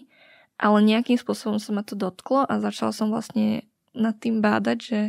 ale 0.60 0.84
nejakým 0.84 1.16
spôsobom 1.16 1.56
sa 1.58 1.72
ma 1.72 1.88
to 1.88 1.96
dotklo 1.96 2.44
a 2.44 2.60
začala 2.60 2.92
som 2.92 3.08
vlastne 3.08 3.64
nad 3.96 4.20
tým 4.20 4.44
bádať, 4.44 4.78
že, 4.84 5.02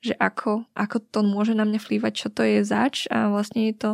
že 0.00 0.14
ako, 0.16 0.64
ako 0.72 0.96
to 1.12 1.20
môže 1.20 1.52
na 1.52 1.68
mňa 1.68 1.76
vplývať, 1.76 2.12
čo 2.16 2.28
to 2.32 2.40
je 2.40 2.64
zač 2.64 3.04
a 3.12 3.28
vlastne 3.28 3.68
je 3.68 3.74
to, 3.76 3.90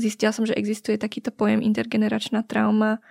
zistila 0.00 0.32
som, 0.32 0.48
že 0.48 0.56
existuje 0.56 0.96
takýto 0.96 1.28
pojem 1.30 1.60
intergeneračná 1.60 2.48
trauma, 2.48 3.04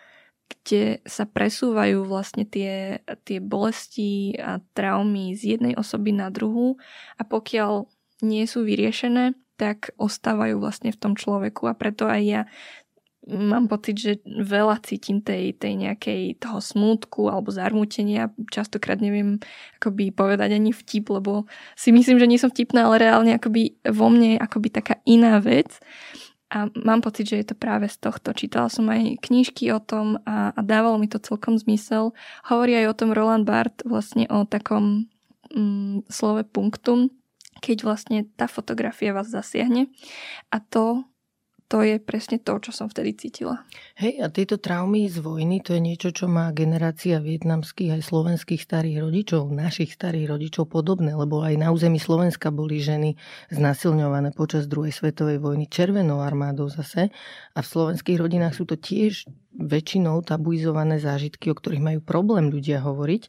kde 0.51 0.99
sa 1.07 1.23
presúvajú 1.23 2.03
vlastne 2.03 2.43
tie, 2.43 2.99
tie 3.23 3.39
bolesti 3.39 4.35
a 4.35 4.59
traumy 4.75 5.33
z 5.33 5.57
jednej 5.57 5.73
osoby 5.79 6.11
na 6.11 6.27
druhú 6.27 6.75
a 7.15 7.23
pokiaľ 7.23 7.87
nie 8.21 8.45
sú 8.45 8.67
vyriešené, 8.67 9.33
tak 9.55 9.93
ostávajú 10.01 10.57
vlastne 10.57 10.89
v 10.89 10.99
tom 10.99 11.13
človeku 11.13 11.69
a 11.69 11.77
preto 11.77 12.09
aj 12.09 12.21
ja 12.21 12.41
mám 13.29 13.69
pocit, 13.69 13.95
že 14.01 14.11
veľa 14.25 14.81
cítim 14.81 15.21
tej, 15.21 15.53
tej 15.53 15.77
nejakej 15.77 16.41
toho 16.41 16.57
smútku 16.57 17.29
alebo 17.29 17.53
zarmútenia. 17.53 18.33
Častokrát 18.49 18.97
neviem 18.97 19.37
akoby 19.77 20.09
povedať 20.09 20.57
ani 20.57 20.73
vtip, 20.73 21.13
lebo 21.13 21.45
si 21.77 21.93
myslím, 21.93 22.17
že 22.17 22.25
nie 22.25 22.41
som 22.41 22.49
vtipná, 22.49 22.89
ale 22.89 23.05
reálne 23.05 23.37
akoby 23.37 23.77
vo 23.93 24.09
mne 24.09 24.35
je 24.35 24.39
akoby 24.41 24.69
taká 24.73 24.97
iná 25.05 25.37
vec. 25.37 25.77
A 26.51 26.67
mám 26.75 26.99
pocit, 26.99 27.31
že 27.31 27.39
je 27.39 27.47
to 27.47 27.55
práve 27.55 27.87
z 27.87 27.95
tohto. 27.95 28.35
Čítala 28.35 28.67
som 28.67 28.91
aj 28.91 29.23
knižky 29.23 29.71
o 29.71 29.79
tom 29.79 30.19
a, 30.27 30.51
a 30.51 30.59
dávalo 30.59 30.99
mi 30.99 31.07
to 31.07 31.15
celkom 31.15 31.55
zmysel. 31.55 32.11
Hovorí 32.51 32.75
aj 32.75 32.91
o 32.91 32.97
tom 32.97 33.09
Roland 33.15 33.47
Barthes 33.47 33.87
vlastne 33.87 34.27
o 34.27 34.43
takom 34.43 35.07
mm, 35.47 36.11
slove 36.11 36.43
punktum, 36.51 37.07
keď 37.63 37.87
vlastne 37.87 38.27
tá 38.35 38.51
fotografia 38.51 39.15
vás 39.15 39.31
zasiahne. 39.31 39.87
A 40.51 40.59
to 40.59 41.07
to 41.71 41.79
je 41.87 42.03
presne 42.03 42.35
to, 42.43 42.59
čo 42.59 42.75
som 42.75 42.91
vtedy 42.91 43.15
cítila. 43.15 43.63
Hej, 43.95 44.19
a 44.19 44.27
tieto 44.27 44.59
traumy 44.59 45.07
z 45.07 45.23
vojny, 45.23 45.63
to 45.63 45.71
je 45.71 45.79
niečo, 45.79 46.11
čo 46.11 46.27
má 46.27 46.51
generácia 46.51 47.23
vietnamských 47.23 47.95
aj 47.95 48.11
slovenských 48.11 48.59
starých 48.59 48.99
rodičov, 48.99 49.47
našich 49.47 49.95
starých 49.95 50.35
rodičov 50.35 50.67
podobné, 50.67 51.15
lebo 51.15 51.39
aj 51.39 51.55
na 51.55 51.71
území 51.71 51.95
Slovenska 51.95 52.51
boli 52.51 52.83
ženy 52.83 53.15
znasilňované 53.55 54.35
počas 54.35 54.67
druhej 54.67 54.91
svetovej 54.91 55.39
vojny 55.39 55.71
červenou 55.71 56.19
armádou 56.19 56.67
zase. 56.67 57.07
A 57.55 57.59
v 57.63 57.67
slovenských 57.71 58.19
rodinách 58.19 58.59
sú 58.59 58.67
to 58.67 58.75
tiež 58.75 59.31
väčšinou 59.51 60.23
tabuizované 60.23 60.97
zážitky, 60.97 61.51
o 61.51 61.55
ktorých 61.55 61.83
majú 61.83 61.99
problém 61.99 62.47
ľudia 62.47 62.79
hovoriť. 62.79 63.23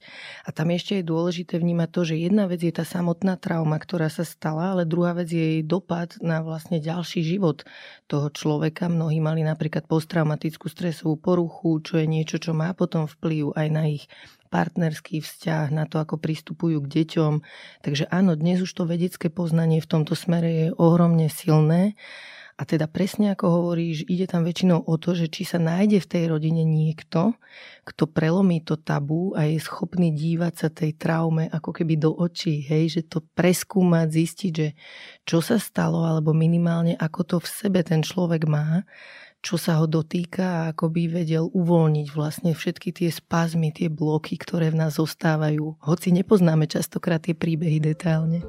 A 0.47 0.55
tam 0.55 0.71
ešte 0.71 1.03
je 1.03 1.09
dôležité 1.09 1.59
vnímať 1.59 1.89
to, 1.91 2.01
že 2.07 2.23
jedna 2.23 2.47
vec 2.47 2.63
je 2.63 2.71
tá 2.71 2.87
samotná 2.87 3.35
trauma, 3.39 3.77
ktorá 3.79 4.07
sa 4.07 4.23
stala, 4.23 4.75
ale 4.77 4.87
druhá 4.87 5.19
vec 5.19 5.29
je 5.31 5.59
jej 5.59 5.63
dopad 5.67 6.15
na 6.23 6.41
vlastne 6.41 6.79
ďalší 6.79 7.27
život 7.27 7.67
toho 8.07 8.31
človeka. 8.31 8.87
Mnohí 8.87 9.19
mali 9.19 9.43
napríklad 9.43 9.91
posttraumatickú 9.91 10.71
stresovú 10.71 11.19
poruchu, 11.19 11.83
čo 11.83 11.99
je 11.99 12.07
niečo, 12.07 12.39
čo 12.39 12.55
má 12.55 12.71
potom 12.73 13.11
vplyv 13.11 13.59
aj 13.59 13.69
na 13.73 13.91
ich 13.91 14.07
partnerský 14.53 15.25
vzťah, 15.25 15.73
na 15.73 15.89
to, 15.89 15.97
ako 15.97 16.21
pristupujú 16.21 16.85
k 16.85 16.93
deťom. 17.01 17.33
Takže 17.81 18.05
áno, 18.13 18.37
dnes 18.37 18.61
už 18.61 18.69
to 18.69 18.85
vedecké 18.85 19.33
poznanie 19.33 19.81
v 19.81 19.89
tomto 19.89 20.13
smere 20.13 20.51
je 20.53 20.67
ohromne 20.77 21.33
silné 21.33 21.97
a 22.63 22.67
teda 22.69 22.87
presne 22.87 23.35
ako 23.35 23.47
hovoríš, 23.51 24.07
ide 24.07 24.31
tam 24.31 24.47
väčšinou 24.47 24.87
o 24.87 24.95
to, 24.95 25.19
že 25.19 25.27
či 25.27 25.43
sa 25.43 25.59
nájde 25.59 25.99
v 25.99 26.07
tej 26.07 26.25
rodine 26.31 26.63
niekto, 26.63 27.35
kto 27.83 28.07
prelomí 28.07 28.63
to 28.63 28.79
tabu 28.79 29.35
a 29.35 29.51
je 29.51 29.59
schopný 29.59 30.15
dívať 30.15 30.55
sa 30.55 30.69
tej 30.71 30.95
traume 30.95 31.51
ako 31.51 31.75
keby 31.75 31.99
do 31.99 32.15
očí, 32.15 32.63
hej, 32.63 32.87
že 32.87 33.03
to 33.03 33.19
preskúmať, 33.35 34.07
zistiť, 34.15 34.53
že 34.55 34.79
čo 35.27 35.43
sa 35.43 35.59
stalo, 35.59 36.07
alebo 36.07 36.31
minimálne 36.31 36.95
ako 36.95 37.21
to 37.27 37.37
v 37.43 37.51
sebe 37.51 37.83
ten 37.83 38.07
človek 38.07 38.47
má, 38.47 38.87
čo 39.43 39.59
sa 39.59 39.83
ho 39.83 39.91
dotýka 39.91 40.47
a 40.47 40.67
ako 40.71 40.87
by 40.87 41.19
vedel 41.19 41.51
uvoľniť 41.51 42.15
vlastne 42.15 42.55
všetky 42.55 42.95
tie 42.95 43.11
spazmy, 43.11 43.75
tie 43.75 43.91
bloky, 43.91 44.39
ktoré 44.39 44.71
v 44.71 44.87
nás 44.87 45.03
zostávajú. 45.03 45.83
Hoci 45.83 46.15
nepoznáme 46.15 46.71
častokrát 46.71 47.27
tie 47.27 47.35
príbehy 47.35 47.83
detailne. 47.83 48.47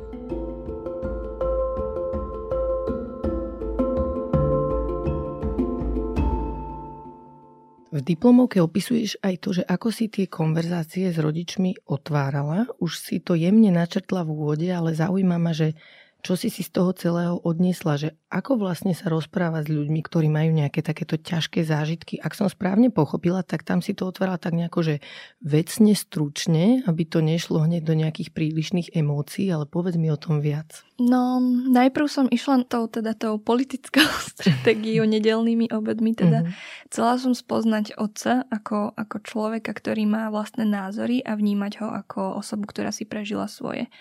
V 7.93 8.01
diplomovke 8.01 8.58
opisuješ 8.58 9.21
aj 9.21 9.36
to, 9.38 9.49
že 9.53 9.63
ako 9.69 9.93
si 9.93 10.10
tie 10.10 10.25
konverzácie 10.25 11.13
s 11.13 11.17
rodičmi 11.21 11.86
otvárala. 11.86 12.65
Už 12.82 12.97
si 12.97 13.21
to 13.21 13.38
jemne 13.38 13.69
načrtla 13.69 14.25
v 14.25 14.34
úvode, 14.34 14.65
ale 14.65 14.97
zaujíma 14.97 15.38
ma, 15.38 15.53
že 15.53 15.77
čo 16.23 16.39
si 16.39 16.47
si 16.47 16.63
z 16.63 16.71
toho 16.71 16.95
celého 16.95 17.36
odniesla, 17.43 17.99
že 17.99 18.09
ako 18.31 18.55
vlastne 18.55 18.95
sa 18.95 19.12
rozpráva 19.12 19.59
s 19.59 19.67
ľuďmi, 19.67 19.99
ktorí 19.99 20.31
majú 20.31 20.55
nejaké 20.55 20.79
takéto 20.79 21.19
ťažké 21.19 21.67
zážitky. 21.67 22.15
Ak 22.23 22.31
som 22.31 22.47
správne 22.47 22.88
pochopila, 22.95 23.43
tak 23.43 23.67
tam 23.67 23.83
si 23.83 23.91
to 23.91 24.07
otvárala 24.07 24.39
tak 24.39 24.55
nejako, 24.55 24.79
že 24.88 24.95
vecne, 25.43 25.91
stručne, 25.91 26.88
aby 26.88 27.03
to 27.03 27.19
nešlo 27.19 27.67
hneď 27.67 27.83
do 27.83 27.99
nejakých 27.99 28.31
prílišných 28.31 28.95
emócií, 28.95 29.51
ale 29.51 29.67
povedz 29.67 29.99
mi 29.99 30.07
o 30.07 30.17
tom 30.17 30.39
viac. 30.39 30.88
No, 30.95 31.43
najprv 31.67 32.07
som 32.07 32.25
išla 32.31 32.71
tou, 32.71 32.88
teda 32.88 33.12
tou 33.19 33.36
politickou 33.36 34.07
stratégiou, 34.39 35.03
nedelnými 35.03 35.75
obedmi, 35.75 36.15
teda 36.15 36.47
mm-hmm. 36.47 36.88
chcela 36.88 37.19
som 37.19 37.36
spoznať 37.36 37.99
otca 37.99 38.47
ako, 38.47 38.95
ako 38.95 39.15
človeka, 39.27 39.75
ktorý 39.75 40.07
má 40.07 40.31
vlastné 40.31 40.63
názory 40.63 41.19
a 41.19 41.36
vnímať 41.36 41.83
ho 41.83 41.91
ako 41.91 42.39
osobu, 42.39 42.71
ktorá 42.71 42.95
si 42.95 43.03
prežila 43.03 43.51
svoje. 43.51 43.91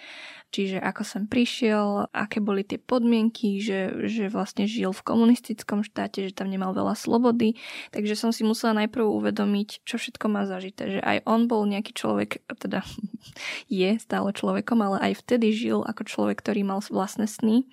Čiže 0.53 0.85
ako 0.85 1.03
som 1.03 1.25
prišiel, 1.25 2.13
aké 2.13 2.45
boli 2.45 2.61
tie 2.61 2.77
podmienky, 2.77 3.57
že, 3.57 4.05
že 4.05 4.29
vlastne 4.29 4.69
žil 4.69 4.93
v 4.93 5.01
komunistickom 5.01 5.81
štáte, 5.81 6.29
že 6.29 6.37
tam 6.37 6.53
nemal 6.53 6.77
veľa 6.77 6.93
slobody. 6.93 7.57
Takže 7.89 8.13
som 8.13 8.37
si 8.37 8.45
musela 8.45 8.85
najprv 8.85 9.01
uvedomiť, 9.01 9.81
čo 9.89 9.97
všetko 9.97 10.29
má 10.29 10.45
zažité. 10.45 11.01
Že 11.01 11.01
aj 11.01 11.19
on 11.25 11.49
bol 11.49 11.65
nejaký 11.65 11.97
človek, 11.97 12.45
teda 12.61 12.85
je 13.73 13.97
stále 13.97 14.29
človekom, 14.37 14.77
ale 14.85 15.01
aj 15.01 15.25
vtedy 15.25 15.57
žil 15.57 15.81
ako 15.89 16.05
človek, 16.05 16.45
ktorý 16.45 16.69
mal 16.69 16.85
vlastné 16.85 17.25
sny 17.25 17.65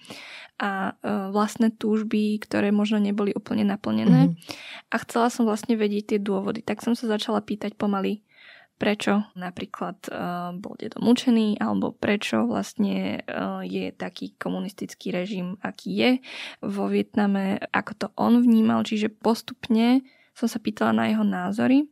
a 0.55 0.95
e, 1.03 1.31
vlastné 1.35 1.75
túžby, 1.75 2.39
ktoré 2.39 2.71
možno 2.71 3.03
neboli 3.03 3.35
úplne 3.35 3.67
naplnené. 3.67 4.31
Mm-hmm. 4.31 4.91
A 4.91 4.95
chcela 5.03 5.27
som 5.27 5.43
vlastne 5.43 5.75
vedieť 5.75 6.15
tie 6.15 6.19
dôvody. 6.19 6.63
Tak 6.63 6.79
som 6.79 6.95
sa 6.95 7.11
začala 7.11 7.43
pýtať 7.43 7.75
pomaly 7.75 8.23
prečo 8.79 9.27
napríklad 9.35 10.07
uh, 10.07 10.55
bol 10.55 10.79
dedo 10.79 11.03
mučený, 11.03 11.59
alebo 11.59 11.91
prečo 11.91 12.47
vlastne 12.47 13.21
uh, 13.27 13.59
je 13.61 13.91
taký 13.91 14.33
komunistický 14.39 15.11
režim, 15.11 15.59
aký 15.59 15.89
je 15.91 16.11
vo 16.63 16.87
Vietname, 16.87 17.59
ako 17.75 17.91
to 17.99 18.07
on 18.15 18.39
vnímal, 18.39 18.87
čiže 18.87 19.11
postupne 19.11 19.99
som 20.31 20.47
sa 20.47 20.63
pýtala 20.63 20.95
na 20.95 21.11
jeho 21.11 21.27
názory 21.27 21.91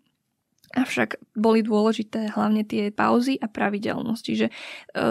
Avšak 0.77 1.17
boli 1.33 1.65
dôležité 1.65 2.29
hlavne 2.37 2.61
tie 2.61 2.93
pauzy 2.93 3.41
a 3.41 3.49
pravidelnosť. 3.49 4.21
Čiže 4.21 4.47
e, 4.47 4.53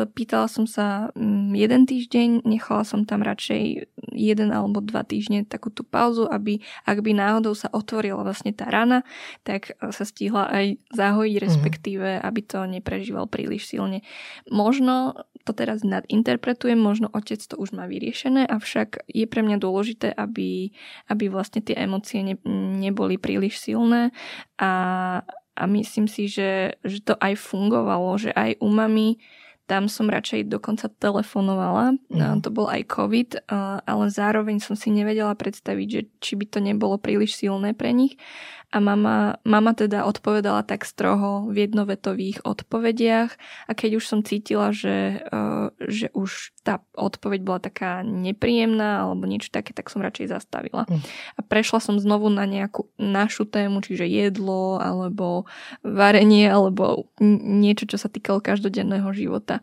pýtala 0.06 0.46
som 0.46 0.64
sa 0.70 1.10
mm, 1.18 1.58
jeden 1.58 1.82
týždeň, 1.90 2.46
nechala 2.46 2.86
som 2.86 3.02
tam 3.02 3.26
radšej 3.26 3.90
jeden 4.14 4.48
alebo 4.54 4.78
dva 4.78 5.02
týždne 5.02 5.42
takú 5.42 5.74
tú 5.74 5.82
pauzu, 5.82 6.30
aby 6.30 6.62
ak 6.86 7.02
by 7.02 7.12
náhodou 7.18 7.58
sa 7.58 7.66
otvorila 7.74 8.22
vlastne 8.22 8.54
tá 8.54 8.70
rana, 8.70 9.02
tak 9.42 9.74
e, 9.74 9.90
sa 9.90 10.06
stihla 10.06 10.46
aj 10.46 10.66
zahojiť, 10.94 11.34
mhm. 11.34 11.42
respektíve 11.42 12.08
aby 12.22 12.40
to 12.46 12.62
neprežíval 12.70 13.26
príliš 13.26 13.66
silne. 13.66 14.06
Možno 14.46 15.26
to 15.46 15.54
teraz 15.54 15.86
nadinterpretujem, 15.86 16.74
možno 16.74 17.06
otec 17.14 17.38
to 17.38 17.54
už 17.54 17.70
má 17.70 17.86
vyriešené, 17.86 18.50
avšak 18.50 19.06
je 19.06 19.30
pre 19.30 19.46
mňa 19.46 19.62
dôležité, 19.62 20.10
aby, 20.10 20.74
aby 21.06 21.24
vlastne 21.30 21.62
tie 21.62 21.78
emócie 21.78 22.26
ne, 22.26 22.34
neboli 22.76 23.16
príliš 23.16 23.58
silné 23.64 24.12
a 24.60 25.24
a 25.56 25.64
myslím 25.64 26.04
si, 26.04 26.28
že, 26.28 26.76
že 26.84 27.00
to 27.00 27.16
aj 27.16 27.32
fungovalo, 27.40 28.20
že 28.20 28.28
aj 28.36 28.60
u 28.60 28.68
mami 28.68 29.16
tam 29.66 29.90
som 29.90 30.06
radšej 30.06 30.46
dokonca 30.46 30.86
telefonovala. 31.02 31.98
Mm. 32.06 32.38
To 32.38 32.54
bol 32.54 32.70
aj 32.70 32.86
COVID, 32.86 33.50
ale 33.82 34.04
zároveň 34.14 34.62
som 34.62 34.78
si 34.78 34.94
nevedela 34.94 35.34
predstaviť, 35.34 35.88
že 35.90 36.00
či 36.22 36.32
by 36.38 36.46
to 36.46 36.58
nebolo 36.62 37.02
príliš 37.02 37.34
silné 37.34 37.74
pre 37.74 37.90
nich. 37.90 38.14
A 38.74 38.82
mama, 38.82 39.38
mama 39.46 39.72
teda 39.78 40.02
odpovedala 40.04 40.66
tak 40.66 40.82
stroho 40.82 41.46
v 41.46 41.70
jednovetových 41.70 42.42
odpovediach 42.42 43.30
a 43.70 43.72
keď 43.72 44.02
už 44.02 44.04
som 44.04 44.20
cítila, 44.26 44.74
že, 44.74 45.22
že 45.86 46.10
už 46.10 46.50
tá 46.66 46.82
odpoveď 46.98 47.40
bola 47.46 47.60
taká 47.62 48.02
nepríjemná 48.02 49.06
alebo 49.06 49.30
niečo 49.30 49.54
také, 49.54 49.70
tak 49.70 49.86
som 49.86 50.02
radšej 50.02 50.34
zastavila. 50.34 50.82
Mm. 50.90 50.98
A 51.38 51.40
prešla 51.46 51.78
som 51.78 52.02
znovu 52.02 52.26
na 52.26 52.42
nejakú 52.42 52.90
našu 52.98 53.46
tému, 53.46 53.86
čiže 53.86 54.02
jedlo 54.02 54.82
alebo 54.82 55.46
varenie 55.86 56.50
alebo 56.50 57.06
niečo, 57.22 57.86
čo 57.86 58.02
sa 58.02 58.10
týkalo 58.10 58.42
každodenného 58.42 59.06
života. 59.14 59.62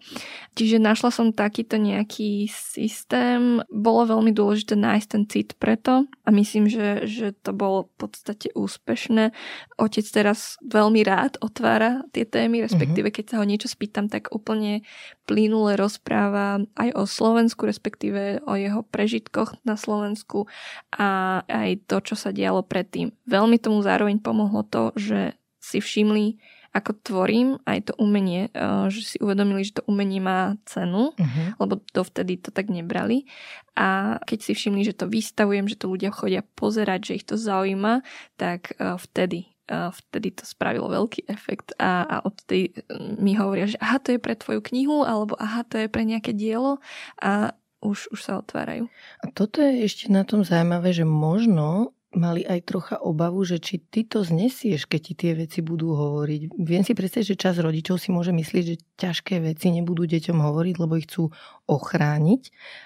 Čiže 0.55 0.79
našla 0.79 1.11
som 1.11 1.35
takýto 1.35 1.75
nejaký 1.75 2.47
systém. 2.47 3.59
Bolo 3.67 4.07
veľmi 4.07 4.31
dôležité 4.31 4.79
nájsť 4.79 5.07
ten 5.11 5.23
cit 5.27 5.49
preto 5.59 6.07
a 6.23 6.29
myslím, 6.31 6.71
že, 6.71 7.03
že 7.03 7.35
to 7.35 7.51
bolo 7.51 7.91
v 7.99 8.07
podstate 8.07 8.47
úspešné. 8.93 9.33
Otec 9.81 10.05
teraz 10.05 10.61
veľmi 10.61 11.01
rád 11.01 11.41
otvára 11.41 12.05
tie 12.13 12.29
témy, 12.29 12.61
respektíve 12.61 13.09
mhm. 13.09 13.15
keď 13.17 13.25
sa 13.25 13.37
ho 13.41 13.45
niečo 13.49 13.65
spýtam, 13.65 14.05
tak 14.05 14.29
úplne 14.29 14.85
plynule 15.25 15.73
rozpráva 15.73 16.61
aj 16.77 16.89
o 16.93 17.03
Slovensku, 17.09 17.65
respektíve 17.65 18.45
o 18.45 18.53
jeho 18.53 18.85
prežitkoch 18.85 19.65
na 19.65 19.73
Slovensku 19.73 20.45
a 20.93 21.41
aj 21.49 21.89
to, 21.89 21.97
čo 22.05 22.13
sa 22.13 22.29
dialo 22.29 22.61
predtým. 22.61 23.09
Veľmi 23.25 23.57
tomu 23.57 23.81
zároveň 23.81 24.21
pomohlo 24.21 24.61
to, 24.61 24.93
že 24.93 25.33
si 25.57 25.81
všimli, 25.81 26.37
ako 26.73 26.91
tvorím 27.05 27.61
aj 27.69 27.89
to 27.89 27.93
umenie, 28.01 28.49
eh, 28.49 28.85
že 28.89 29.15
si 29.15 29.17
uvedomili, 29.21 29.61
že 29.61 29.79
to 29.79 29.83
umenie 29.85 30.19
má 30.19 30.57
cenu, 30.65 31.13
uh-huh. 31.13 31.47
lebo 31.61 31.79
dovtedy 31.93 32.41
to 32.41 32.49
tak 32.49 32.73
nebrali. 32.73 33.29
A 33.77 34.17
keď 34.25 34.39
si 34.41 34.51
všimli, 34.57 34.81
že 34.85 34.97
to 34.97 35.05
vystavujem, 35.05 35.69
že 35.69 35.77
to 35.77 35.89
ľudia 35.89 36.09
chodia 36.09 36.41
pozerať, 36.57 37.13
že 37.13 37.15
ich 37.21 37.25
to 37.29 37.37
zaujíma, 37.37 38.01
tak 38.35 38.73
eh, 38.81 38.97
vtedy 38.97 39.53
vtedy 39.71 40.35
to 40.35 40.43
spravilo 40.43 40.91
veľký 40.91 41.23
efekt 41.31 41.71
a, 41.79 42.03
a 42.03 42.15
odtedy 42.27 42.83
mi 42.99 43.39
hovoria, 43.39 43.63
že 43.63 43.79
aha, 43.79 43.95
to 44.03 44.11
je 44.11 44.19
pre 44.19 44.35
tvoju 44.35 44.59
knihu, 44.59 45.07
alebo 45.07 45.39
aha, 45.39 45.63
to 45.63 45.79
je 45.79 45.87
pre 45.87 46.03
nejaké 46.03 46.35
dielo 46.35 46.83
a 47.23 47.55
už, 47.79 48.11
už 48.11 48.19
sa 48.19 48.43
otvárajú. 48.43 48.91
A 49.23 49.31
toto 49.31 49.63
je 49.63 49.87
ešte 49.87 50.11
na 50.11 50.27
tom 50.27 50.43
zaujímavé, 50.43 50.91
že 50.91 51.07
možno 51.07 51.95
mali 52.13 52.45
aj 52.45 52.59
trocha 52.65 52.95
obavu, 53.01 53.41
že 53.43 53.57
či 53.57 53.81
ty 53.81 54.05
to 54.05 54.21
znesieš, 54.21 54.85
keď 54.85 55.01
ti 55.01 55.13
tie 55.13 55.31
veci 55.33 55.59
budú 55.65 55.93
hovoriť. 55.93 56.55
Viem 56.57 56.85
si 56.85 56.93
predstaviť, 56.93 57.27
že 57.33 57.41
čas 57.41 57.55
rodičov 57.57 57.97
si 57.97 58.13
môže 58.13 58.31
myslieť, 58.33 58.63
že 58.65 58.81
ťažké 58.97 59.41
veci 59.41 59.73
nebudú 59.73 60.05
deťom 60.05 60.37
hovoriť, 60.37 60.75
lebo 60.77 60.93
ich 60.97 61.09
chcú 61.09 61.33
ochrániť, 61.65 62.41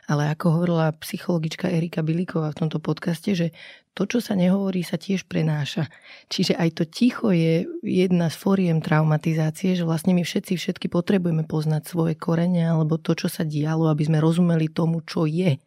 ale 0.08 0.32
ako 0.32 0.46
hovorila 0.60 0.96
psychologička 1.02 1.68
Erika 1.68 2.02
Bilíková 2.06 2.54
v 2.56 2.60
tomto 2.66 2.80
podcaste, 2.80 3.36
že 3.36 3.48
to, 3.98 4.06
čo 4.06 4.22
sa 4.22 4.38
nehovorí, 4.38 4.86
sa 4.86 5.02
tiež 5.02 5.26
prenáša. 5.26 5.90
Čiže 6.30 6.54
aj 6.54 6.70
to 6.78 6.84
ticho 6.86 7.34
je 7.34 7.66
jedna 7.82 8.30
z 8.30 8.38
fóriem 8.38 8.78
traumatizácie, 8.78 9.74
že 9.74 9.82
vlastne 9.82 10.14
my 10.14 10.22
všetci 10.22 10.54
všetky 10.54 10.86
potrebujeme 10.86 11.42
poznať 11.50 11.90
svoje 11.90 12.14
korene 12.14 12.70
alebo 12.70 13.02
to, 13.02 13.18
čo 13.18 13.26
sa 13.26 13.42
dialo, 13.42 13.90
aby 13.90 14.06
sme 14.06 14.22
rozumeli 14.22 14.70
tomu, 14.70 15.02
čo 15.02 15.26
je. 15.26 15.58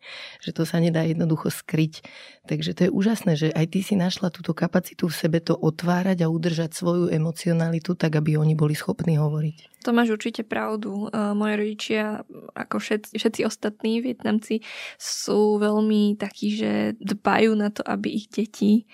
Že 0.47 0.51
to 0.55 0.63
sa 0.63 0.79
nedá 0.79 1.03
jednoducho 1.03 1.51
skryť. 1.51 2.07
Takže 2.47 2.71
to 2.79 2.81
je 2.87 2.91
úžasné, 2.95 3.33
že 3.35 3.49
aj 3.51 3.67
ty 3.75 3.83
si 3.83 3.99
našla 3.99 4.31
túto 4.31 4.55
kapacitu 4.55 5.11
v 5.11 5.19
sebe 5.19 5.39
to 5.43 5.59
otvárať 5.59 6.23
a 6.23 6.31
udržať 6.31 6.71
svoju 6.71 7.11
emocionalitu 7.11 7.99
tak, 7.99 8.15
aby 8.15 8.39
oni 8.39 8.55
boli 8.55 8.79
schopní 8.79 9.19
hovoriť. 9.19 9.71
To 9.81 9.97
máš 9.97 10.13
určite 10.13 10.45
pravdu. 10.45 11.09
Moje 11.33 11.55
rodičia, 11.57 12.21
ako 12.53 12.77
všetci, 12.77 13.17
všetci 13.17 13.41
ostatní 13.49 14.05
Vietnamci, 14.05 14.61
sú 15.01 15.57
veľmi 15.57 16.21
takí, 16.21 16.53
že 16.53 17.01
dbajú 17.01 17.57
na 17.57 17.73
to, 17.73 17.81
aby 17.89 18.20
ich 18.21 18.29
deti 18.29 18.85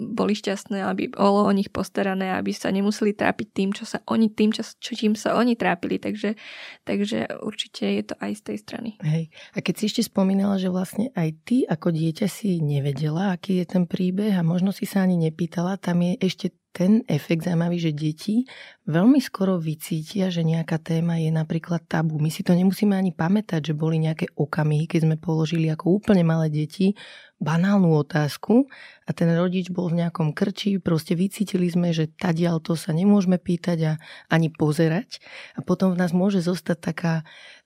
boli 0.00 0.32
šťastné, 0.32 0.80
aby 0.80 1.12
bolo 1.12 1.44
o 1.44 1.52
nich 1.52 1.68
postarané, 1.68 2.32
aby 2.32 2.56
sa 2.56 2.72
nemuseli 2.72 3.12
trápiť 3.12 3.48
tým, 3.52 3.70
čo 3.76 3.84
sa 3.84 4.00
oni, 4.08 4.32
tým, 4.32 4.48
čo 4.54 4.64
čím 4.80 5.12
sa 5.12 5.36
oni 5.36 5.60
trápili. 5.60 6.00
Takže, 6.00 6.40
takže 6.88 7.28
určite 7.44 7.84
je 7.84 8.04
to 8.08 8.14
aj 8.16 8.32
z 8.32 8.42
tej 8.42 8.56
strany. 8.64 8.90
Hej. 9.04 9.28
A 9.52 9.60
keď 9.60 9.74
si 9.76 9.84
ešte 9.92 10.02
spomínala, 10.08 10.56
že 10.56 10.72
vlastne 10.72 11.12
aj 11.12 11.28
ty 11.44 11.56
ako 11.68 11.92
dieťa 11.92 12.26
si 12.32 12.64
nevedela, 12.64 13.36
aký 13.36 13.60
je 13.60 13.66
ten 13.68 13.84
príbeh 13.84 14.32
a 14.32 14.46
možno 14.46 14.72
si 14.72 14.88
sa 14.88 15.04
ani 15.04 15.20
nepýtala, 15.20 15.76
tam 15.76 16.00
je 16.00 16.16
ešte 16.16 16.56
ten 16.70 17.02
efekt 17.10 17.46
zaujímavý, 17.46 17.82
že 17.82 17.90
deti 17.90 18.46
veľmi 18.86 19.18
skoro 19.18 19.58
vycítia, 19.58 20.30
že 20.30 20.46
nejaká 20.46 20.78
téma 20.78 21.18
je 21.18 21.30
napríklad 21.34 21.82
tabu. 21.86 22.18
My 22.22 22.30
si 22.30 22.46
to 22.46 22.54
nemusíme 22.54 22.94
ani 22.94 23.10
pamätať, 23.10 23.70
že 23.70 23.74
boli 23.74 23.98
nejaké 23.98 24.30
okamihy, 24.38 24.86
keď 24.86 25.00
sme 25.06 25.16
položili 25.18 25.66
ako 25.66 26.02
úplne 26.02 26.22
malé 26.22 26.46
deti 26.50 26.94
banálnu 27.40 27.96
otázku 27.96 28.68
a 29.08 29.10
ten 29.16 29.32
rodič 29.32 29.72
bol 29.72 29.88
v 29.88 30.04
nejakom 30.04 30.36
krči, 30.36 30.76
proste 30.76 31.16
vycítili 31.16 31.72
sme, 31.72 31.90
že 31.90 32.12
tadiaľ 32.12 32.60
to 32.60 32.76
sa 32.76 32.92
nemôžeme 32.92 33.40
pýtať 33.40 33.78
a 33.88 33.92
ani 34.28 34.52
pozerať 34.52 35.24
a 35.56 35.64
potom 35.64 35.96
v 35.96 35.98
nás 36.04 36.12
môže 36.12 36.44
zostať 36.44 36.78
taká, 36.92 37.14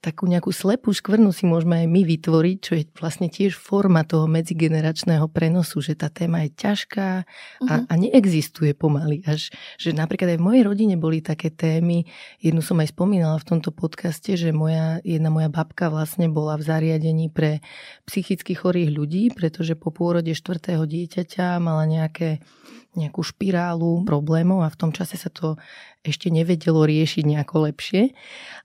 takú 0.05 0.29
nejakú 0.29 0.53
slepú 0.53 0.93
škvrnu 0.93 1.33
si 1.33 1.49
môžeme 1.49 1.81
aj 1.81 1.89
my 1.89 2.01
vytvoriť, 2.05 2.57
čo 2.61 2.73
je 2.77 2.85
vlastne 3.01 3.33
tiež 3.33 3.57
forma 3.57 4.05
toho 4.05 4.29
medzigeneračného 4.29 5.25
prenosu, 5.33 5.81
že 5.81 5.97
tá 5.97 6.13
téma 6.13 6.45
je 6.45 6.53
ťažká 6.53 7.09
a, 7.09 7.25
uh-huh. 7.25 7.89
a 7.89 7.93
neexistuje 7.97 8.77
pomaly. 8.77 9.25
Až, 9.25 9.49
že 9.81 9.97
napríklad 9.97 10.37
aj 10.37 10.39
v 10.45 10.47
mojej 10.53 10.63
rodine 10.69 11.01
boli 11.01 11.25
také 11.25 11.49
témy, 11.49 12.05
jednu 12.45 12.61
som 12.61 12.77
aj 12.85 12.93
spomínala 12.93 13.41
v 13.41 13.49
tomto 13.49 13.73
podcaste, 13.73 14.37
že 14.37 14.53
moja, 14.53 15.01
jedna 15.01 15.33
moja 15.33 15.49
babka 15.49 15.89
vlastne 15.89 16.29
bola 16.29 16.61
v 16.61 16.69
zariadení 16.69 17.33
pre 17.33 17.65
psychicky 18.05 18.53
chorých 18.53 18.93
ľudí, 18.93 19.25
pretože 19.33 19.73
po 19.73 19.89
pôrode 19.89 20.37
štvrtého 20.37 20.85
dieťaťa 20.85 21.57
mala 21.65 21.89
nejaké, 21.89 22.45
nejakú 22.93 23.25
špirálu 23.25 24.05
problémov 24.05 24.61
a 24.61 24.69
v 24.69 24.79
tom 24.79 24.93
čase 24.93 25.17
sa 25.17 25.33
to 25.33 25.57
ešte 26.05 26.29
nevedelo 26.29 26.85
riešiť 26.85 27.25
nejako 27.25 27.73
lepšie. 27.73 28.13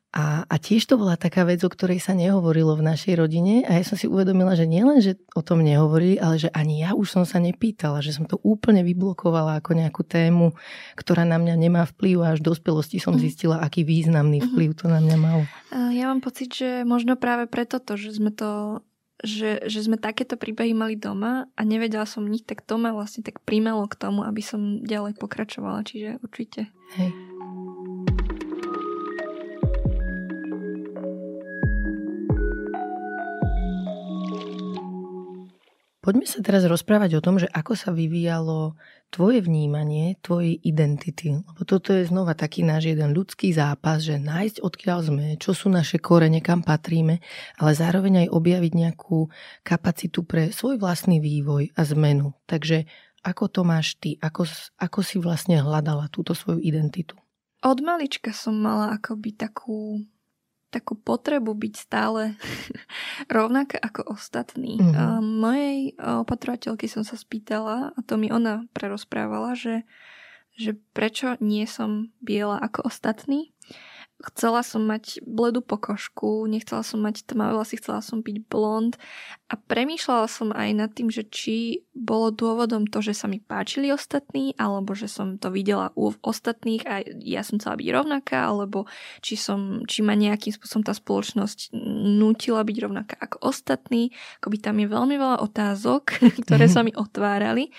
A, 0.10 0.42
a 0.50 0.56
tiež 0.58 0.90
to 0.90 0.98
bola 0.98 1.14
taká 1.14 1.46
vec, 1.46 1.62
o 1.62 1.70
ktorej 1.70 2.02
sa 2.02 2.18
nehovorilo 2.18 2.74
v 2.74 2.82
našej 2.82 3.14
rodine 3.14 3.62
a 3.62 3.78
ja 3.78 3.86
som 3.86 3.94
si 3.94 4.10
uvedomila, 4.10 4.58
že 4.58 4.66
nielen, 4.66 5.06
že 5.06 5.22
o 5.38 5.46
tom 5.46 5.62
nehovorili, 5.62 6.18
ale 6.18 6.42
že 6.42 6.50
ani 6.50 6.82
ja 6.82 6.98
už 6.98 7.14
som 7.14 7.24
sa 7.30 7.38
nepýtala, 7.38 8.02
že 8.02 8.18
som 8.18 8.26
to 8.26 8.42
úplne 8.42 8.82
vyblokovala 8.82 9.62
ako 9.62 9.78
nejakú 9.78 10.02
tému, 10.02 10.58
ktorá 10.98 11.30
na 11.30 11.38
mňa 11.38 11.56
nemá 11.62 11.86
vplyv 11.86 12.26
a 12.26 12.34
až 12.34 12.42
v 12.42 12.50
dospelosti 12.50 12.98
som 12.98 13.14
mhm. 13.14 13.22
zistila, 13.22 13.62
aký 13.62 13.86
významný 13.86 14.42
mhm. 14.42 14.46
vplyv 14.50 14.70
to 14.74 14.86
na 14.90 14.98
mňa 14.98 15.18
malo. 15.22 15.46
Ja 15.94 16.10
mám 16.10 16.26
pocit, 16.26 16.58
že 16.58 16.82
možno 16.90 17.14
práve 17.14 17.46
preto 17.46 17.78
to, 17.78 17.94
že 17.94 18.18
sme 18.18 18.34
to 18.34 18.82
že, 19.20 19.68
že 19.68 19.84
sme 19.84 20.00
takéto 20.00 20.40
príbehy 20.40 20.72
mali 20.72 20.96
doma 20.96 21.52
a 21.60 21.62
nevedela 21.68 22.08
som 22.08 22.24
nič, 22.24 22.48
tak 22.48 22.64
to 22.64 22.80
ma 22.80 22.96
vlastne 22.96 23.20
tak 23.20 23.44
primelo 23.44 23.84
k 23.84 24.00
tomu, 24.00 24.24
aby 24.24 24.40
som 24.40 24.80
ďalej 24.80 25.20
pokračovala, 25.20 25.84
čiže 25.84 26.24
určite. 26.24 26.72
Hej. 26.96 27.29
Poďme 36.10 36.26
sa 36.26 36.42
teraz 36.42 36.66
rozprávať 36.66 37.22
o 37.22 37.22
tom, 37.22 37.38
že 37.38 37.46
ako 37.54 37.78
sa 37.78 37.94
vyvíjalo 37.94 38.74
tvoje 39.14 39.46
vnímanie, 39.46 40.18
tvojej 40.26 40.58
identity. 40.58 41.38
Lebo 41.38 41.62
toto 41.70 41.94
je 41.94 42.10
znova 42.10 42.34
taký 42.34 42.66
náš 42.66 42.90
jeden 42.90 43.14
ľudský 43.14 43.54
zápas, 43.54 44.02
že 44.02 44.18
nájsť 44.18 44.58
odkiaľ 44.58 45.06
sme, 45.06 45.26
čo 45.38 45.54
sú 45.54 45.70
naše 45.70 46.02
korene, 46.02 46.42
kam 46.42 46.66
patríme, 46.66 47.22
ale 47.62 47.72
zároveň 47.78 48.26
aj 48.26 48.34
objaviť 48.34 48.74
nejakú 48.74 49.30
kapacitu 49.62 50.26
pre 50.26 50.50
svoj 50.50 50.82
vlastný 50.82 51.22
vývoj 51.22 51.78
a 51.78 51.82
zmenu. 51.94 52.34
Takže 52.50 52.90
ako 53.22 53.46
to 53.46 53.62
máš 53.62 53.94
ty? 54.02 54.18
Ako, 54.18 54.50
ako 54.82 55.06
si 55.06 55.22
vlastne 55.22 55.62
hľadala 55.62 56.10
túto 56.10 56.34
svoju 56.34 56.58
identitu? 56.58 57.14
Od 57.62 57.78
malička 57.86 58.34
som 58.34 58.58
mala 58.58 58.98
akoby 58.98 59.38
takú 59.38 60.02
takú 60.70 60.94
potrebu 60.98 61.54
byť 61.58 61.74
stále 61.76 62.38
rovnaká 63.38 63.78
ako 63.82 64.14
ostatní. 64.14 64.78
Mm-hmm. 64.78 65.22
Mojej 65.22 65.80
opatrovateľky 65.98 66.86
som 66.86 67.02
sa 67.02 67.18
spýtala, 67.18 67.94
a 67.94 68.00
to 68.06 68.16
mi 68.16 68.30
ona 68.30 68.70
prerozprávala, 68.74 69.58
že, 69.58 69.84
že 70.56 70.78
prečo 70.94 71.36
nie 71.42 71.66
som 71.66 72.14
biela 72.22 72.62
ako 72.62 72.88
ostatní 72.88 73.54
chcela 74.20 74.60
som 74.68 74.84
mať 74.84 75.24
bledú 75.24 75.64
pokožku, 75.64 76.44
nechcela 76.52 76.84
som 76.84 77.00
mať 77.00 77.24
tmavé 77.24 77.56
vlasy, 77.56 77.80
chcela 77.80 78.04
som 78.04 78.20
byť 78.20 78.38
blond 78.52 79.00
a 79.48 79.56
premýšľala 79.56 80.28
som 80.28 80.52
aj 80.52 80.70
nad 80.76 80.92
tým, 80.92 81.08
že 81.08 81.24
či 81.26 81.88
bolo 81.96 82.30
dôvodom 82.30 82.86
to, 82.86 83.00
že 83.00 83.16
sa 83.16 83.32
mi 83.32 83.40
páčili 83.40 83.90
ostatní, 83.90 84.54
alebo 84.60 84.92
že 84.92 85.08
som 85.08 85.40
to 85.40 85.50
videla 85.50 85.96
u 85.96 86.12
ostatných 86.20 86.84
a 86.84 87.02
ja 87.24 87.42
som 87.48 87.58
chcela 87.58 87.80
byť 87.80 87.90
rovnaká, 87.96 88.46
alebo 88.46 88.86
či, 89.24 89.40
som, 89.40 89.88
či 89.88 90.04
ma 90.04 90.14
nejakým 90.20 90.52
spôsobom 90.52 90.84
tá 90.84 90.92
spoločnosť 90.92 91.72
nutila 92.20 92.62
byť 92.62 92.78
rovnaká 92.78 93.16
ako 93.24 93.48
ostatní. 93.48 94.12
Akoby 94.44 94.58
tam 94.60 94.78
je 94.84 94.88
veľmi 94.92 95.16
veľa 95.16 95.38
otázok, 95.42 96.04
ktoré 96.44 96.68
mm-hmm. 96.68 96.76
sa 96.76 96.86
mi 96.86 96.92
otvárali. 96.92 97.72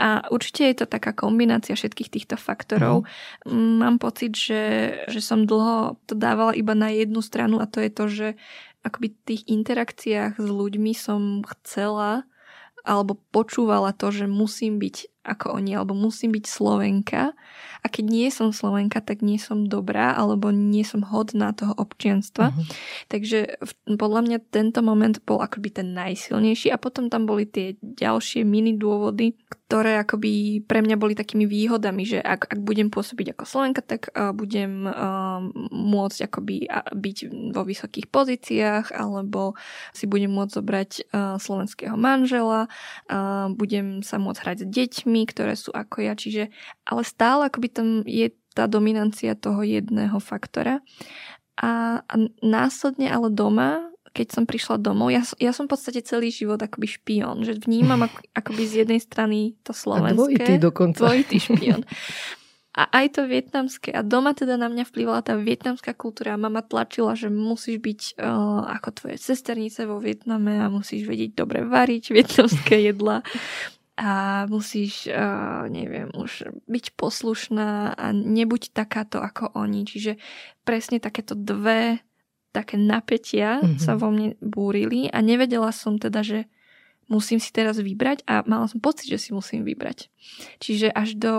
A 0.00 0.24
určite 0.28 0.68
je 0.68 0.76
to 0.84 0.86
taká 0.86 1.16
kombinácia 1.16 1.72
všetkých 1.76 2.12
týchto 2.12 2.36
faktorov. 2.38 3.08
Mm-hmm. 3.44 3.82
Mám 3.82 3.96
pocit, 3.98 4.32
že, 4.36 4.62
že 5.08 5.20
som 5.20 5.42
dlho 5.44 5.69
to 6.06 6.14
dávala 6.14 6.52
iba 6.54 6.72
na 6.76 6.90
jednu 6.92 7.20
stranu 7.20 7.58
a 7.58 7.66
to 7.66 7.82
je 7.82 7.90
to, 7.90 8.04
že 8.08 8.28
akoby 8.80 9.12
v 9.12 9.22
tých 9.28 9.42
interakciách 9.48 10.40
s 10.40 10.48
ľuďmi 10.48 10.92
som 10.96 11.44
chcela 11.44 12.24
alebo 12.80 13.20
počúvala 13.28 13.92
to, 13.92 14.08
že 14.08 14.24
musím 14.24 14.80
byť 14.80 15.20
ako 15.20 15.60
oni, 15.60 15.76
alebo 15.76 15.92
musím 15.92 16.32
byť 16.32 16.44
Slovenka 16.48 17.36
a 17.84 17.86
keď 17.86 18.04
nie 18.08 18.28
som 18.32 18.56
Slovenka, 18.56 19.04
tak 19.04 19.20
nie 19.20 19.36
som 19.36 19.68
dobrá, 19.68 20.16
alebo 20.16 20.48
nie 20.48 20.80
som 20.80 21.04
hodná 21.04 21.52
toho 21.52 21.76
občianstva. 21.76 22.50
Uh-huh. 22.50 22.64
Takže 23.12 23.60
podľa 24.00 24.20
mňa 24.24 24.38
tento 24.48 24.80
moment 24.80 25.20
bol 25.28 25.44
akoby 25.44 25.76
ten 25.76 25.92
najsilnejší 25.92 26.72
a 26.72 26.80
potom 26.80 27.12
tam 27.12 27.28
boli 27.28 27.44
tie 27.44 27.76
ďalšie 27.84 28.48
mini 28.48 28.80
dôvody, 28.80 29.36
ktoré 29.70 30.02
akoby 30.02 30.66
pre 30.66 30.82
mňa 30.82 30.98
boli 30.98 31.14
takými 31.14 31.46
výhodami, 31.46 32.02
že 32.02 32.18
ak, 32.18 32.50
ak 32.50 32.58
budem 32.58 32.90
pôsobiť 32.90 33.38
ako 33.38 33.46
Slovenka, 33.46 33.86
tak 33.86 34.10
uh, 34.10 34.34
budem 34.34 34.82
uh, 34.82 35.38
môcť 35.70 36.26
akoby 36.26 36.66
byť 36.90 37.16
vo 37.54 37.62
vysokých 37.62 38.10
pozíciách, 38.10 38.90
alebo 38.90 39.54
si 39.94 40.10
budem 40.10 40.34
môcť 40.34 40.58
zobrať 40.58 40.90
uh, 41.14 41.38
slovenského 41.38 41.94
manžela, 41.94 42.66
uh, 42.66 43.46
budem 43.54 44.02
sa 44.02 44.18
môcť 44.18 44.42
hrať 44.42 44.58
s 44.58 44.70
deťmi, 44.74 45.22
ktoré 45.30 45.54
sú 45.54 45.70
ako 45.70 46.02
ja, 46.02 46.18
čiže, 46.18 46.50
ale 46.82 47.06
stále 47.06 47.46
akoby 47.46 47.68
tam 47.70 48.02
je 48.02 48.34
tá 48.50 48.66
dominancia 48.66 49.38
toho 49.38 49.62
jedného 49.62 50.18
faktora. 50.18 50.82
A, 51.62 52.02
a 52.02 52.14
následne 52.42 53.06
ale 53.06 53.30
doma, 53.30 53.89
keď 54.10 54.26
som 54.34 54.44
prišla 54.46 54.82
domov, 54.82 55.14
ja, 55.14 55.22
ja 55.38 55.54
som 55.54 55.70
v 55.70 55.78
podstate 55.78 56.02
celý 56.02 56.34
život 56.34 56.58
akoby 56.58 56.86
špion, 56.90 57.46
že 57.46 57.54
vnímam 57.62 58.02
ako, 58.06 58.18
akoby 58.34 58.62
z 58.66 58.74
jednej 58.84 59.00
strany 59.00 59.54
to 59.62 59.70
slovenské. 59.70 60.14
A 60.14 60.18
dvojitý 60.18 60.54
dokonca. 60.58 61.00
Dvojitý 61.06 61.36
špion. 61.38 61.82
A 62.70 62.86
aj 63.02 63.18
to 63.18 63.26
vietnamské. 63.26 63.90
A 63.90 64.06
doma 64.06 64.30
teda 64.30 64.54
na 64.54 64.70
mňa 64.70 64.86
vplyvala 64.86 65.26
tá 65.26 65.34
vietnamská 65.34 65.90
kultúra. 65.90 66.38
Mama 66.38 66.62
tlačila, 66.62 67.18
že 67.18 67.26
musíš 67.26 67.82
byť 67.82 68.00
uh, 68.22 68.62
ako 68.78 68.88
tvoje 68.94 69.16
sesternice 69.18 69.90
vo 69.90 69.98
Vietname 69.98 70.62
a 70.62 70.70
musíš 70.70 71.06
vedieť 71.10 71.34
dobre 71.34 71.66
variť 71.66 72.14
vietnamské 72.14 72.78
jedla 72.86 73.26
a 74.00 74.46
musíš, 74.46 75.10
uh, 75.10 75.66
neviem, 75.66 76.14
už 76.14 76.46
byť 76.70 76.84
poslušná 76.94 77.98
a 77.98 78.06
nebuď 78.14 78.70
takáto 78.70 79.18
ako 79.18 79.50
oni. 79.58 79.84
Čiže 79.84 80.16
presne 80.62 81.02
takéto 81.02 81.34
dve 81.34 82.00
také 82.50 82.74
napätia 82.76 83.62
mm-hmm. 83.62 83.78
sa 83.78 83.94
vo 83.94 84.10
mne 84.10 84.34
búrili 84.42 85.06
a 85.10 85.22
nevedela 85.22 85.70
som 85.70 85.96
teda, 85.96 86.22
že 86.26 86.50
musím 87.10 87.42
si 87.42 87.50
teraz 87.50 87.78
vybrať 87.78 88.22
a 88.26 88.46
mala 88.46 88.70
som 88.70 88.78
pocit, 88.78 89.10
že 89.10 89.18
si 89.18 89.30
musím 89.34 89.66
vybrať. 89.66 90.06
Čiže 90.62 90.94
až 90.94 91.18
do 91.18 91.34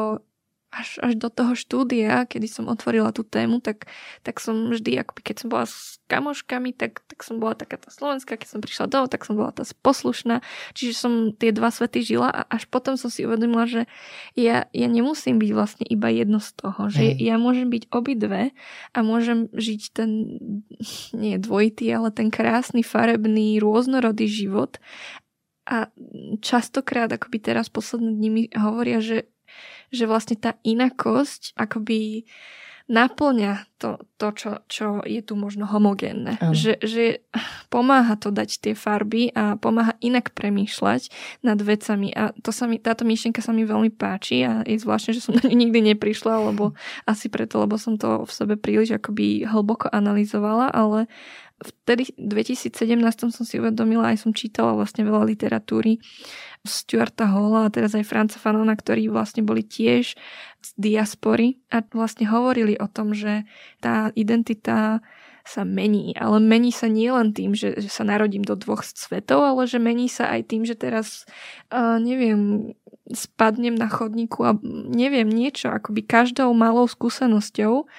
až, 0.71 1.03
až 1.03 1.19
do 1.19 1.27
toho 1.27 1.51
štúdia, 1.51 2.23
kedy 2.23 2.47
som 2.47 2.71
otvorila 2.71 3.11
tú 3.11 3.27
tému, 3.27 3.59
tak, 3.59 3.91
tak 4.23 4.39
som 4.39 4.71
vždy, 4.71 5.03
ako 5.03 5.19
keď 5.19 5.35
som 5.43 5.47
bola 5.51 5.65
s 5.67 5.99
kamoškami, 6.07 6.71
tak, 6.71 7.03
tak 7.11 7.27
som 7.27 7.43
bola 7.43 7.59
taká 7.59 7.75
tá 7.75 7.91
slovenská, 7.91 8.39
keď 8.39 8.47
som 8.47 8.63
prišla 8.63 8.87
domov, 8.87 9.11
tak 9.11 9.27
som 9.27 9.35
bola 9.35 9.51
tá 9.51 9.67
poslušná. 9.83 10.39
Čiže 10.71 10.93
som 10.95 11.13
tie 11.35 11.51
dva 11.51 11.75
svety 11.75 12.07
žila 12.07 12.31
a 12.31 12.41
až 12.47 12.71
potom 12.71 12.95
som 12.95 13.11
si 13.11 13.27
uvedomila, 13.27 13.67
že 13.67 13.83
ja, 14.39 14.71
ja 14.71 14.87
nemusím 14.87 15.43
byť 15.43 15.51
vlastne 15.51 15.85
iba 15.91 16.07
jedno 16.07 16.39
z 16.39 16.55
toho, 16.55 16.87
že 16.87 17.03
Hej. 17.03 17.19
ja 17.19 17.35
môžem 17.35 17.67
byť 17.67 17.91
obidve 17.91 18.55
a 18.95 18.99
môžem 19.03 19.51
žiť 19.51 19.81
ten, 19.91 20.39
nie 21.21 21.35
dvojitý, 21.35 21.91
ale 21.91 22.15
ten 22.15 22.31
krásny, 22.31 22.79
farebný, 22.79 23.59
rôznorodý 23.59 24.31
život 24.31 24.79
a 25.67 25.87
častokrát, 26.41 27.11
akoby 27.13 27.37
teraz 27.37 27.69
posledné 27.69 28.11
dní 28.17 28.29
mi 28.29 28.43
hovoria, 28.51 28.97
že 28.97 29.29
že 29.91 30.07
vlastne 30.07 30.39
tá 30.39 30.55
inakosť 30.63 31.53
akoby 31.59 32.25
naplňa 32.91 33.71
to, 33.79 34.03
to 34.19 34.27
čo, 34.35 34.51
čo 34.67 34.87
je 35.07 35.23
tu 35.23 35.39
možno 35.39 35.63
homogénne. 35.63 36.35
Že, 36.51 36.83
že 36.83 37.05
pomáha 37.71 38.19
to 38.19 38.35
dať 38.35 38.59
tie 38.59 38.73
farby 38.75 39.31
a 39.31 39.55
pomáha 39.55 39.95
inak 40.03 40.35
premýšľať 40.35 41.07
nad 41.39 41.55
vecami 41.63 42.11
a 42.11 42.35
to 42.43 42.51
sa 42.51 42.67
mi, 42.67 42.83
táto 42.83 43.07
myšlienka 43.07 43.39
sa 43.39 43.55
mi 43.55 43.63
veľmi 43.63 43.95
páči 43.95 44.43
a 44.43 44.67
je 44.67 44.75
zvláštne, 44.75 45.15
že 45.15 45.23
som 45.23 45.33
na 45.39 45.47
ňu 45.47 45.55
nikdy 45.55 45.95
neprišla, 45.95 46.51
lebo 46.51 46.75
asi 47.07 47.31
preto, 47.31 47.63
lebo 47.63 47.79
som 47.79 47.95
to 47.95 48.27
v 48.27 48.31
sebe 48.35 48.55
príliš 48.59 48.99
akoby 48.99 49.47
hlboko 49.47 49.87
analyzovala, 49.87 50.67
ale 50.75 51.07
vtedy 51.61 52.11
v 52.17 52.43
2017 52.43 52.73
som 53.31 53.45
si 53.45 53.61
uvedomila, 53.61 54.11
aj 54.11 54.25
som 54.25 54.31
čítala 54.33 54.73
vlastne 54.73 55.05
veľa 55.05 55.25
literatúry 55.29 56.01
Stuarta 56.61 57.25
Halla 57.25 57.65
a 57.65 57.73
teraz 57.73 57.97
aj 57.97 58.05
Franca 58.05 58.37
Fanona, 58.37 58.77
ktorí 58.77 59.09
vlastne 59.09 59.41
boli 59.41 59.65
tiež 59.65 60.13
z 60.61 60.69
diaspory 60.77 61.57
a 61.73 61.81
vlastne 61.93 62.29
hovorili 62.29 62.77
o 62.77 62.85
tom, 62.85 63.17
že 63.17 63.49
tá 63.81 64.13
identita 64.13 65.01
sa 65.41 65.65
mení, 65.65 66.13
ale 66.13 66.37
mení 66.37 66.69
sa 66.69 66.85
nie 66.85 67.09
len 67.09 67.33
tým, 67.33 67.57
že, 67.57 67.73
že 67.81 67.89
sa 67.89 68.05
narodím 68.05 68.45
do 68.45 68.53
dvoch 68.53 68.85
svetov, 68.85 69.41
ale 69.41 69.65
že 69.65 69.81
mení 69.81 70.05
sa 70.05 70.29
aj 70.29 70.53
tým, 70.53 70.69
že 70.69 70.77
teraz, 70.77 71.25
uh, 71.73 71.97
neviem, 71.97 72.71
spadnem 73.09 73.73
na 73.73 73.89
chodníku 73.89 74.45
a 74.45 74.55
neviem 74.93 75.27
niečo, 75.27 75.73
akoby 75.73 76.05
každou 76.05 76.53
malou 76.53 76.85
skúsenosťou 76.85 77.89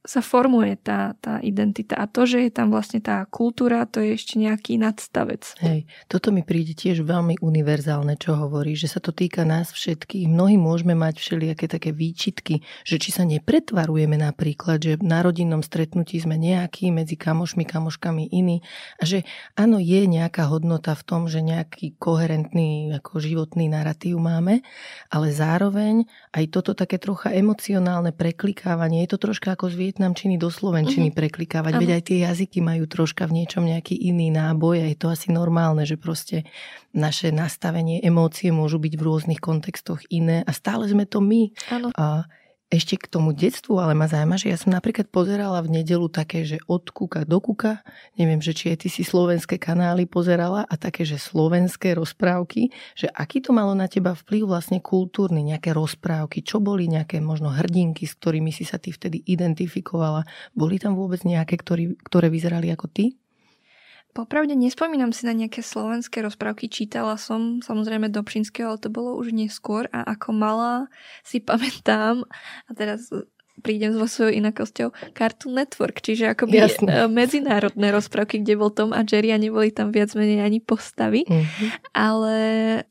sa 0.00 0.24
formuje 0.24 0.80
tá, 0.80 1.12
tá 1.20 1.44
identita. 1.44 1.92
A 2.00 2.08
to, 2.08 2.24
že 2.24 2.48
je 2.48 2.50
tam 2.50 2.72
vlastne 2.72 3.04
tá 3.04 3.28
kultúra, 3.28 3.84
to 3.84 4.00
je 4.00 4.16
ešte 4.16 4.40
nejaký 4.40 4.80
nadstavec. 4.80 5.44
Hej, 5.60 5.84
toto 6.08 6.32
mi 6.32 6.40
príde 6.40 6.72
tiež 6.72 7.04
veľmi 7.04 7.44
univerzálne, 7.44 8.16
čo 8.16 8.32
hovorí, 8.32 8.72
že 8.72 8.88
sa 8.88 8.96
to 8.96 9.12
týka 9.12 9.44
nás 9.44 9.68
všetkých. 9.76 10.24
Mnohí 10.24 10.56
môžeme 10.56 10.96
mať 10.96 11.20
všelijaké 11.20 11.68
také 11.68 11.92
výčitky, 11.92 12.64
že 12.88 12.96
či 12.96 13.12
sa 13.12 13.28
nepretvarujeme 13.28 14.16
napríklad, 14.16 14.80
že 14.80 14.92
na 15.04 15.20
rodinnom 15.20 15.60
stretnutí 15.60 16.16
sme 16.16 16.40
nejakí, 16.40 16.88
medzi 16.88 17.20
kamošmi, 17.20 17.68
kamoškami 17.68 18.32
iní 18.32 18.64
a 18.96 19.04
že 19.04 19.28
áno, 19.52 19.76
je 19.76 20.08
nejaká 20.08 20.48
hodnota 20.48 20.96
v 20.96 21.04
tom, 21.04 21.28
že 21.28 21.44
nejaký 21.44 22.00
koherentný 22.00 22.96
ako 22.96 23.20
životný 23.20 23.68
narratív 23.68 24.16
máme, 24.16 24.64
ale 25.12 25.28
zároveň 25.28 26.08
aj 26.32 26.44
toto 26.48 26.72
také 26.72 26.96
trocha 26.96 27.36
emocionálne 27.36 28.16
preklikávanie, 28.16 29.04
je 29.04 29.12
to 29.12 29.28
troška 29.28 29.52
ako 29.52 29.68
z 29.68 29.89
vietnamčiny 29.90 30.38
do 30.38 30.46
slovenčiny 30.46 31.10
uh-huh. 31.10 31.18
preklikávať, 31.18 31.74
uh-huh. 31.74 31.82
veď 31.82 31.90
aj 31.98 32.02
tie 32.06 32.18
jazyky 32.22 32.62
majú 32.62 32.86
troška 32.86 33.26
v 33.26 33.42
niečom 33.42 33.66
nejaký 33.66 33.98
iný 33.98 34.30
náboj 34.30 34.78
a 34.78 34.86
je 34.86 34.94
to 34.94 35.10
asi 35.10 35.34
normálne, 35.34 35.82
že 35.82 35.98
proste 35.98 36.46
naše 36.94 37.34
nastavenie, 37.34 37.98
emócie 37.98 38.54
môžu 38.54 38.78
byť 38.78 38.94
v 38.94 39.02
rôznych 39.02 39.42
kontextoch 39.42 40.06
iné 40.14 40.46
a 40.46 40.54
stále 40.54 40.86
sme 40.86 41.10
to 41.10 41.18
my. 41.18 41.50
Áno. 41.74 41.90
A 41.98 42.30
ešte 42.70 42.94
k 42.94 43.10
tomu 43.10 43.34
detstvu, 43.34 43.82
ale 43.82 43.98
ma 43.98 44.06
zaujíma, 44.06 44.38
že 44.38 44.48
ja 44.48 44.54
som 44.54 44.70
napríklad 44.70 45.10
pozerala 45.10 45.58
v 45.58 45.82
nedelu 45.82 46.06
také, 46.06 46.46
že 46.46 46.62
od 46.70 46.86
kuka 46.88 47.26
do 47.26 47.42
kuka, 47.42 47.82
neviem, 48.14 48.38
že 48.38 48.54
či 48.54 48.70
aj 48.72 48.86
ty 48.86 48.88
si 48.88 49.02
slovenské 49.02 49.58
kanály 49.58 50.06
pozerala 50.06 50.62
a 50.64 50.74
také, 50.78 51.02
že 51.02 51.18
slovenské 51.18 51.98
rozprávky, 51.98 52.70
že 52.94 53.10
aký 53.10 53.42
to 53.42 53.50
malo 53.50 53.74
na 53.74 53.90
teba 53.90 54.14
vplyv 54.14 54.46
vlastne 54.46 54.78
kultúrny, 54.78 55.42
nejaké 55.42 55.74
rozprávky, 55.74 56.46
čo 56.46 56.62
boli 56.62 56.86
nejaké 56.86 57.18
možno 57.18 57.50
hrdinky, 57.50 58.06
s 58.06 58.14
ktorými 58.14 58.54
si 58.54 58.62
sa 58.62 58.78
ty 58.78 58.94
vtedy 58.94 59.18
identifikovala, 59.26 60.22
boli 60.54 60.78
tam 60.78 60.94
vôbec 60.94 61.20
nejaké, 61.26 61.58
ktorý, 61.58 61.98
ktoré 62.06 62.30
vyzerali 62.30 62.70
ako 62.70 62.86
ty? 62.86 63.19
Popravde 64.10 64.58
nespomínam 64.58 65.14
si 65.14 65.22
na 65.22 65.30
nejaké 65.30 65.62
slovenské 65.62 66.18
rozprávky, 66.18 66.66
čítala 66.66 67.14
som 67.14 67.62
samozrejme 67.62 68.10
do 68.10 68.20
Pšinského, 68.26 68.74
ale 68.74 68.82
to 68.82 68.90
bolo 68.90 69.14
už 69.14 69.30
neskôr. 69.30 69.86
A 69.94 70.02
ako 70.02 70.34
malá 70.34 70.90
si 71.22 71.38
pamätám, 71.48 72.26
a 72.66 72.70
teraz 72.74 73.08
prídem 73.60 73.92
so 73.92 74.08
svojou 74.08 74.32
inakosťou, 74.40 74.88
Cartoon 75.12 75.54
Network, 75.54 76.00
čiže 76.00 76.32
akoby 76.32 76.64
Jasne. 76.64 76.88
E, 76.88 77.06
medzinárodné 77.06 77.92
rozprávky, 77.92 78.40
kde 78.40 78.54
bol 78.56 78.72
Tom 78.72 78.96
a 78.96 79.04
Jerry 79.04 79.30
a 79.30 79.38
neboli 79.38 79.70
tam 79.70 79.92
viac 79.92 80.16
menej 80.16 80.40
ani 80.40 80.58
postavy. 80.64 81.28
Mm-hmm. 81.28 81.68
Ale 81.92 82.36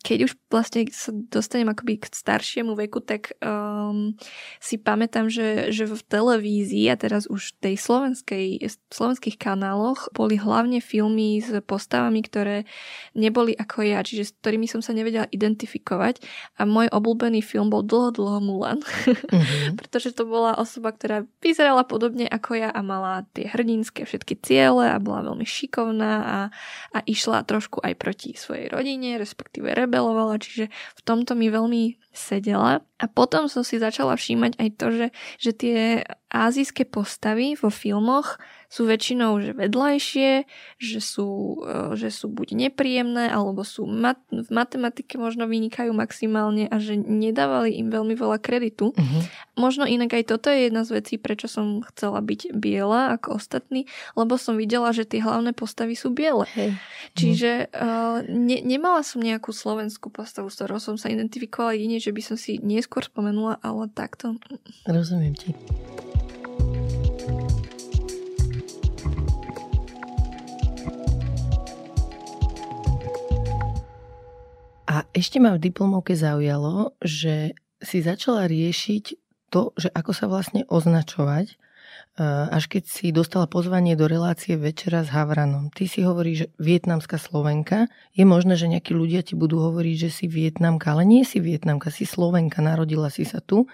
keď 0.06 0.30
už 0.30 0.32
vlastne 0.48 0.86
sa 0.94 1.12
dostanem 1.12 1.70
akoby 1.74 2.02
k 2.02 2.14
staršiemu 2.14 2.78
veku, 2.78 3.02
tak 3.02 3.34
um, 3.42 4.14
si 4.62 4.78
pamätám, 4.78 5.28
že, 5.28 5.74
že 5.74 5.90
v 5.90 6.02
televízii 6.06 6.90
a 6.94 6.96
teraz 6.96 7.26
už 7.26 7.58
tej 7.60 7.76
slovenskej, 7.76 8.62
slovenských 8.94 9.38
kanáloch 9.42 10.14
boli 10.14 10.38
hlavne 10.38 10.80
filmy 10.80 11.42
s 11.42 11.50
postavami, 11.66 12.22
ktoré 12.22 12.70
neboli 13.18 13.58
ako 13.58 13.86
ja, 13.86 14.06
čiže 14.06 14.30
s 14.30 14.36
ktorými 14.38 14.70
som 14.70 14.86
sa 14.86 14.94
nevedela 14.94 15.26
identifikovať 15.34 16.22
a 16.62 16.66
môj 16.70 16.90
obľúbený 16.94 17.42
film 17.42 17.74
bol 17.74 17.82
dlho, 17.82 18.14
dlho 18.14 18.40
Mulan, 18.42 18.80
mm-hmm. 18.82 19.76
pretože 19.80 20.14
to 20.14 20.26
bola 20.26 20.49
osoba, 20.58 20.96
ktorá 20.96 21.28
vyzerala 21.44 21.86
podobne 21.86 22.26
ako 22.26 22.58
ja 22.58 22.70
a 22.74 22.82
mala 22.82 23.28
tie 23.36 23.46
hrdinské 23.50 24.08
všetky 24.08 24.40
ciele 24.42 24.90
a 24.90 24.98
bola 24.98 25.30
veľmi 25.30 25.46
šikovná 25.46 26.14
a, 26.24 26.40
a 26.96 27.00
išla 27.06 27.46
trošku 27.46 27.84
aj 27.84 27.94
proti 28.00 28.34
svojej 28.34 28.72
rodine, 28.72 29.20
respektíve 29.20 29.76
rebelovala, 29.76 30.42
čiže 30.42 30.72
v 30.72 31.02
tomto 31.06 31.38
mi 31.38 31.52
veľmi 31.52 32.00
sedela. 32.10 32.82
A 33.00 33.06
potom 33.06 33.46
som 33.48 33.62
si 33.62 33.78
začala 33.78 34.18
všímať 34.18 34.58
aj 34.58 34.70
to, 34.76 34.88
že, 34.92 35.08
že 35.38 35.52
tie 35.54 35.80
azijské 36.30 36.86
postavy 36.86 37.58
vo 37.58 37.74
filmoch 37.74 38.38
sú 38.70 38.86
väčšinou 38.86 39.42
že 39.42 39.52
vedľajšie, 39.58 40.32
že 40.78 41.00
sú, 41.02 41.58
e, 41.66 41.98
že 41.98 42.14
sú 42.14 42.30
buď 42.30 42.70
nepríjemné, 42.70 43.34
alebo 43.34 43.66
sú 43.66 43.90
mat- 43.90 44.22
v 44.30 44.46
matematike 44.54 45.18
možno 45.18 45.50
vynikajú 45.50 45.90
maximálne 45.90 46.70
a 46.70 46.78
že 46.78 46.94
nedávali 46.94 47.82
im 47.82 47.90
veľmi 47.90 48.14
veľa 48.14 48.38
kreditu. 48.38 48.94
Uh-huh. 48.94 49.22
Možno 49.58 49.90
inak 49.90 50.14
aj 50.14 50.30
toto 50.30 50.54
je 50.54 50.70
jedna 50.70 50.86
z 50.86 51.02
vecí, 51.02 51.18
prečo 51.18 51.50
som 51.50 51.82
chcela 51.90 52.22
byť 52.22 52.54
biela 52.54 53.18
ako 53.18 53.42
ostatní, 53.42 53.90
lebo 54.14 54.38
som 54.38 54.54
videla, 54.54 54.94
že 54.94 55.10
tie 55.10 55.26
hlavné 55.26 55.58
postavy 55.58 55.98
sú 55.98 56.14
biele. 56.14 56.46
Hey. 56.54 56.78
Čiže 57.18 57.74
uh, 57.74 58.22
ne- 58.30 58.62
nemala 58.62 59.02
som 59.02 59.26
nejakú 59.26 59.50
slovenskú 59.50 60.14
postavu, 60.14 60.54
s 60.54 60.62
ktorou 60.62 60.78
som 60.78 60.94
sa 60.94 61.10
identifikovala 61.10 61.74
jedine, 61.74 61.98
že 61.98 62.14
by 62.14 62.22
som 62.22 62.38
si 62.38 62.62
neskôr 62.62 63.02
spomenula, 63.02 63.58
ale 63.66 63.90
takto. 63.90 64.38
Rozumiem 64.86 65.34
ti. 65.34 65.58
A 74.90 75.06
ešte 75.14 75.38
ma 75.38 75.54
v 75.54 75.70
diplomovke 75.70 76.18
zaujalo, 76.18 76.98
že 76.98 77.54
si 77.78 78.02
začala 78.02 78.50
riešiť 78.50 79.04
to, 79.54 79.70
že 79.78 79.94
ako 79.94 80.12
sa 80.18 80.26
vlastne 80.26 80.66
označovať, 80.66 81.54
e, 81.54 81.56
až 82.26 82.66
keď 82.66 82.84
si 82.90 83.14
dostala 83.14 83.46
pozvanie 83.46 83.94
do 83.94 84.10
relácie 84.10 84.58
Večera 84.58 85.06
s 85.06 85.14
Havranom. 85.14 85.70
Ty 85.70 85.86
si 85.86 86.02
hovoríš, 86.02 86.50
vietnamská 86.58 87.22
Slovenka. 87.22 87.86
Je 88.18 88.26
možné, 88.26 88.58
že 88.58 88.66
nejakí 88.66 88.98
ľudia 88.98 89.22
ti 89.22 89.38
budú 89.38 89.62
hovoriť, 89.62 89.96
že 89.96 90.10
si 90.10 90.26
vietnamka, 90.26 90.98
ale 90.98 91.06
nie 91.06 91.22
si 91.22 91.38
vietnamka, 91.38 91.94
si 91.94 92.10
Slovenka, 92.10 92.66
narodila 92.66 93.14
si 93.14 93.30
sa 93.30 93.46
tu. 93.46 93.70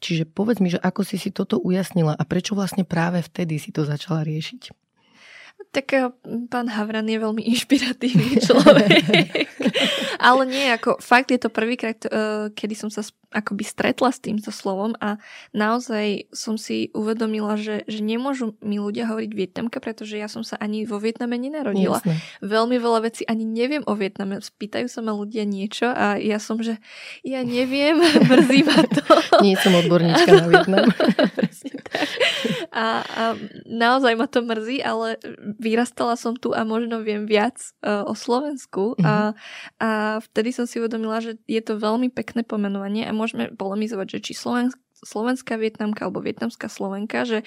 Čiže 0.00 0.24
povedz 0.24 0.64
mi, 0.64 0.72
že 0.72 0.80
ako 0.80 1.04
si 1.04 1.20
si 1.20 1.32
toto 1.32 1.60
ujasnila 1.60 2.16
a 2.16 2.22
prečo 2.24 2.56
vlastne 2.56 2.88
práve 2.88 3.20
vtedy 3.20 3.60
si 3.60 3.72
to 3.76 3.84
začala 3.84 4.24
riešiť? 4.24 4.85
Tak 5.76 6.16
pán 6.48 6.72
Havran 6.72 7.04
je 7.04 7.20
veľmi 7.20 7.44
inšpiratívny 7.52 8.40
človek. 8.48 9.04
Ale 10.16 10.48
nie, 10.48 10.72
ako 10.72 10.96
fakt 11.04 11.28
je 11.28 11.36
to 11.36 11.52
prvýkrát, 11.52 12.00
eh, 12.08 12.48
kedy 12.56 12.72
som 12.72 12.88
sa 12.88 13.04
akoby 13.36 13.68
stretla 13.68 14.08
s 14.08 14.22
týmto 14.22 14.48
slovom 14.48 14.96
a 15.02 15.20
naozaj 15.52 16.30
som 16.32 16.56
si 16.56 16.88
uvedomila, 16.96 17.58
že, 17.60 17.84
že 17.84 18.00
nemôžu 18.00 18.56
mi 18.64 18.80
ľudia 18.80 19.10
hovoriť 19.10 19.30
Vietnamka, 19.36 19.82
pretože 19.82 20.16
ja 20.16 20.30
som 20.30 20.40
sa 20.40 20.56
ani 20.56 20.88
vo 20.88 20.96
Vietname 20.96 21.36
nenarodila. 21.36 22.00
Jasne. 22.00 22.16
Veľmi 22.40 22.76
veľa 22.80 23.00
vecí 23.04 23.28
ani 23.28 23.44
neviem 23.44 23.84
o 23.84 23.92
Vietname. 23.92 24.40
Spýtajú 24.40 24.88
sa 24.88 25.04
ma 25.04 25.12
ľudia 25.12 25.44
niečo 25.44 25.90
a 25.90 26.16
ja 26.16 26.40
som, 26.40 26.62
že 26.64 26.80
ja 27.26 27.44
neviem, 27.44 28.00
mrzí 28.30 28.60
ma 28.64 28.80
to. 28.88 29.04
Nie 29.44 29.60
som 29.60 29.76
odborníčka 29.76 30.30
na 30.32 30.46
Vietnam. 30.48 30.86
A, 32.72 33.02
a 33.02 33.22
naozaj 33.66 34.14
ma 34.16 34.26
to 34.28 34.44
mrzí, 34.44 34.80
ale 34.80 35.20
vyrastala 35.66 36.14
som 36.14 36.38
tu 36.38 36.54
a 36.54 36.62
možno 36.62 37.02
viem 37.02 37.26
viac 37.26 37.58
uh, 37.82 38.06
o 38.06 38.14
Slovensku 38.14 38.94
mm-hmm. 38.94 39.02
a, 39.02 39.34
a 39.82 39.90
vtedy 40.22 40.54
som 40.54 40.70
si 40.70 40.78
uvedomila, 40.78 41.18
že 41.18 41.42
je 41.50 41.58
to 41.58 41.82
veľmi 41.82 42.14
pekné 42.14 42.46
pomenovanie 42.46 43.02
a 43.02 43.10
môžeme 43.10 43.50
polemizovať, 43.50 44.18
že 44.18 44.30
či 44.30 44.32
Slovensk, 44.38 44.78
slovenská 45.02 45.58
vietnamka 45.60 46.06
alebo 46.06 46.24
vietnamská 46.24 46.70
slovenka, 46.70 47.28
že 47.28 47.42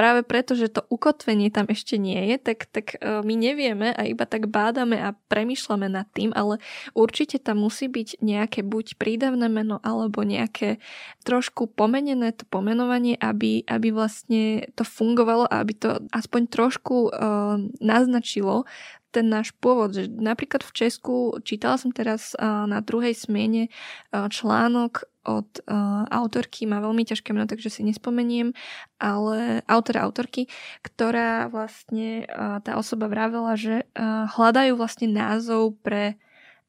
práve 0.00 0.24
preto, 0.24 0.56
že 0.56 0.72
to 0.72 0.80
ukotvenie 0.88 1.52
tam 1.52 1.68
ešte 1.68 2.00
nie 2.00 2.32
je, 2.32 2.36
tak, 2.40 2.64
tak 2.72 2.96
e, 2.96 3.20
my 3.20 3.36
nevieme 3.36 3.92
a 3.92 4.08
iba 4.08 4.24
tak 4.24 4.48
bádame 4.48 4.96
a 4.96 5.12
premyšľame 5.28 5.92
nad 5.92 6.08
tým, 6.16 6.32
ale 6.32 6.56
určite 6.96 7.36
tam 7.36 7.60
musí 7.60 7.84
byť 7.84 8.24
nejaké 8.24 8.64
buď 8.64 8.96
prídavné 8.96 9.52
meno 9.52 9.76
alebo 9.84 10.24
nejaké 10.24 10.80
trošku 11.28 11.68
pomenené 11.76 12.32
to 12.32 12.48
pomenovanie, 12.48 13.20
aby, 13.20 13.60
aby 13.68 13.92
vlastne 13.92 14.64
to 14.72 14.88
fungovalo 14.88 15.44
a 15.52 15.60
aby 15.60 15.76
to 15.76 16.00
aspoň 16.16 16.48
trošku 16.48 17.12
uh, 17.12 17.60
naznačilo 17.84 18.64
ten 19.12 19.28
náš 19.28 19.52
pôvod. 19.60 19.92
Že 19.92 20.16
napríklad 20.16 20.64
v 20.64 20.72
Česku 20.72 21.36
čítala 21.44 21.76
som 21.76 21.92
teraz 21.92 22.32
uh, 22.40 22.64
na 22.64 22.80
druhej 22.80 23.12
smene 23.12 23.68
článok 24.08 25.09
od 25.24 25.48
uh, 25.64 26.04
autorky, 26.08 26.64
má 26.64 26.80
veľmi 26.80 27.04
ťažké 27.04 27.32
meno, 27.32 27.48
takže 27.48 27.68
si 27.68 27.82
nespomeniem, 27.84 28.56
ale 29.00 29.64
autora 29.68 30.04
autorky, 30.04 30.48
ktorá 30.80 31.48
vlastne 31.52 32.24
uh, 32.28 32.60
tá 32.64 32.76
osoba 32.76 33.08
vravela, 33.08 33.56
že 33.56 33.84
uh, 33.96 34.28
hľadajú 34.32 34.76
vlastne 34.76 35.08
názov 35.08 35.76
pre 35.80 36.16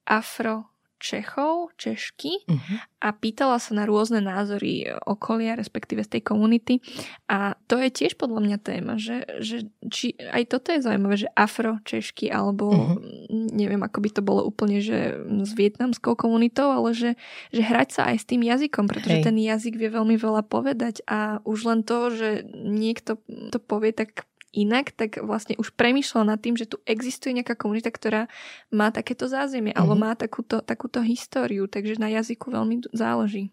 afro 0.03 0.70
Čechov, 1.01 1.73
Češky 1.81 2.45
uh-huh. 2.45 2.77
a 3.01 3.09
pýtala 3.09 3.57
sa 3.57 3.73
na 3.73 3.89
rôzne 3.89 4.21
názory 4.21 4.85
okolia, 5.09 5.57
respektíve 5.57 6.05
z 6.05 6.17
tej 6.17 6.21
komunity. 6.21 6.77
A 7.25 7.57
to 7.65 7.81
je 7.81 7.89
tiež 7.89 8.21
podľa 8.21 8.45
mňa 8.45 8.57
téma, 8.61 9.01
že, 9.01 9.25
že 9.41 9.65
či 9.89 10.13
aj 10.21 10.53
toto 10.53 10.69
je 10.69 10.85
zaujímavé, 10.85 11.25
že 11.25 11.33
afro 11.33 11.81
Češky, 11.81 12.29
alebo 12.29 12.69
uh-huh. 12.69 13.01
neviem, 13.33 13.81
ako 13.81 13.97
by 13.97 14.09
to 14.13 14.21
bolo 14.21 14.45
úplne, 14.45 14.77
že 14.77 15.17
s 15.25 15.51
vietnamskou 15.57 16.13
komunitou, 16.13 16.69
ale 16.69 16.93
že, 16.93 17.11
že 17.49 17.65
hrať 17.65 17.89
sa 17.89 18.01
aj 18.13 18.17
s 18.21 18.29
tým 18.29 18.45
jazykom, 18.45 18.85
pretože 18.85 19.19
Hej. 19.19 19.25
ten 19.25 19.37
jazyk 19.41 19.81
vie 19.81 19.89
veľmi 19.89 20.15
veľa 20.21 20.45
povedať 20.45 21.01
a 21.09 21.41
už 21.41 21.59
len 21.65 21.81
to, 21.81 22.13
že 22.13 22.45
niekto 22.53 23.17
to 23.49 23.57
povie 23.57 23.89
tak 23.89 24.29
inak, 24.51 24.91
tak 24.95 25.23
vlastne 25.23 25.55
už 25.55 25.73
premyšľal 25.79 26.35
nad 26.35 26.39
tým, 26.39 26.59
že 26.59 26.67
tu 26.67 26.79
existuje 26.83 27.35
nejaká 27.35 27.55
komunita, 27.55 27.87
ktorá 27.91 28.27
má 28.71 28.91
takéto 28.91 29.27
zázemie 29.27 29.71
mm-hmm. 29.71 29.79
alebo 29.79 29.95
mhm. 29.97 30.03
má 30.03 30.11
takúto, 30.15 30.59
takúto 30.61 30.99
históriu, 31.03 31.65
takže 31.67 31.99
na 31.99 32.11
jazyku 32.11 32.51
veľmi 32.51 32.91
záleží. 32.91 33.51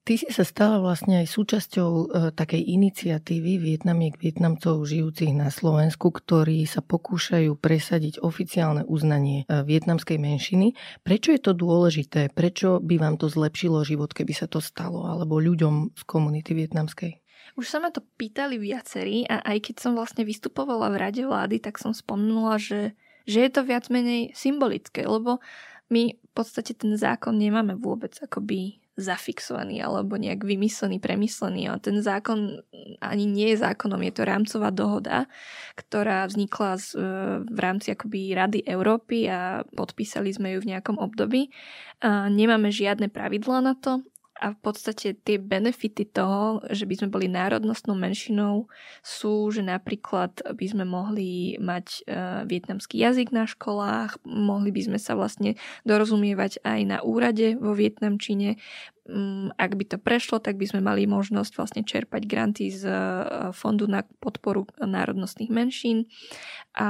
Ty 0.00 0.16
si 0.16 0.32
sa 0.32 0.48
stala 0.48 0.80
vlastne 0.80 1.20
aj 1.20 1.28
súčasťou 1.28 1.90
e, 1.92 2.04
takej 2.32 2.62
iniciatívy 2.72 3.60
Vietnamiek 3.60 4.16
Vietnamcov 4.16 4.80
žijúcich 4.88 5.36
na 5.36 5.52
Slovensku, 5.52 6.08
ktorí 6.08 6.64
sa 6.64 6.80
pokúšajú 6.80 7.52
presadiť 7.60 8.24
oficiálne 8.24 8.88
uznanie 8.88 9.44
e, 9.44 9.60
vietnamskej 9.60 10.16
menšiny. 10.16 10.72
Prečo 11.04 11.36
je 11.36 11.40
to 11.44 11.52
dôležité? 11.52 12.32
Prečo 12.32 12.80
by 12.80 12.96
vám 12.96 13.20
to 13.20 13.28
zlepšilo 13.28 13.84
život, 13.84 14.16
keby 14.16 14.32
sa 14.32 14.48
to 14.48 14.64
stalo? 14.64 15.04
Alebo 15.04 15.36
ľuďom 15.36 15.92
z 15.92 16.02
komunity 16.08 16.56
vietnamskej? 16.56 17.20
Už 17.58 17.66
sa 17.66 17.82
ma 17.82 17.90
to 17.90 18.04
pýtali 18.18 18.58
viacerí 18.58 19.26
a 19.26 19.42
aj 19.42 19.70
keď 19.70 19.76
som 19.82 19.92
vlastne 19.96 20.22
vystupovala 20.22 20.90
v 20.92 21.00
rade 21.00 21.22
vlády, 21.24 21.58
tak 21.58 21.80
som 21.80 21.90
spomenula, 21.90 22.60
že, 22.60 22.94
že 23.26 23.46
je 23.46 23.50
to 23.50 23.66
viac 23.66 23.90
menej 23.90 24.30
symbolické, 24.36 25.06
lebo 25.06 25.42
my 25.90 26.14
v 26.14 26.30
podstate 26.32 26.78
ten 26.78 26.94
zákon 26.94 27.34
nemáme 27.34 27.74
vôbec 27.74 28.14
akoby 28.22 28.78
zafixovaný 29.00 29.80
alebo 29.80 30.20
nejak 30.20 30.44
vymyslený, 30.44 31.00
premyslený. 31.00 31.72
A 31.72 31.80
ten 31.80 31.98
zákon 32.04 32.60
ani 33.00 33.24
nie 33.24 33.56
je 33.56 33.64
zákonom, 33.64 33.98
je 34.04 34.12
to 34.12 34.28
rámcová 34.28 34.68
dohoda, 34.70 35.26
ktorá 35.74 36.28
vznikla 36.28 36.76
z, 36.76 36.86
e, 37.00 37.08
v 37.48 37.58
rámci 37.58 37.96
akoby 37.96 38.36
Rady 38.36 38.60
Európy 38.68 39.26
a 39.26 39.64
podpísali 39.72 40.30
sme 40.30 40.54
ju 40.54 40.62
v 40.62 40.76
nejakom 40.76 41.00
období. 41.00 41.48
A 42.04 42.28
nemáme 42.28 42.68
žiadne 42.68 43.08
pravidlá 43.08 43.64
na 43.64 43.74
to 43.74 44.04
a 44.40 44.56
v 44.56 44.58
podstate 44.64 45.12
tie 45.20 45.36
benefity 45.36 46.08
toho, 46.08 46.64
že 46.72 46.88
by 46.88 46.94
sme 46.96 47.08
boli 47.12 47.28
národnostnou 47.28 47.92
menšinou, 47.92 48.72
sú, 49.04 49.52
že 49.52 49.60
napríklad 49.60 50.40
by 50.40 50.66
sme 50.66 50.88
mohli 50.88 51.60
mať 51.60 51.86
uh, 52.08 52.42
vietnamský 52.48 52.96
jazyk 52.96 53.36
na 53.36 53.44
školách, 53.44 54.16
mohli 54.24 54.72
by 54.72 54.88
sme 54.88 54.98
sa 54.98 55.12
vlastne 55.12 55.60
dorozumievať 55.84 56.64
aj 56.64 56.80
na 56.88 56.98
úrade 57.04 57.60
vo 57.60 57.76
Vietnamčine. 57.76 58.56
Um, 59.04 59.52
ak 59.60 59.76
by 59.76 59.84
to 59.92 59.96
prešlo, 60.00 60.40
tak 60.40 60.56
by 60.56 60.64
sme 60.64 60.80
mali 60.80 61.04
možnosť 61.04 61.52
vlastne 61.60 61.82
čerpať 61.84 62.24
granty 62.24 62.72
z 62.72 62.88
uh, 62.88 63.52
Fondu 63.52 63.84
na 63.92 64.08
podporu 64.24 64.64
národnostných 64.80 65.52
menšín. 65.52 66.08
A 66.80 66.88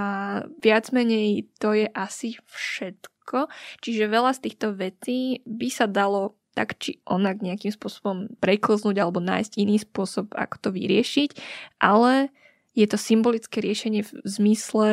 viac 0.62 0.94
menej 0.94 1.50
to 1.58 1.74
je 1.74 1.90
asi 1.90 2.38
všetko. 2.46 3.50
Čiže 3.82 4.10
veľa 4.10 4.38
z 4.38 4.42
týchto 4.46 4.74
vecí 4.74 5.42
by 5.46 5.68
sa 5.70 5.90
dalo 5.90 6.39
tak 6.54 6.76
či 6.82 6.98
onak 7.06 7.40
nejakým 7.40 7.70
spôsobom 7.70 8.30
preklznúť 8.42 8.96
alebo 8.98 9.22
nájsť 9.22 9.52
iný 9.60 9.78
spôsob, 9.78 10.34
ako 10.34 10.56
to 10.58 10.68
vyriešiť, 10.74 11.30
ale 11.78 12.34
je 12.74 12.86
to 12.86 12.98
symbolické 12.98 13.62
riešenie 13.62 14.02
v 14.06 14.12
zmysle, 14.26 14.88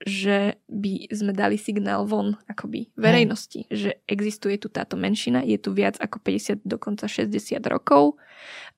že 0.00 0.56
by 0.66 1.12
sme 1.12 1.36
dali 1.36 1.60
signál 1.60 2.08
von 2.08 2.40
akoby 2.48 2.88
verejnosti, 2.96 3.68
hmm. 3.68 3.70
že 3.70 3.90
existuje 4.08 4.56
tu 4.56 4.72
táto 4.72 4.96
menšina, 4.96 5.44
je 5.44 5.60
tu 5.60 5.76
viac 5.76 6.00
ako 6.00 6.24
50, 6.24 6.64
dokonca 6.64 7.04
60 7.04 7.60
rokov 7.68 8.16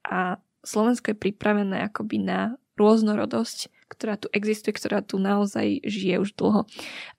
a 0.03 0.43
Slovensko 0.63 1.15
je 1.15 1.23
pripravené 1.23 1.83
akoby 1.91 2.23
na 2.23 2.55
rôznorodosť 2.79 3.71
ktorá 3.93 4.17
tu 4.17 4.33
existuje, 4.33 4.73
ktorá 4.73 5.05
tu 5.05 5.21
naozaj 5.21 5.85
žije 5.85 6.17
už 6.25 6.33
dlho. 6.41 6.65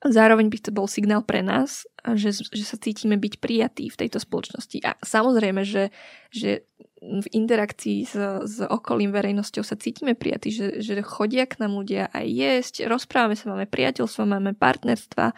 Zároveň 0.02 0.50
by 0.50 0.58
to 0.58 0.70
bol 0.74 0.90
signál 0.90 1.22
pre 1.22 1.40
nás, 1.40 1.86
že, 2.18 2.34
že 2.34 2.64
sa 2.66 2.76
cítime 2.76 3.14
byť 3.14 3.38
prijatí 3.38 3.86
v 3.88 3.98
tejto 4.04 4.18
spoločnosti. 4.18 4.82
A 4.82 4.98
samozrejme, 5.00 5.62
že, 5.62 5.94
že 6.34 6.66
v 7.04 7.26
interakcii 7.30 7.98
s, 8.04 8.16
s 8.44 8.56
okolím 8.64 9.12
verejnosťou 9.12 9.62
sa 9.62 9.76
cítime 9.76 10.16
prijatí, 10.16 10.50
že, 10.50 10.66
že 10.80 11.04
chodia 11.04 11.44
k 11.44 11.60
nám 11.60 11.76
ľudia 11.76 12.08
aj 12.10 12.26
jesť, 12.26 12.74
rozprávame 12.88 13.36
sa, 13.36 13.52
máme 13.52 13.68
priateľstvo, 13.68 14.24
máme 14.24 14.56
partnerstva, 14.56 15.36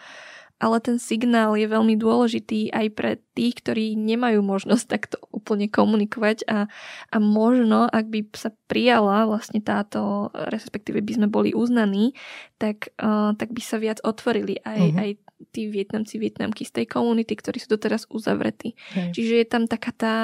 ale 0.57 0.81
ten 0.81 0.97
signál 0.97 1.53
je 1.53 1.69
veľmi 1.69 2.01
dôležitý 2.01 2.73
aj 2.73 2.87
pre 2.97 3.11
tých, 3.37 3.61
ktorí 3.61 3.93
nemajú 3.93 4.41
možnosť 4.41 4.85
takto 4.89 5.17
úplne 5.29 5.69
komunikovať 5.69 6.49
a, 6.49 6.65
a 7.13 7.17
možno, 7.21 7.85
ak 7.85 8.09
by 8.09 8.25
sa 8.33 8.57
prijala 8.65 9.29
vlastne 9.29 9.61
táto, 9.61 10.33
respektíve 10.33 11.05
by 11.05 11.13
sme 11.21 11.29
boli 11.29 11.53
uznaní, 11.53 12.17
tak, 12.57 12.97
uh, 12.97 13.37
tak 13.37 13.53
by 13.53 13.61
sa 13.61 13.77
viac 13.77 14.01
otvorili 14.01 14.57
aj, 14.65 14.81
uh-huh. 14.81 15.03
aj 15.05 15.11
tí 15.53 15.69
Vietnamci, 15.69 16.17
Vietnamky 16.17 16.65
z 16.65 16.83
tej 16.83 16.87
komunity, 16.89 17.37
ktorí 17.37 17.61
sú 17.61 17.77
doteraz 17.77 18.09
uzavretí. 18.09 18.73
Uh-huh. 18.73 19.13
Čiže 19.13 19.35
je 19.45 19.47
tam 19.47 19.69
taká 19.69 19.93
tá 19.93 20.17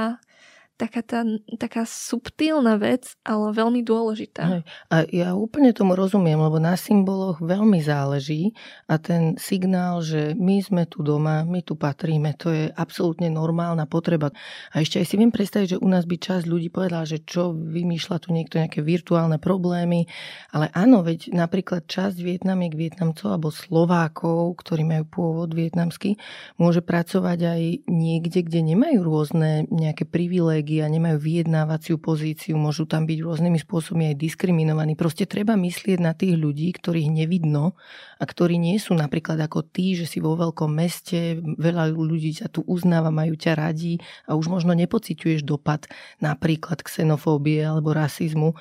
taká, 0.82 1.02
tá, 1.06 1.20
taká 1.62 1.86
subtilná 1.86 2.74
vec, 2.74 3.14
ale 3.22 3.54
veľmi 3.54 3.86
dôležitá. 3.86 4.42
Hej. 4.42 4.62
A 4.90 4.96
ja 5.14 5.28
úplne 5.38 5.70
tomu 5.70 5.94
rozumiem, 5.94 6.34
lebo 6.34 6.58
na 6.58 6.74
symboloch 6.74 7.38
veľmi 7.38 7.78
záleží 7.78 8.50
a 8.90 8.98
ten 8.98 9.38
signál, 9.38 10.02
že 10.02 10.34
my 10.34 10.58
sme 10.58 10.82
tu 10.90 11.06
doma, 11.06 11.46
my 11.46 11.62
tu 11.62 11.78
patríme, 11.78 12.34
to 12.34 12.50
je 12.50 12.64
absolútne 12.74 13.30
normálna 13.30 13.86
potreba. 13.86 14.34
A 14.74 14.82
ešte 14.82 14.98
aj 14.98 15.06
si 15.06 15.14
viem 15.14 15.30
predstaviť, 15.30 15.78
že 15.78 15.80
u 15.82 15.86
nás 15.86 16.02
by 16.02 16.18
časť 16.18 16.50
ľudí 16.50 16.66
povedala, 16.74 17.06
že 17.06 17.22
čo 17.22 17.54
vymýšľa 17.54 18.16
tu 18.18 18.34
niekto 18.34 18.58
nejaké 18.58 18.82
virtuálne 18.82 19.38
problémy, 19.38 20.10
ale 20.50 20.66
áno, 20.74 21.06
veď 21.06 21.30
napríklad 21.30 21.86
časť 21.86 22.18
Vietnamiek, 22.18 22.74
Vietnamcov 22.74 23.38
alebo 23.38 23.54
Slovákov, 23.54 24.58
ktorí 24.58 24.82
majú 24.82 25.04
pôvod 25.06 25.54
vietnamský, 25.54 26.18
môže 26.58 26.82
pracovať 26.82 27.38
aj 27.38 27.62
niekde, 27.86 28.40
kde 28.42 28.60
nemajú 28.74 28.98
rôzne 29.04 29.70
nejaké 29.70 30.08
privilégie 30.08 30.71
privilegia, 30.72 30.88
nemajú 30.88 31.18
vyjednávaciu 31.20 31.96
pozíciu, 32.00 32.56
môžu 32.56 32.88
tam 32.88 33.04
byť 33.04 33.18
rôznymi 33.20 33.58
spôsobmi 33.60 34.08
aj 34.12 34.16
diskriminovaní. 34.16 34.96
Proste 34.96 35.28
treba 35.28 35.52
myslieť 35.52 35.98
na 36.00 36.16
tých 36.16 36.40
ľudí, 36.40 36.72
ktorých 36.72 37.12
nevidno 37.12 37.76
a 38.16 38.24
ktorí 38.24 38.56
nie 38.56 38.80
sú 38.80 38.96
napríklad 38.96 39.36
ako 39.44 39.68
tí, 39.68 39.92
že 39.92 40.08
si 40.08 40.24
vo 40.24 40.32
veľkom 40.32 40.72
meste, 40.72 41.36
veľa 41.44 41.92
ľudí 41.92 42.40
ťa 42.40 42.48
tu 42.48 42.64
uznáva, 42.64 43.12
majú 43.12 43.36
ťa 43.36 43.52
radi 43.52 44.00
a 44.24 44.32
už 44.32 44.48
možno 44.48 44.72
nepociťuješ 44.72 45.44
dopad 45.44 45.84
napríklad 46.24 46.80
xenofóbie 46.80 47.60
alebo 47.60 47.92
rasizmu. 47.92 48.56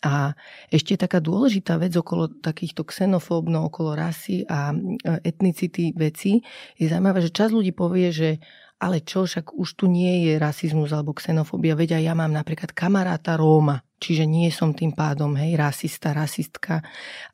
A 0.00 0.32
ešte 0.72 0.96
taká 0.96 1.20
dôležitá 1.20 1.76
vec 1.76 1.92
okolo 1.92 2.32
takýchto 2.40 2.88
xenofóbno, 2.88 3.68
okolo 3.68 3.92
rasy 3.92 4.48
a 4.48 4.72
etnicity 5.20 5.92
veci 5.92 6.40
je 6.80 6.88
zaujímavé, 6.88 7.20
že 7.20 7.36
čas 7.36 7.52
ľudí 7.52 7.76
povie, 7.76 8.08
že 8.08 8.40
ale 8.80 9.04
čo, 9.04 9.28
však 9.28 9.52
už 9.52 9.76
tu 9.76 9.84
nie 9.86 10.26
je 10.26 10.40
rasizmus 10.40 10.88
alebo 10.96 11.12
xenofóbia, 11.12 11.76
veď 11.76 12.00
aj 12.00 12.02
ja 12.08 12.14
mám 12.16 12.32
napríklad 12.32 12.72
kamaráta 12.72 13.36
Róma, 13.36 13.84
čiže 14.00 14.24
nie 14.24 14.48
som 14.48 14.72
tým 14.72 14.96
pádom, 14.96 15.36
hej, 15.36 15.60
rasista, 15.60 16.16
rasistka, 16.16 16.80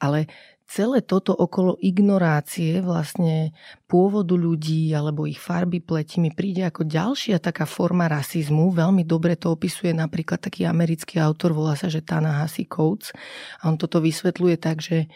ale 0.03 0.26
celé 0.66 0.99
toto 1.07 1.30
okolo 1.30 1.78
ignorácie 1.78 2.82
vlastne 2.82 3.55
pôvodu 3.86 4.34
ľudí 4.34 4.90
alebo 4.90 5.22
ich 5.30 5.38
farby 5.38 5.78
pleti 5.78 6.18
mi 6.18 6.34
príde 6.34 6.66
ako 6.66 6.82
ďalšia 6.82 7.38
taká 7.38 7.64
forma 7.64 8.11
rasizmu. 8.11 8.74
Veľmi 8.74 9.07
dobre 9.07 9.38
to 9.38 9.55
opisuje 9.55 9.94
napríklad 9.94 10.42
taký 10.42 10.66
americký 10.66 11.22
autor, 11.22 11.55
volá 11.55 11.78
sa, 11.78 11.86
že 11.86 12.03
Tanahasi 12.03 12.66
Coates. 12.66 13.14
A 13.62 13.70
on 13.70 13.78
toto 13.78 14.03
vysvetľuje 14.03 14.57
tak, 14.59 14.82
že 14.82 15.07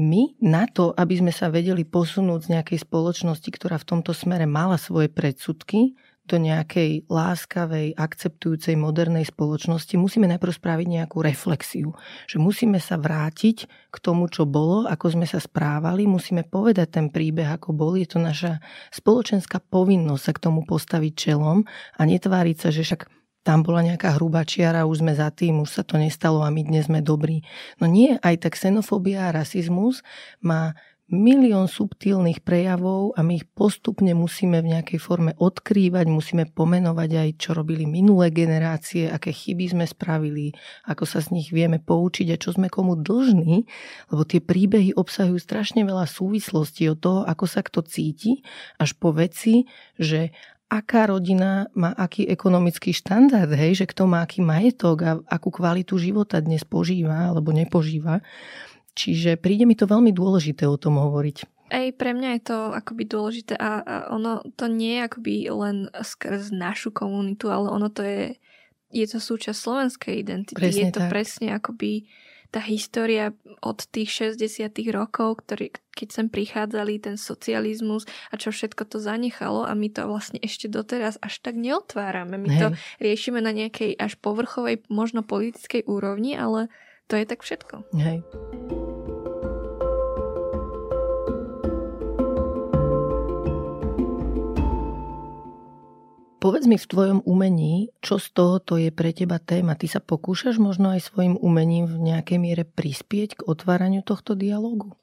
my 0.00 0.40
na 0.40 0.64
to, 0.70 0.94
aby 0.96 1.20
sme 1.20 1.32
sa 1.34 1.52
vedeli 1.52 1.84
posunúť 1.84 2.48
z 2.48 2.50
nejakej 2.58 2.78
spoločnosti, 2.88 3.48
ktorá 3.52 3.76
v 3.76 3.88
tomto 3.96 4.16
smere 4.16 4.48
mala 4.48 4.80
svoje 4.80 5.12
predsudky, 5.12 5.92
do 6.22 6.38
nejakej 6.38 7.10
láskavej, 7.10 7.98
akceptujúcej 7.98 8.78
modernej 8.78 9.26
spoločnosti, 9.26 9.98
musíme 9.98 10.30
najprv 10.30 10.54
spraviť 10.54 10.86
nejakú 10.86 11.18
reflexiu. 11.18 11.98
Že 12.30 12.36
musíme 12.38 12.78
sa 12.78 12.94
vrátiť 12.94 13.66
k 13.90 13.96
tomu, 13.98 14.30
čo 14.30 14.46
bolo, 14.46 14.86
ako 14.86 15.18
sme 15.18 15.26
sa 15.26 15.42
správali, 15.42 16.06
musíme 16.06 16.46
povedať 16.46 17.02
ten 17.02 17.06
príbeh, 17.10 17.50
ako 17.50 17.74
bol. 17.74 17.98
Je 17.98 18.06
to 18.06 18.22
naša 18.22 18.62
spoločenská 18.94 19.58
povinnosť 19.66 20.22
sa 20.22 20.32
k 20.32 20.42
tomu 20.46 20.62
postaviť 20.62 21.12
čelom 21.12 21.66
a 21.98 22.02
netváriť 22.06 22.56
sa, 22.56 22.68
že 22.70 22.86
však 22.86 23.21
tam 23.42 23.66
bola 23.66 23.82
nejaká 23.82 24.14
hrubá 24.16 24.46
čiara, 24.46 24.86
už 24.86 25.02
sme 25.02 25.12
za 25.18 25.30
tým, 25.34 25.62
už 25.62 25.70
sa 25.70 25.82
to 25.82 25.98
nestalo 25.98 26.46
a 26.46 26.50
my 26.50 26.62
dnes 26.62 26.86
sme 26.86 27.02
dobrí. 27.02 27.42
No 27.82 27.90
nie, 27.90 28.14
aj 28.22 28.46
tak 28.46 28.54
xenofóbia 28.54 29.30
a 29.30 29.34
rasizmus 29.34 30.06
má 30.38 30.78
milión 31.12 31.68
subtilných 31.68 32.40
prejavov 32.40 33.12
a 33.12 33.20
my 33.20 33.44
ich 33.44 33.46
postupne 33.52 34.16
musíme 34.16 34.64
v 34.64 34.72
nejakej 34.72 34.96
forme 34.96 35.36
odkrývať, 35.36 36.08
musíme 36.08 36.48
pomenovať 36.48 37.10
aj, 37.12 37.28
čo 37.36 37.52
robili 37.52 37.84
minulé 37.84 38.32
generácie, 38.32 39.12
aké 39.12 39.28
chyby 39.28 39.76
sme 39.76 39.84
spravili, 39.84 40.56
ako 40.88 41.04
sa 41.04 41.20
z 41.20 41.36
nich 41.36 41.52
vieme 41.52 41.76
poučiť 41.76 42.32
a 42.32 42.40
čo 42.40 42.56
sme 42.56 42.72
komu 42.72 42.96
dlžní, 42.96 43.68
lebo 44.08 44.22
tie 44.24 44.40
príbehy 44.40 44.96
obsahujú 44.96 45.36
strašne 45.36 45.84
veľa 45.84 46.08
súvislostí 46.08 46.88
od 46.88 46.98
toho, 47.04 47.20
ako 47.28 47.44
sa 47.44 47.60
kto 47.60 47.84
cíti, 47.84 48.40
až 48.80 48.96
po 48.96 49.12
veci, 49.12 49.68
že 50.00 50.32
aká 50.72 51.12
rodina 51.12 51.68
má 51.76 51.92
aký 51.92 52.24
ekonomický 52.24 52.96
štandard, 52.96 53.52
hej, 53.52 53.84
že 53.84 53.86
kto 53.92 54.08
má 54.08 54.24
aký 54.24 54.40
majetok 54.40 54.96
a 55.04 55.12
akú 55.28 55.52
kvalitu 55.52 56.00
života 56.00 56.40
dnes 56.40 56.64
požíva 56.64 57.28
alebo 57.28 57.52
nepožíva. 57.52 58.24
Čiže 58.96 59.36
príde 59.36 59.68
mi 59.68 59.76
to 59.76 59.84
veľmi 59.84 60.16
dôležité 60.16 60.64
o 60.64 60.80
tom 60.80 60.96
hovoriť. 60.96 61.68
Aj 61.72 61.88
pre 61.96 62.12
mňa 62.12 62.36
je 62.36 62.42
to 62.44 62.58
akoby 62.72 63.04
dôležité 63.08 63.56
a, 63.56 63.80
a 63.80 63.94
ono 64.12 64.44
to 64.56 64.68
nie 64.68 65.00
je 65.00 65.04
akoby 65.08 65.34
len 65.48 65.76
skrz 65.92 66.52
našu 66.52 66.92
komunitu, 66.92 67.48
ale 67.48 67.72
ono 67.72 67.88
to 67.88 68.04
je, 68.04 68.36
je 68.92 69.06
to 69.08 69.20
súčasť 69.20 69.56
slovenskej 69.56 70.14
identity. 70.20 70.56
Presne 70.56 70.88
je 70.88 70.92
to 70.92 71.02
tak. 71.04 71.10
presne 71.12 71.48
akoby 71.56 72.08
tá 72.52 72.60
história 72.60 73.32
od 73.64 73.80
tých 73.88 74.36
60 74.36 74.76
rokov, 74.92 75.40
ktorý, 75.40 75.72
keď 75.96 76.08
sem 76.12 76.26
prichádzali 76.28 77.00
ten 77.00 77.16
socializmus 77.16 78.04
a 78.28 78.36
čo 78.36 78.52
všetko 78.52 78.92
to 78.92 79.00
zanechalo 79.00 79.64
a 79.64 79.72
my 79.72 79.88
to 79.88 80.04
vlastne 80.04 80.36
ešte 80.44 80.68
doteraz 80.68 81.16
až 81.24 81.40
tak 81.40 81.56
neotvárame. 81.56 82.36
My 82.36 82.48
Hej. 82.52 82.60
to 82.60 82.66
riešime 83.00 83.40
na 83.40 83.56
nejakej 83.56 83.96
až 83.96 84.20
povrchovej, 84.20 84.84
možno 84.92 85.24
politickej 85.24 85.88
úrovni, 85.88 86.36
ale 86.36 86.68
to 87.08 87.16
je 87.16 87.24
tak 87.24 87.40
všetko. 87.40 87.88
Hej. 87.96 88.20
Povedz 96.42 96.66
mi 96.66 96.74
v 96.74 96.90
tvojom 96.90 97.18
umení, 97.22 97.94
čo 98.02 98.18
z 98.18 98.34
tohoto 98.34 98.74
je 98.74 98.90
pre 98.90 99.14
teba 99.14 99.38
téma. 99.38 99.78
Ty 99.78 99.86
sa 99.86 100.00
pokúšaš 100.02 100.58
možno 100.58 100.90
aj 100.90 101.06
svojim 101.06 101.38
umením 101.38 101.86
v 101.86 102.02
nejakej 102.02 102.38
miere 102.42 102.64
prispieť 102.66 103.38
k 103.38 103.46
otváraniu 103.46 104.02
tohto 104.02 104.34
dialogu? 104.34 104.98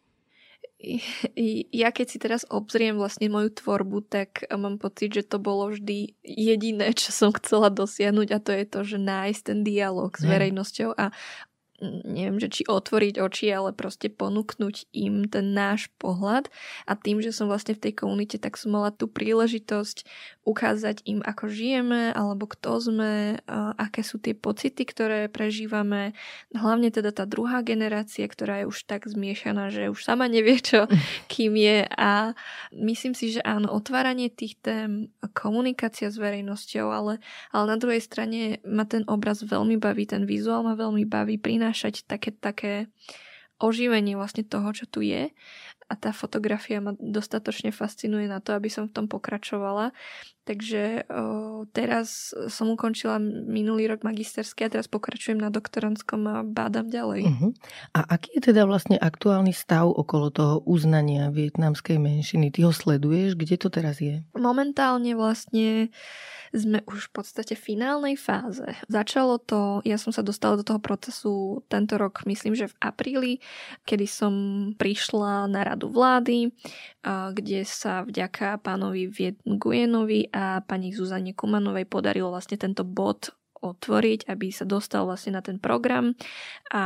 Ja 1.80 1.92
keď 1.92 2.06
si 2.08 2.18
teraz 2.24 2.44
obzriem 2.48 2.96
vlastne 2.96 3.28
moju 3.28 3.52
tvorbu, 3.52 4.00
tak 4.08 4.48
mám 4.52 4.80
pocit, 4.80 5.12
že 5.12 5.28
to 5.28 5.40
bolo 5.40 5.72
vždy 5.76 6.16
jediné, 6.24 6.92
čo 6.96 7.12
som 7.12 7.32
chcela 7.36 7.68
dosiahnuť 7.68 8.28
a 8.36 8.40
to 8.40 8.52
je 8.56 8.66
to, 8.68 8.80
že 8.84 8.98
nájsť 9.00 9.42
ten 9.44 9.60
dialog 9.64 10.12
s 10.16 10.24
verejnosťou 10.24 10.96
a 10.96 11.12
neviem, 11.82 12.38
že 12.38 12.52
či 12.52 12.62
otvoriť 12.68 13.16
oči, 13.18 13.48
ale 13.50 13.72
proste 13.72 14.12
ponúknuť 14.12 14.92
im 14.94 15.26
ten 15.26 15.56
náš 15.56 15.88
pohľad 15.98 16.52
a 16.86 16.94
tým, 16.94 17.24
že 17.24 17.34
som 17.34 17.48
vlastne 17.48 17.74
v 17.74 17.90
tej 17.90 17.94
komunite, 17.98 18.38
tak 18.38 18.60
som 18.60 18.76
mala 18.76 18.92
tú 18.92 19.08
príležitosť 19.08 20.06
ukázať 20.44 21.06
im, 21.08 21.24
ako 21.24 21.50
žijeme, 21.50 22.12
alebo 22.12 22.50
kto 22.50 22.72
sme, 22.82 23.40
aké 23.80 24.02
sú 24.04 24.20
tie 24.20 24.36
pocity, 24.36 24.84
ktoré 24.84 25.32
prežívame. 25.32 26.14
Hlavne 26.52 26.90
teda 26.92 27.16
tá 27.16 27.24
druhá 27.24 27.64
generácia, 27.64 28.26
ktorá 28.28 28.64
je 28.64 28.70
už 28.70 28.86
tak 28.90 29.08
zmiešaná, 29.08 29.72
že 29.72 29.88
už 29.88 30.04
sama 30.04 30.28
nevie, 30.28 30.60
čo 30.60 30.86
kým 31.32 31.56
je 31.56 31.86
a 31.88 32.34
myslím 32.76 33.14
si, 33.16 33.38
že 33.38 33.42
áno, 33.46 33.72
otváranie 33.72 34.28
tých 34.28 34.60
tém, 34.60 35.14
komunikácia 35.32 36.12
s 36.12 36.18
verejnosťou, 36.20 36.88
ale, 36.92 37.14
ale 37.56 37.66
na 37.70 37.78
druhej 37.78 38.02
strane 38.04 38.60
ma 38.68 38.84
ten 38.84 39.06
obraz 39.08 39.46
veľmi 39.46 39.80
baví, 39.80 40.10
ten 40.10 40.26
vizuál 40.28 40.66
ma 40.66 40.74
veľmi 40.76 41.06
baví, 41.06 41.38
prináša 41.38 41.69
prinášať 41.70 42.02
také, 42.10 42.34
také 42.34 42.90
oživenie 43.62 44.18
vlastne 44.18 44.42
toho, 44.42 44.74
čo 44.74 44.90
tu 44.90 45.06
je 45.06 45.30
a 45.90 45.94
tá 45.98 46.14
fotografia 46.14 46.78
ma 46.78 46.94
dostatočne 47.02 47.74
fascinuje 47.74 48.30
na 48.30 48.38
to, 48.38 48.54
aby 48.54 48.70
som 48.70 48.86
v 48.86 48.94
tom 48.94 49.06
pokračovala. 49.10 49.90
Takže 50.46 51.06
o, 51.10 51.66
teraz 51.74 52.34
som 52.50 52.74
ukončila 52.74 53.22
minulý 53.22 53.90
rok 53.90 54.02
magisterské 54.02 54.66
a 54.66 54.74
teraz 54.74 54.90
pokračujem 54.90 55.38
na 55.38 55.54
doktorantskom 55.54 56.22
a 56.26 56.36
bádam 56.42 56.90
ďalej. 56.90 57.22
Uh-huh. 57.26 57.52
A 57.94 58.06
aký 58.18 58.38
je 58.38 58.50
teda 58.50 58.66
vlastne 58.66 58.98
aktuálny 58.98 59.54
stav 59.54 59.90
okolo 59.90 60.34
toho 60.34 60.56
uznania 60.66 61.30
vietnamskej 61.30 62.02
menšiny? 62.02 62.50
Ty 62.50 62.70
ho 62.70 62.74
sleduješ? 62.74 63.38
Kde 63.38 63.56
to 63.62 63.70
teraz 63.70 64.02
je? 64.02 64.26
Momentálne 64.34 65.14
vlastne 65.14 65.94
sme 66.50 66.82
už 66.90 67.10
v 67.10 67.22
podstate 67.22 67.54
v 67.54 67.62
finálnej 67.62 68.18
fáze. 68.18 68.66
Začalo 68.90 69.38
to, 69.38 69.86
ja 69.86 70.02
som 70.02 70.10
sa 70.10 70.26
dostala 70.26 70.58
do 70.58 70.66
toho 70.66 70.82
procesu 70.82 71.62
tento 71.70 71.96
rok, 71.96 72.26
myslím, 72.26 72.58
že 72.58 72.74
v 72.74 72.80
apríli, 72.82 73.34
kedy 73.86 74.06
som 74.10 74.34
prišla 74.76 75.46
na 75.46 75.62
radu 75.62 75.79
vlády, 75.88 76.52
kde 77.08 77.64
sa 77.64 78.04
vďaka 78.04 78.60
pánovi 78.60 79.08
Viet 79.08 79.40
Gujenovi 79.48 80.28
a 80.36 80.60
pani 80.68 80.92
Zuzane 80.92 81.32
Kumanovej 81.32 81.88
podarilo 81.88 82.36
vlastne 82.36 82.60
tento 82.60 82.84
bod 82.84 83.32
otvoriť, 83.60 84.32
aby 84.32 84.56
sa 84.56 84.64
dostal 84.64 85.04
vlastne 85.04 85.36
na 85.36 85.44
ten 85.44 85.60
program. 85.60 86.16
A 86.72 86.84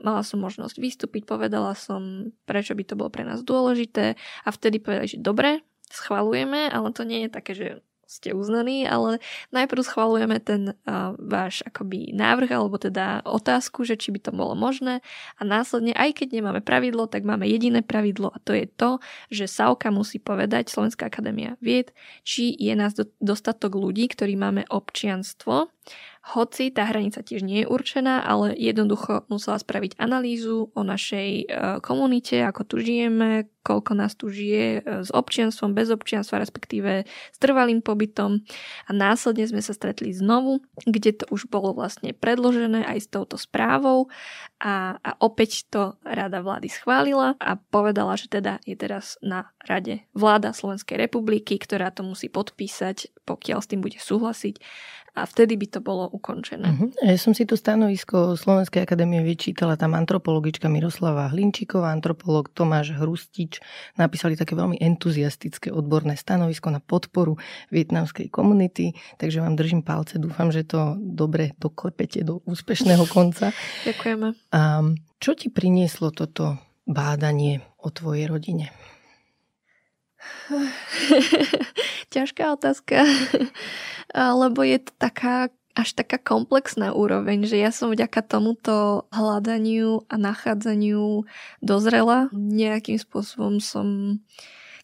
mala 0.00 0.22
som 0.24 0.40
možnosť 0.40 0.76
vystúpiť, 0.80 1.28
povedala 1.28 1.76
som, 1.76 2.32
prečo 2.48 2.72
by 2.72 2.84
to 2.88 2.96
bolo 2.96 3.12
pre 3.12 3.24
nás 3.24 3.44
dôležité. 3.44 4.16
A 4.44 4.48
vtedy 4.48 4.80
povedali, 4.80 5.12
že 5.12 5.20
dobre, 5.20 5.60
schvalujeme, 5.92 6.72
ale 6.72 6.88
to 6.96 7.04
nie 7.04 7.28
je 7.28 7.30
také, 7.30 7.52
že 7.52 7.68
ste 8.06 8.32
uznaní, 8.32 8.86
ale 8.86 9.18
najprv 9.50 9.82
schvalujeme 9.82 10.38
ten 10.38 10.72
uh, 10.72 11.12
váš 11.18 11.66
akoby 11.66 12.14
návrh 12.14 12.50
alebo 12.54 12.78
teda 12.78 13.26
otázku, 13.26 13.82
že 13.82 13.98
či 13.98 14.14
by 14.14 14.20
to 14.22 14.32
bolo 14.32 14.54
možné. 14.54 15.02
A 15.36 15.42
následne, 15.42 15.90
aj 15.92 16.22
keď 16.22 16.38
nemáme 16.38 16.62
pravidlo, 16.62 17.10
tak 17.10 17.26
máme 17.26 17.50
jediné 17.50 17.82
pravidlo 17.82 18.30
a 18.30 18.38
to 18.40 18.54
je 18.54 18.70
to, 18.70 19.02
že 19.28 19.50
SAUKA 19.50 19.90
musí 19.90 20.22
povedať, 20.22 20.70
Slovenská 20.70 21.10
akadémia 21.10 21.58
vied, 21.58 21.90
či 22.22 22.54
je 22.54 22.72
nás 22.78 22.94
do, 22.94 23.10
dostatok 23.18 23.74
ľudí, 23.74 24.06
ktorí 24.06 24.38
máme 24.38 24.64
občianstvo. 24.70 25.74
Hoci 26.26 26.74
tá 26.74 26.90
hranica 26.90 27.22
tiež 27.22 27.46
nie 27.46 27.62
je 27.62 27.70
určená, 27.70 28.26
ale 28.26 28.50
jednoducho 28.58 29.30
musela 29.30 29.62
spraviť 29.62 29.94
analýzu 29.94 30.74
o 30.74 30.82
našej 30.82 31.30
e, 31.30 31.44
komunite, 31.86 32.42
ako 32.42 32.66
tu 32.66 32.82
žijeme, 32.82 33.46
koľko 33.66 33.98
nás 33.98 34.14
tu 34.14 34.30
žije 34.30 34.78
e, 34.78 34.80
s 35.02 35.10
občianstvom, 35.10 35.74
bez 35.74 35.90
občianstva, 35.90 36.38
respektíve 36.38 37.02
s 37.10 37.38
trvalým 37.42 37.82
pobytom. 37.82 38.46
A 38.86 38.90
následne 38.94 39.42
sme 39.50 39.58
sa 39.58 39.74
stretli 39.74 40.14
znovu, 40.14 40.62
kde 40.86 41.18
to 41.18 41.24
už 41.34 41.50
bolo 41.50 41.74
vlastne 41.74 42.14
predložené 42.14 42.86
aj 42.86 42.98
s 43.02 43.08
touto 43.10 43.34
správou 43.34 44.06
a, 44.62 45.02
a 45.02 45.10
opäť 45.18 45.66
to 45.66 45.98
rada 46.06 46.38
vlády 46.38 46.70
schválila 46.70 47.34
a 47.42 47.58
povedala, 47.58 48.14
že 48.14 48.30
teda 48.30 48.62
je 48.62 48.78
teraz 48.78 49.18
na 49.18 49.50
rade 49.66 50.06
vláda 50.14 50.54
Slovenskej 50.54 50.94
republiky, 50.94 51.58
ktorá 51.58 51.90
to 51.90 52.06
musí 52.06 52.30
podpísať, 52.30 53.26
pokiaľ 53.26 53.58
s 53.58 53.70
tým 53.74 53.82
bude 53.82 53.98
súhlasiť 53.98 54.62
a 55.16 55.24
vtedy 55.24 55.56
by 55.56 55.66
to 55.72 55.80
bolo 55.80 56.04
ukončené. 56.12 56.68
Uh-huh. 56.68 56.92
Ja 57.00 57.16
som 57.16 57.32
si 57.32 57.48
to 57.48 57.56
stanovisko 57.56 58.36
Slovenskej 58.36 58.84
akadémie 58.84 59.24
vyčítala, 59.24 59.80
tam 59.80 59.96
antropologička 59.96 60.68
Miroslava 60.68 61.32
Hlinčíková, 61.32 61.88
antropolog 61.88 62.52
Tomáš 62.52 62.92
Hrustič 63.00 63.55
napísali 63.98 64.36
také 64.38 64.54
veľmi 64.54 64.78
entuziastické 64.80 65.72
odborné 65.72 66.16
stanovisko 66.16 66.70
na 66.70 66.80
podporu 66.80 67.36
vietnamskej 67.72 68.30
komunity, 68.30 68.96
takže 69.16 69.40
vám 69.40 69.56
držím 69.56 69.82
palce, 69.82 70.20
dúfam, 70.20 70.52
že 70.52 70.66
to 70.66 70.96
dobre 71.00 71.52
doklepete 71.58 72.22
do 72.22 72.40
úspešného 72.44 73.04
konca. 73.16 73.52
Ďakujeme. 73.84 74.28
A 74.52 74.60
čo 75.16 75.32
ti 75.32 75.48
prinieslo 75.48 76.12
toto 76.12 76.60
bádanie 76.86 77.64
o 77.80 77.88
tvojej 77.90 78.30
rodine? 78.30 78.70
Ťažká 82.14 82.54
otázka, 82.54 83.04
lebo 84.42 84.60
je 84.62 84.78
to 84.80 84.92
taká 84.96 85.50
až 85.76 85.92
taká 85.92 86.16
komplexná 86.16 86.96
úroveň, 86.96 87.44
že 87.44 87.60
ja 87.60 87.68
som 87.68 87.92
vďaka 87.92 88.24
tomuto 88.24 89.04
hľadaniu 89.12 90.08
a 90.08 90.16
nachádzaniu 90.16 91.28
dozrela. 91.60 92.32
Nejakým 92.32 92.96
spôsobom 92.96 93.60
som 93.60 94.18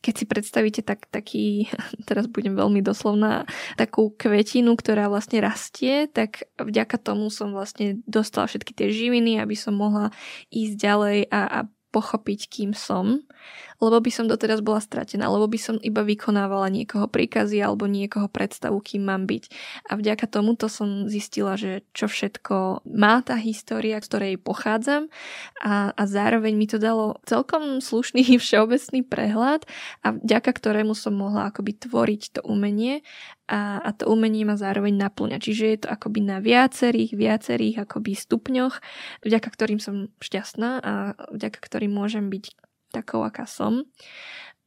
keď 0.02 0.14
si 0.18 0.24
predstavíte 0.26 0.82
tak, 0.82 1.06
taký, 1.08 1.70
teraz 2.10 2.26
budem 2.26 2.58
veľmi 2.58 2.82
doslovná, 2.82 3.46
takú 3.78 4.10
kvetinu, 4.10 4.74
ktorá 4.74 5.06
vlastne 5.06 5.38
rastie, 5.38 6.10
tak 6.10 6.50
vďaka 6.58 6.98
tomu 6.98 7.30
som 7.30 7.54
vlastne 7.54 8.02
dostala 8.04 8.50
všetky 8.50 8.74
tie 8.74 8.90
živiny, 8.90 9.38
aby 9.38 9.54
som 9.54 9.78
mohla 9.78 10.10
ísť 10.50 10.74
ďalej 10.74 11.18
a, 11.30 11.40
a 11.46 11.58
pochopiť, 11.92 12.40
kým 12.48 12.72
som, 12.72 13.20
lebo 13.82 13.98
by 14.00 14.10
som 14.14 14.30
doteraz 14.30 14.64
bola 14.64 14.80
stratená, 14.80 15.28
lebo 15.28 15.44
by 15.50 15.58
som 15.60 15.76
iba 15.84 16.00
vykonávala 16.00 16.72
niekoho 16.72 17.10
príkazy 17.10 17.60
alebo 17.60 17.84
niekoho 17.90 18.30
predstavu, 18.32 18.80
kým 18.80 19.04
mám 19.04 19.28
byť. 19.28 19.44
A 19.90 20.00
vďaka 20.00 20.24
tomuto 20.30 20.72
som 20.72 21.10
zistila, 21.10 21.60
že 21.60 21.84
čo 21.92 22.08
všetko 22.08 22.86
má 22.88 23.20
tá 23.20 23.36
história, 23.36 24.00
z 24.00 24.08
ktorej 24.08 24.34
pochádzam 24.40 25.12
a, 25.60 25.92
a 25.92 26.02
zároveň 26.08 26.56
mi 26.56 26.64
to 26.70 26.80
dalo 26.80 27.20
celkom 27.28 27.84
slušný 27.84 28.24
všeobecný 28.42 29.04
prehľad 29.04 29.68
a 30.00 30.16
vďaka 30.16 30.50
ktorému 30.54 30.96
som 30.96 31.12
mohla 31.12 31.52
akoby 31.52 31.76
tvoriť 31.76 32.22
to 32.38 32.40
umenie 32.48 33.04
a, 33.52 33.84
a 33.84 33.90
to 33.92 34.08
umenie 34.08 34.48
ma 34.48 34.56
zároveň 34.56 34.96
naplňa. 34.96 35.36
Čiže 35.36 35.64
je 35.68 35.78
to 35.84 35.88
akoby 35.92 36.24
na 36.24 36.40
viacerých, 36.40 37.12
viacerých 37.12 37.84
akoby 37.84 38.16
stupňoch, 38.16 38.80
vďaka 39.20 39.48
ktorým 39.52 39.76
som 39.76 40.08
šťastná 40.24 40.70
a 40.80 40.92
vďaka 41.36 41.60
ktorým 41.60 41.92
môžem 41.92 42.32
byť 42.32 42.56
takou, 42.96 43.20
aká 43.20 43.44
som. 43.44 43.84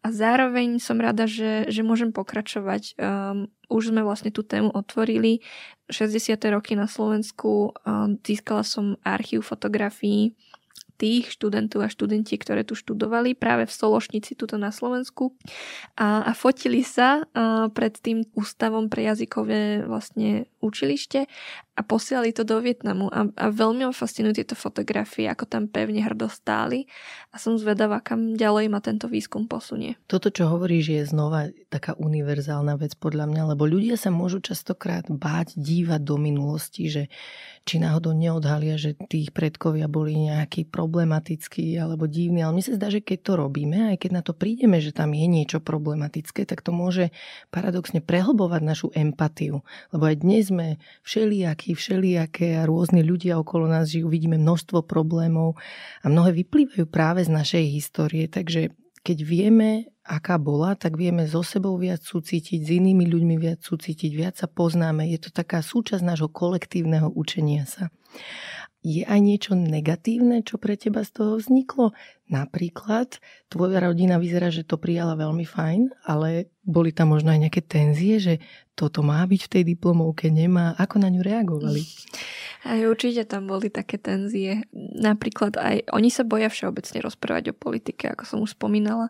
A 0.06 0.14
zároveň 0.14 0.78
som 0.78 1.02
rada, 1.02 1.26
že, 1.26 1.66
že 1.74 1.82
môžem 1.82 2.14
pokračovať. 2.14 2.94
Um, 3.02 3.50
už 3.74 3.90
sme 3.90 4.06
vlastne 4.06 4.30
tú 4.30 4.46
tému 4.46 4.70
otvorili. 4.70 5.42
60. 5.90 6.38
roky 6.54 6.78
na 6.78 6.86
Slovensku 6.86 7.74
um, 7.74 8.14
získala 8.22 8.62
som 8.62 9.02
archív 9.02 9.50
fotografií 9.50 10.38
tých 10.96 11.32
študentov 11.32 11.86
a 11.86 11.92
študenti, 11.92 12.40
ktoré 12.40 12.64
tu 12.64 12.74
študovali 12.74 13.36
práve 13.36 13.68
v 13.68 13.76
Sološnici, 13.76 14.40
tuto 14.40 14.56
na 14.56 14.72
Slovensku 14.72 15.36
a, 16.00 16.24
a 16.24 16.32
fotili 16.32 16.82
sa 16.82 17.24
a, 17.24 17.68
pred 17.72 17.94
tým 18.00 18.24
ústavom 18.34 18.88
pre 18.88 19.12
jazykové 19.12 19.84
vlastne 19.84 20.48
učilište 20.66 21.30
a 21.76 21.82
posielali 21.84 22.32
to 22.32 22.48
do 22.48 22.58
Vietnamu. 22.64 23.12
A, 23.12 23.28
a 23.36 23.46
veľmi 23.52 23.86
ma 23.86 23.94
fascinujú 23.94 24.42
tieto 24.42 24.56
fotografie, 24.56 25.28
ako 25.28 25.46
tam 25.46 25.68
pevne 25.68 26.02
hrdo 26.02 26.32
stáli. 26.32 26.88
A 27.30 27.38
som 27.38 27.60
zvedavá, 27.60 28.00
kam 28.00 28.34
ďalej 28.34 28.72
ma 28.72 28.80
tento 28.80 29.06
výskum 29.12 29.46
posunie. 29.46 30.00
Toto, 30.08 30.32
čo 30.32 30.48
hovoríš, 30.48 30.86
je 30.96 31.02
znova 31.06 31.52
taká 31.68 31.94
univerzálna 32.00 32.80
vec 32.80 32.96
podľa 32.96 33.28
mňa, 33.28 33.44
lebo 33.54 33.68
ľudia 33.68 34.00
sa 34.00 34.08
môžu 34.08 34.40
častokrát 34.40 35.06
báť 35.12 35.60
dívať 35.60 36.02
do 36.02 36.16
minulosti, 36.16 36.88
že 36.88 37.04
či 37.68 37.82
náhodou 37.82 38.16
neodhalia, 38.16 38.80
že 38.80 38.96
tých 38.96 39.36
predkovia 39.36 39.92
boli 39.92 40.16
nejakí 40.16 40.70
problematickí 40.70 41.76
alebo 41.76 42.08
divní, 42.08 42.46
ale 42.46 42.62
mi 42.62 42.64
sa 42.64 42.78
zdá, 42.78 42.88
že 42.88 43.02
keď 43.02 43.20
to 43.26 43.34
robíme, 43.36 43.92
aj 43.92 44.06
keď 44.06 44.12
na 44.16 44.24
to 44.24 44.32
prídeme, 44.38 44.78
že 44.80 44.96
tam 44.96 45.12
je 45.12 45.28
niečo 45.28 45.60
problematické, 45.60 46.48
tak 46.48 46.62
to 46.62 46.70
môže 46.72 47.12
paradoxne 47.50 48.00
prehlbovať 48.06 48.62
našu 48.62 48.88
empatiu, 48.94 49.66
lebo 49.92 50.08
aj 50.08 50.22
dnes 50.22 50.54
sme 50.56 50.80
všelijakí, 51.04 51.76
všelijaké 51.76 52.56
a 52.56 52.64
rôzni 52.64 53.04
ľudia 53.04 53.36
okolo 53.36 53.68
nás 53.68 53.92
žijú, 53.92 54.08
vidíme 54.08 54.40
množstvo 54.40 54.88
problémov 54.88 55.60
a 56.00 56.08
mnohé 56.08 56.32
vyplývajú 56.32 56.88
práve 56.88 57.28
z 57.28 57.36
našej 57.36 57.66
histórie, 57.76 58.32
takže 58.32 58.72
keď 59.06 59.18
vieme, 59.22 59.94
aká 60.02 60.42
bola, 60.42 60.74
tak 60.74 60.98
vieme 60.98 61.30
so 61.30 61.46
sebou 61.46 61.78
viac 61.78 62.02
súcitiť, 62.02 62.58
s 62.58 62.70
inými 62.74 63.06
ľuďmi 63.06 63.36
viac 63.38 63.62
súcitiť, 63.62 64.12
viac 64.18 64.42
sa 64.42 64.50
poznáme. 64.50 65.06
Je 65.06 65.22
to 65.22 65.30
taká 65.30 65.62
súčasť 65.62 66.02
nášho 66.02 66.26
kolektívneho 66.26 67.14
učenia 67.14 67.70
sa. 67.70 67.94
Je 68.86 69.02
aj 69.02 69.18
niečo 69.18 69.54
negatívne, 69.58 70.46
čo 70.46 70.62
pre 70.62 70.78
teba 70.78 71.02
z 71.02 71.22
toho 71.22 71.42
vzniklo? 71.42 71.94
Napríklad, 72.30 73.18
tvoja 73.50 73.82
rodina 73.82 74.22
vyzerá, 74.22 74.54
že 74.54 74.66
to 74.66 74.78
prijala 74.78 75.18
veľmi 75.18 75.42
fajn, 75.42 76.06
ale 76.06 76.54
boli 76.62 76.94
tam 76.94 77.14
možno 77.14 77.34
aj 77.34 77.50
nejaké 77.50 77.62
tenzie, 77.66 78.18
že 78.22 78.34
toto 78.76 79.00
má 79.02 79.24
byť 79.24 79.42
v 79.48 79.52
tej 79.52 79.64
diplomovke, 79.76 80.28
nemá. 80.28 80.76
Ako 80.76 81.00
na 81.00 81.08
ňu 81.08 81.24
reagovali? 81.24 81.82
Aj 82.68 82.80
určite 82.84 83.24
tam 83.24 83.48
boli 83.48 83.72
také 83.72 83.96
tenzie. 83.96 84.68
Napríklad 84.76 85.56
aj 85.56 85.88
oni 85.96 86.12
sa 86.12 86.28
boja 86.28 86.52
všeobecne 86.52 87.00
rozprávať 87.00 87.56
o 87.56 87.56
politike, 87.56 88.12
ako 88.12 88.24
som 88.28 88.40
už 88.44 88.60
spomínala 88.60 89.08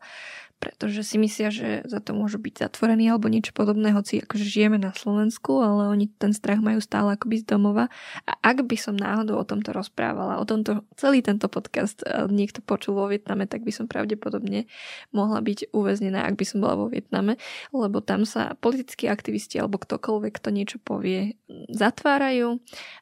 pretože 0.60 1.06
si 1.06 1.22
myslia, 1.22 1.53
že 1.53 1.86
za 1.86 2.01
to 2.01 2.18
môžu 2.18 2.41
byť 2.41 2.68
zatvorení 2.68 3.06
alebo 3.12 3.30
niečo 3.30 3.53
podobné, 3.53 3.93
hoci 3.93 4.24
akože 4.24 4.41
žijeme 4.41 4.82
na 4.82 4.95
Slovensku, 4.97 5.62
ale 5.62 5.91
oni 5.91 6.10
ten 6.18 6.34
strach 6.34 6.58
majú 6.64 6.82
stále 6.82 7.14
akoby 7.14 7.43
z 7.43 7.45
domova. 7.53 7.91
A 8.26 8.34
ak 8.41 8.66
by 8.66 8.78
som 8.80 8.97
náhodou 8.97 9.38
o 9.38 9.45
tomto 9.45 9.76
rozprávala, 9.76 10.41
o 10.41 10.45
tomto, 10.47 10.82
celý 10.97 11.22
tento 11.22 11.45
podcast 11.51 12.01
niekto 12.32 12.66
počul 12.66 12.97
vo 12.97 13.06
Vietname, 13.12 13.45
tak 13.45 13.62
by 13.62 13.72
som 13.72 13.86
pravdepodobne 13.86 14.66
mohla 15.14 15.39
byť 15.43 15.70
uväznená, 15.70 16.26
ak 16.26 16.39
by 16.39 16.45
som 16.47 16.64
bola 16.64 16.76
vo 16.80 16.88
Vietname, 16.89 17.38
lebo 17.70 18.01
tam 18.01 18.26
sa 18.26 18.58
politickí 18.58 19.06
aktivisti 19.06 19.62
alebo 19.62 19.78
ktokoľvek 19.78 20.41
to 20.41 20.49
niečo 20.49 20.78
povie, 20.82 21.38
zatvárajú 21.70 22.58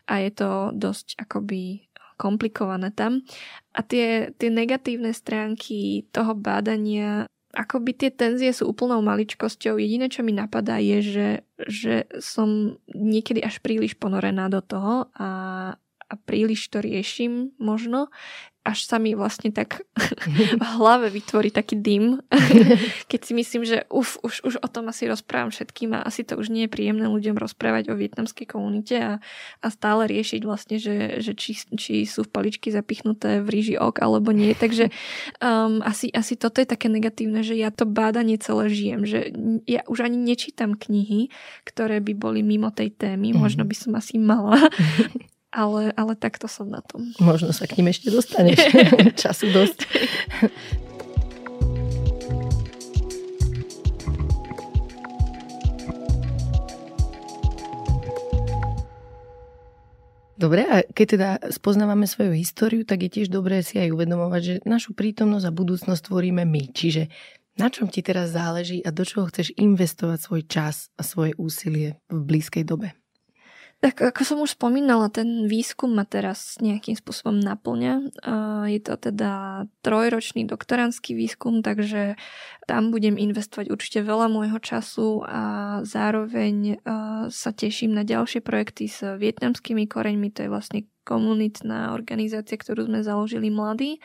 a 0.09 0.13
je 0.19 0.31
to 0.35 0.49
dosť 0.75 1.15
akoby 1.21 1.87
komplikované 2.17 2.93
tam. 2.93 3.25
A 3.73 3.81
tie, 3.81 4.29
tie 4.37 4.49
negatívne 4.53 5.11
stránky 5.11 6.05
toho 6.13 6.37
bádania 6.37 7.25
akoby 7.53 7.93
tie 7.93 8.09
tenzie 8.09 8.49
sú 8.49 8.73
úplnou 8.73 8.99
maličkosťou. 9.05 9.77
Jediné, 9.77 10.09
čo 10.09 10.25
mi 10.25 10.33
napadá, 10.33 10.81
je, 10.81 10.97
že, 11.05 11.29
že 11.69 11.95
som 12.17 12.81
niekedy 12.89 13.45
až 13.45 13.61
príliš 13.61 13.93
ponorená 14.01 14.49
do 14.49 14.59
toho 14.59 15.13
a, 15.13 15.29
a 15.77 16.13
príliš 16.25 16.73
to 16.73 16.81
riešim 16.81 17.53
možno 17.61 18.09
až 18.63 18.87
sa 18.87 18.95
mi 18.95 19.11
vlastne 19.11 19.51
tak 19.51 19.83
v 20.59 20.65
hlave 20.79 21.11
vytvorí 21.11 21.51
taký 21.51 21.75
dym, 21.75 22.23
keď 23.11 23.19
si 23.19 23.33
myslím, 23.35 23.63
že 23.67 23.83
uf, 23.91 24.15
už, 24.23 24.47
už 24.47 24.55
o 24.63 24.67
tom 24.71 24.87
asi 24.87 25.03
rozprávam 25.11 25.51
všetkým 25.51 25.91
a 25.91 26.07
asi 26.07 26.23
to 26.23 26.39
už 26.39 26.47
nie 26.47 26.65
je 26.65 26.71
príjemné 26.71 27.11
ľuďom 27.11 27.35
rozprávať 27.35 27.91
o 27.91 27.99
vietnamskej 27.99 28.47
komunite 28.47 28.95
a, 28.95 29.13
a 29.59 29.67
stále 29.67 30.07
riešiť 30.07 30.41
vlastne, 30.47 30.79
že, 30.79 31.19
že 31.19 31.35
či, 31.35 31.59
či 31.75 32.07
sú 32.07 32.23
v 32.23 32.31
paličky 32.31 32.71
zapichnuté 32.71 33.43
v 33.43 33.51
ríži 33.51 33.75
ok 33.75 33.99
alebo 33.99 34.31
nie. 34.31 34.55
Takže 34.55 34.87
um, 35.43 35.83
asi, 35.83 36.07
asi 36.15 36.39
toto 36.39 36.63
je 36.63 36.67
také 36.71 36.87
negatívne, 36.87 37.43
že 37.43 37.59
ja 37.59 37.67
to 37.67 37.83
bádanie 37.83 38.39
celé 38.39 38.71
žijem, 38.71 39.03
že 39.03 39.35
ja 39.67 39.83
už 39.91 40.07
ani 40.07 40.15
nečítam 40.15 40.79
knihy, 40.79 41.27
ktoré 41.67 41.99
by 41.99 42.15
boli 42.15 42.39
mimo 42.39 42.71
tej 42.71 42.95
témy, 42.95 43.35
možno 43.35 43.67
mhm. 43.67 43.69
by 43.69 43.75
som 43.75 43.91
asi 43.99 44.15
mala, 44.15 44.55
ale, 45.53 45.93
ale 45.93 46.17
takto 46.17 46.49
som 46.49 46.65
na 46.65 46.81
tom. 46.81 47.13
Možno 47.21 47.53
sa 47.53 47.69
k 47.69 47.77
ním 47.77 47.93
ešte 47.93 48.09
dostaneš. 48.09 48.57
Času 49.21 49.53
dosť. 49.53 49.79
Dobre, 60.33 60.67
a 60.67 60.83
keď 60.83 61.07
teda 61.07 61.29
spoznávame 61.55 62.03
svoju 62.03 62.35
históriu, 62.35 62.83
tak 62.83 63.07
je 63.07 63.15
tiež 63.15 63.31
dobré 63.31 63.63
si 63.63 63.79
aj 63.79 63.95
uvedomovať, 63.95 64.41
že 64.43 64.55
našu 64.67 64.91
prítomnosť 64.91 65.47
a 65.47 65.55
budúcnosť 65.55 66.11
tvoríme 66.11 66.43
my. 66.43 66.67
Čiže 66.67 67.07
na 67.55 67.71
čom 67.71 67.87
ti 67.87 68.03
teraz 68.03 68.35
záleží 68.35 68.83
a 68.83 68.91
do 68.91 69.07
čoho 69.07 69.29
chceš 69.31 69.55
investovať 69.55 70.19
svoj 70.19 70.41
čas 70.43 70.91
a 70.99 71.05
svoje 71.05 71.31
úsilie 71.39 72.01
v 72.11 72.19
blízkej 72.27 72.67
dobe? 72.67 72.91
Tak 73.83 73.99
ako 73.99 74.21
som 74.23 74.39
už 74.39 74.55
spomínala, 74.55 75.11
ten 75.11 75.43
výskum 75.43 75.91
ma 75.91 76.07
teraz 76.07 76.55
nejakým 76.63 76.95
spôsobom 76.95 77.35
naplňa. 77.35 78.15
Je 78.71 78.79
to 78.79 78.95
teda 78.95 79.67
trojročný 79.83 80.47
doktorandský 80.47 81.11
výskum, 81.11 81.59
takže 81.59 82.15
tam 82.63 82.95
budem 82.95 83.19
investovať 83.19 83.67
určite 83.67 83.99
veľa 84.07 84.31
môjho 84.31 84.55
času 84.63 85.27
a 85.27 85.41
zároveň 85.83 86.79
sa 87.27 87.51
teším 87.51 87.91
na 87.91 88.07
ďalšie 88.07 88.39
projekty 88.39 88.87
s 88.87 89.03
vietnamskými 89.03 89.83
koreňmi. 89.91 90.31
To 90.31 90.47
je 90.47 90.49
vlastne 90.49 90.79
komunitná 91.03 91.93
organizácia, 91.93 92.57
ktorú 92.57 92.87
sme 92.87 93.03
založili 93.03 93.51
mladí. 93.51 93.99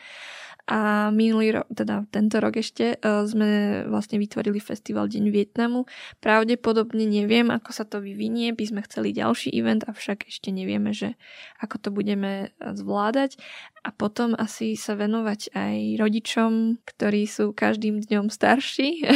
A 0.69 1.09
minulý 1.09 1.57
rok, 1.57 1.65
teda 1.73 2.05
tento 2.13 2.37
rok 2.37 2.61
ešte, 2.61 2.93
e, 2.93 2.97
sme 3.25 3.81
vlastne 3.89 4.21
vytvorili 4.21 4.61
festival 4.61 5.09
Deň 5.09 5.33
Vietnamu. 5.33 5.89
Pravdepodobne 6.21 7.09
neviem, 7.09 7.49
ako 7.49 7.73
sa 7.73 7.89
to 7.89 7.97
vyvinie, 7.97 8.53
by 8.53 8.69
sme 8.69 8.85
chceli 8.85 9.09
ďalší 9.09 9.49
event, 9.49 9.81
avšak 9.89 10.29
ešte 10.29 10.53
nevieme, 10.53 10.93
že 10.93 11.17
ako 11.57 11.75
to 11.81 11.89
budeme 11.89 12.53
e, 12.53 12.69
zvládať. 12.77 13.41
A 13.81 13.89
potom 13.89 14.37
asi 14.37 14.77
sa 14.77 14.93
venovať 14.93 15.57
aj 15.57 15.97
rodičom, 15.97 16.77
ktorí 16.85 17.25
sú 17.25 17.49
každým 17.49 18.05
dňom 18.05 18.29
starší. 18.29 19.09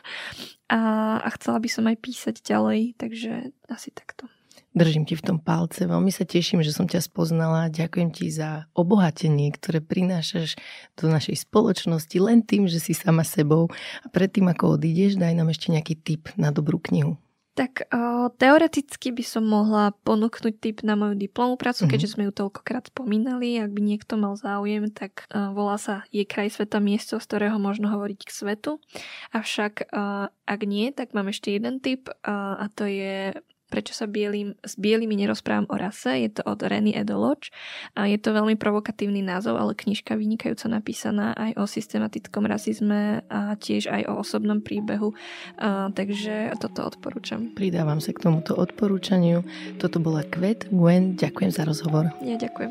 a, 0.72 0.80
a 1.20 1.28
chcela 1.36 1.60
by 1.60 1.68
som 1.68 1.84
aj 1.84 2.00
písať 2.00 2.40
ďalej, 2.40 2.96
takže 2.96 3.52
asi 3.68 3.92
takto. 3.92 4.24
Držím 4.74 5.06
ti 5.06 5.14
v 5.14 5.22
tom 5.22 5.38
palce, 5.38 5.86
veľmi 5.86 6.10
sa 6.10 6.26
teším, 6.26 6.58
že 6.66 6.74
som 6.74 6.90
ťa 6.90 6.98
spoznala. 7.06 7.70
Ďakujem 7.70 8.10
ti 8.10 8.26
za 8.26 8.66
obohatenie, 8.74 9.54
ktoré 9.54 9.78
prinášaš 9.78 10.58
do 10.98 11.06
našej 11.06 11.46
spoločnosti 11.46 12.18
len 12.18 12.42
tým, 12.42 12.66
že 12.66 12.82
si 12.82 12.90
sama 12.90 13.22
sebou. 13.22 13.70
A 14.02 14.06
predtým, 14.10 14.50
ako 14.50 14.74
odídeš, 14.74 15.14
daj 15.14 15.30
nám 15.38 15.54
ešte 15.54 15.70
nejaký 15.70 15.94
tip 15.94 16.34
na 16.34 16.50
dobrú 16.50 16.82
knihu. 16.90 17.14
Tak 17.54 17.86
o, 17.86 18.34
teoreticky 18.34 19.14
by 19.14 19.22
som 19.22 19.46
mohla 19.46 19.94
ponúknuť 20.02 20.54
tip 20.58 20.82
na 20.82 20.98
moju 20.98 21.14
diplomovú 21.14 21.54
prácu, 21.54 21.86
mm-hmm. 21.86 21.92
keďže 21.94 22.10
sme 22.10 22.26
ju 22.26 22.32
toľkokrát 22.34 22.90
spomínali. 22.90 23.62
Ak 23.62 23.70
by 23.70 23.78
niekto 23.78 24.18
mal 24.18 24.34
záujem, 24.34 24.90
tak 24.90 25.30
o, 25.30 25.54
volá 25.54 25.78
sa 25.78 26.02
Je 26.10 26.26
kraj 26.26 26.50
sveta 26.50 26.82
miesto, 26.82 27.22
z 27.22 27.26
ktorého 27.30 27.62
možno 27.62 27.94
hovoriť 27.94 28.26
k 28.26 28.34
svetu. 28.34 28.82
Avšak 29.30 29.86
o, 29.86 30.26
ak 30.34 30.60
nie, 30.66 30.90
tak 30.90 31.14
mám 31.14 31.30
ešte 31.30 31.54
jeden 31.54 31.78
tip 31.78 32.10
o, 32.10 32.34
a 32.58 32.66
to 32.74 32.90
je 32.90 33.38
Prečo 33.74 33.90
sa 33.90 34.06
bielým, 34.06 34.54
s 34.62 34.78
bielými 34.78 35.18
nerozprávam 35.18 35.66
o 35.66 35.74
rase. 35.74 36.14
Je 36.22 36.30
to 36.30 36.46
od 36.46 36.62
Renny 36.62 36.94
Edoloč. 36.94 37.50
A 37.98 38.06
je 38.06 38.14
to 38.22 38.30
veľmi 38.30 38.54
provokatívny 38.54 39.18
názov, 39.18 39.58
ale 39.58 39.74
knižka 39.74 40.14
vynikajúco 40.14 40.70
napísaná 40.70 41.34
aj 41.34 41.58
o 41.58 41.66
systematickom 41.66 42.46
rasizme 42.46 43.26
a 43.26 43.58
tiež 43.58 43.90
aj 43.90 44.06
o 44.06 44.22
osobnom 44.22 44.62
príbehu. 44.62 45.18
A, 45.58 45.90
takže 45.90 46.54
toto 46.62 46.86
odporúčam. 46.86 47.50
Pridávam 47.58 47.98
sa 47.98 48.14
k 48.14 48.22
tomuto 48.22 48.54
odporúčaniu. 48.54 49.42
Toto 49.82 49.98
bola 49.98 50.22
Kvet 50.22 50.70
Gwen. 50.70 51.18
Ďakujem 51.18 51.50
za 51.50 51.66
rozhovor. 51.66 52.14
Ja 52.22 52.38
ďakujem. 52.38 52.70